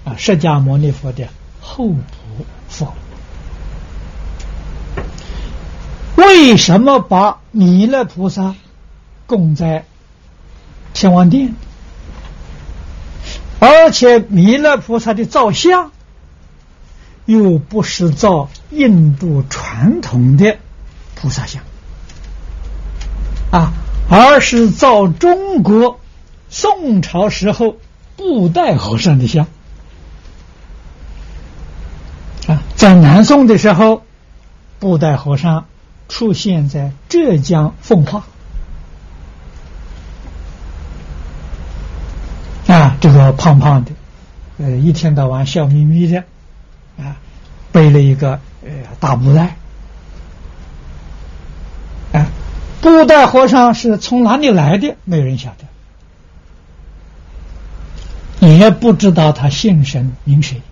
[0.05, 1.27] 啊释迦牟尼佛的
[1.63, 2.05] 后补
[2.69, 2.93] 佛。
[6.17, 8.55] 为什么把弥勒菩萨
[9.27, 9.85] 供在
[10.93, 11.55] 天王殿？
[13.59, 15.91] 而且弥勒菩萨的造像
[17.25, 20.59] 又不是造印度传统的
[21.15, 21.63] 菩萨像
[23.51, 23.73] 啊，
[24.11, 25.99] 而是造中国
[26.51, 27.77] 宋朝时候
[28.17, 29.47] 布袋和尚的像
[32.47, 34.03] 啊，在南宋的时候，
[34.79, 35.65] 布袋和尚。
[36.09, 38.25] 出现在浙江奉化
[42.67, 43.93] 啊，这个胖胖的，
[44.59, 46.25] 呃，一天到晚笑眯眯的
[46.99, 47.17] 啊，
[47.73, 48.71] 背了一个呃
[49.01, 49.57] 大布袋
[52.13, 52.27] 啊，
[52.81, 54.97] 布袋和尚是从哪里来的？
[55.05, 55.55] 没人晓
[58.41, 60.63] 得，也不知道他姓甚名谁，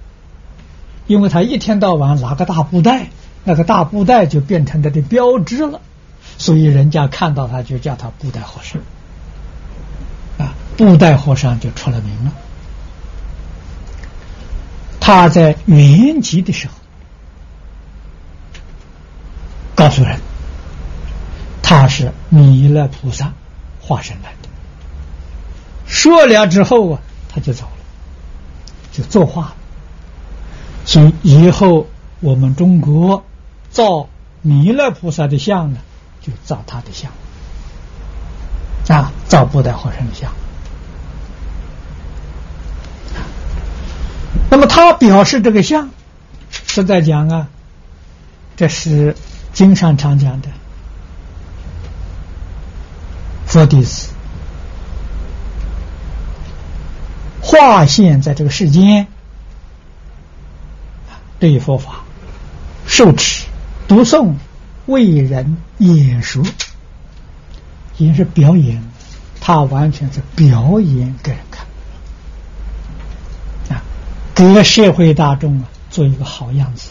[1.07, 3.09] 因为他一天到晚拿个大布袋。
[3.45, 5.81] 那个大布袋就变成他的标志了，
[6.39, 8.81] 所以人家看到他就叫他布袋和尚，
[10.39, 12.33] 啊，布袋和尚就出了名了。
[15.01, 16.75] 他在圆寂的时候
[19.75, 20.21] 告诉人，
[21.63, 23.33] 他是弥勒菩萨
[23.81, 24.49] 化身来的。
[25.85, 27.83] 说了之后啊，他就走了，
[28.93, 29.57] 就作画了。
[30.85, 31.89] 所以以后
[32.21, 33.25] 我们中国。
[33.73, 34.09] 造
[34.43, 35.81] 弥勒菩萨的像呢，
[36.21, 37.11] 就造他的像
[38.89, 40.33] 啊，造布袋和尚的像。
[44.51, 45.91] 那么他表示这个像
[46.51, 47.49] 是在讲啊，
[48.57, 49.17] 这是
[49.55, 50.49] 经上常讲的，
[53.47, 54.11] 佛弟子
[57.41, 59.07] 化现在这个世间，
[61.39, 62.05] 对佛法
[62.87, 63.47] 受持。
[63.93, 64.37] 读诵
[64.87, 66.43] 为人演说，
[67.99, 68.83] 也是表演，
[69.39, 71.67] 他完全是表演给人看
[73.77, 73.83] 啊，
[74.35, 76.89] 给社会大众啊做一个好样子，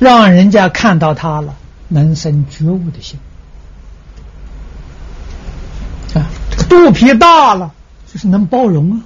[0.00, 1.54] 让人家看到他了，
[1.86, 3.20] 能生觉悟的心
[6.14, 6.26] 啊。
[6.50, 7.72] 这个肚皮大了，
[8.12, 9.00] 就是能包容啊。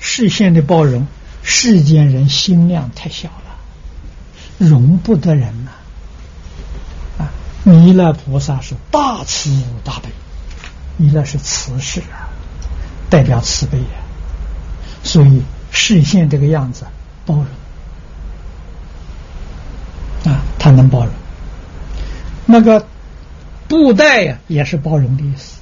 [0.00, 1.06] 视线的包容，
[1.42, 3.43] 世间人心量太小了。
[4.58, 5.70] 容不得人呐！
[7.18, 7.30] 啊，
[7.64, 9.50] 弥勒菩萨是大慈
[9.82, 10.08] 大悲，
[10.96, 12.28] 弥勒是慈氏啊，
[13.10, 13.84] 代表慈悲呀，
[15.02, 16.84] 所以视线这个样子
[17.26, 17.46] 包容
[20.32, 21.12] 啊，他能包容。
[22.46, 22.86] 那个
[23.66, 25.58] 布袋呀，也是包容的意思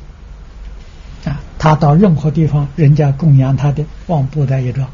[1.31, 1.41] 啊。
[1.59, 4.91] 他到任何地方，人家供养他的，往布袋一装，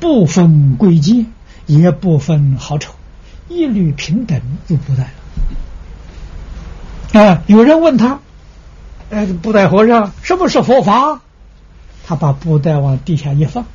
[0.00, 1.26] 不分贵贱，
[1.66, 2.92] 也不分好丑。
[3.48, 5.10] 一律平等入布袋
[7.20, 7.42] 啊！
[7.46, 8.20] 有人问他
[9.10, 11.20] ：“哎，布袋和尚什么是佛法？”
[12.06, 13.66] 他把布袋往地下一放，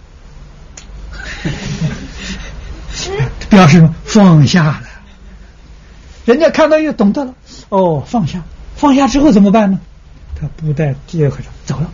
[3.50, 4.84] 表示放下了。
[6.26, 7.34] 人家看到又懂得了，
[7.70, 8.44] 哦，放下，
[8.76, 9.80] 放下之后怎么办呢？
[10.40, 11.90] 他布袋第二和尚走了，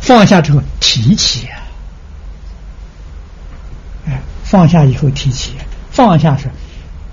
[0.00, 1.48] 放下之后提起。
[4.54, 5.54] 放下以后提起，
[5.90, 6.48] 放下是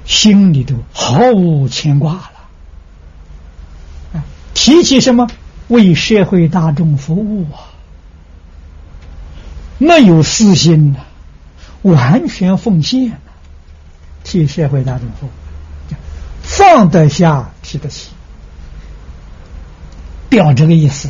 [0.05, 2.31] 心里头毫无牵挂了。
[4.53, 5.27] 提起什么？
[5.67, 7.73] 为社会大众服务啊，
[9.79, 10.99] 没有私心呐，
[11.81, 13.19] 完全奉献，
[14.23, 15.29] 替社会大众服务，
[16.43, 18.11] 放得下，提得起，
[20.29, 21.09] 表这个意思，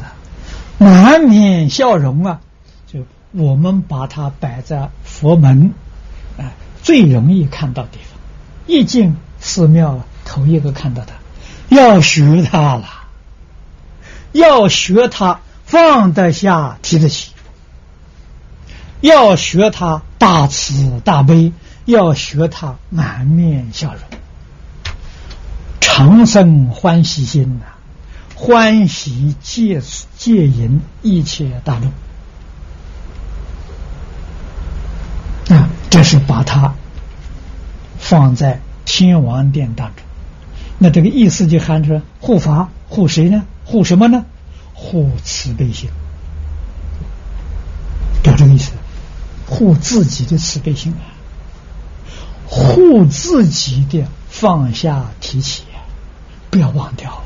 [0.78, 2.40] 满面笑容啊！
[2.88, 3.02] 就
[3.34, 5.74] 我们把它摆在佛门。
[6.38, 6.52] 啊
[6.82, 8.20] 最容易看到地方，
[8.68, 11.14] 一进寺庙，头一个看到他，
[11.70, 12.86] 要学他了，
[14.32, 17.32] 要学他放得下提得起，
[19.02, 21.54] 要学他大慈大悲，
[21.86, 24.02] 要学他满面笑容，
[25.80, 27.66] 常生欢喜心呐，
[28.36, 29.82] 欢喜戒
[30.18, 31.92] 戒引一切大众
[35.58, 36.74] 啊，这是把它
[38.00, 40.04] 放在天王殿当中。
[40.80, 43.44] 那这个意思就含着护法护谁呢？
[43.66, 44.26] 护什么呢？
[44.74, 45.92] 护慈悲心，
[48.24, 48.72] 就这个意思。
[49.46, 51.06] 护自己的慈悲心啊，
[52.48, 55.64] 护自己的放下提起，
[56.50, 57.24] 不要忘掉啊。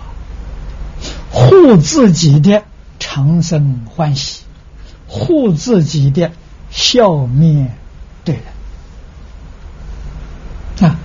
[1.32, 2.64] 护自己的
[3.00, 4.42] 长生欢喜，
[5.08, 6.32] 护自己的
[6.72, 7.78] 笑面
[8.26, 8.44] 对人
[10.90, 11.00] 啊。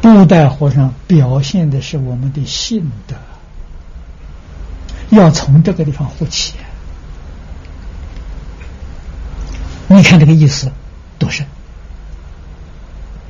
[0.00, 3.16] 布袋和尚表现的是我们的性德，
[5.10, 6.54] 要从这个地方护起。
[9.88, 10.70] 你看这个意思
[11.18, 11.46] 多深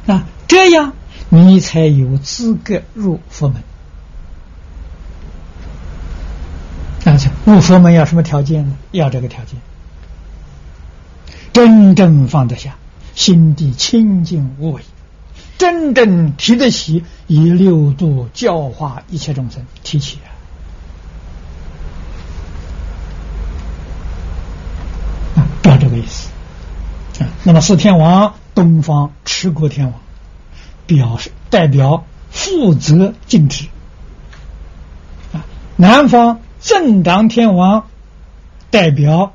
[0.07, 0.27] 啊！
[0.47, 0.93] 这样
[1.31, 3.63] 你才有资格入佛门。
[7.03, 8.77] 那就入佛门要什么条件呢？
[8.93, 9.59] 要这个条件，
[11.53, 12.77] 真正放得下，
[13.15, 14.83] 心地清净无为，
[15.61, 20.17] 真正提得起以六度教化一切众生，提起
[25.37, 26.31] 啊，要这个意思。
[27.23, 27.29] 啊。
[27.45, 30.01] 那么四天王，东方持国天王，
[30.87, 33.67] 表示代表负责禁止；
[35.35, 35.45] 啊，
[35.77, 37.87] 南方正当天王
[38.71, 39.35] 代表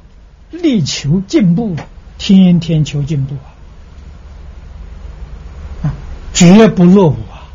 [0.49, 1.75] 力求进步，
[2.17, 3.53] 天天求进步啊，
[6.35, 7.49] 绝不落伍啊。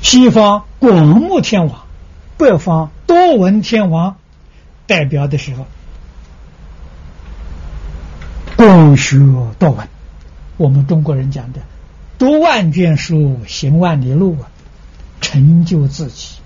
[0.00, 1.80] 西方广目天王，
[2.36, 4.16] 北方多闻天王，
[4.86, 5.66] 代表的时候。
[8.56, 9.18] 共学
[9.58, 9.88] 多闻，
[10.56, 11.60] 我们中国人讲的
[12.18, 14.50] “读万卷书，行万里路”啊，
[15.20, 16.38] 成就自己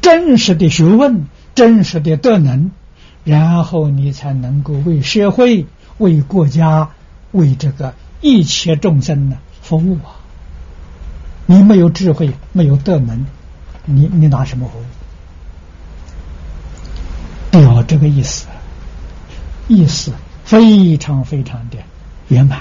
[0.00, 2.70] 真实的学问、真实的德能，
[3.24, 5.66] 然后你才能够为社会、
[5.98, 6.90] 为国家、
[7.32, 9.36] 为这个一切众生呢
[9.66, 10.16] 服务啊！
[11.46, 13.26] 你没有智慧，没有德能，
[13.84, 14.84] 你你拿什么服务？
[17.50, 18.46] 表这个意思，
[19.68, 20.12] 意思。
[20.44, 21.78] 非常非常的
[22.28, 22.60] 圆满，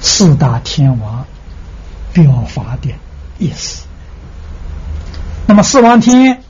[0.00, 1.26] 四大天王
[2.14, 2.88] 表法的
[3.38, 3.84] 意思。
[5.46, 6.42] 那么四王天，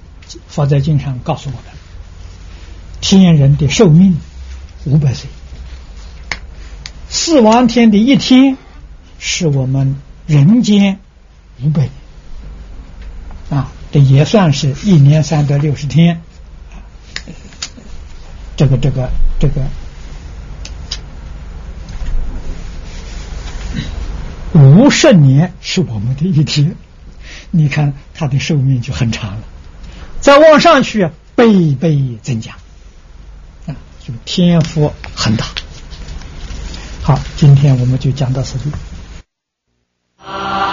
[0.47, 1.65] 佛在经上告诉我们，
[3.01, 4.17] 天人的寿命
[4.85, 5.29] 五百岁，
[7.13, 8.57] 四王天的一天
[9.19, 11.01] 是我们人间
[11.61, 11.91] 五百年，
[13.51, 16.23] 啊，这也算是一年三百六十天。
[18.57, 19.11] 这个这个
[19.41, 19.63] 这个
[24.53, 26.77] 五十年是我们的一天，
[27.51, 29.43] 你看他的寿命就很长了，
[30.21, 32.53] 再往上去倍倍增加，
[33.67, 35.45] 啊，就天赋很大。
[37.03, 38.71] 好今天我们就讲到此地。
[40.23, 40.70] 啊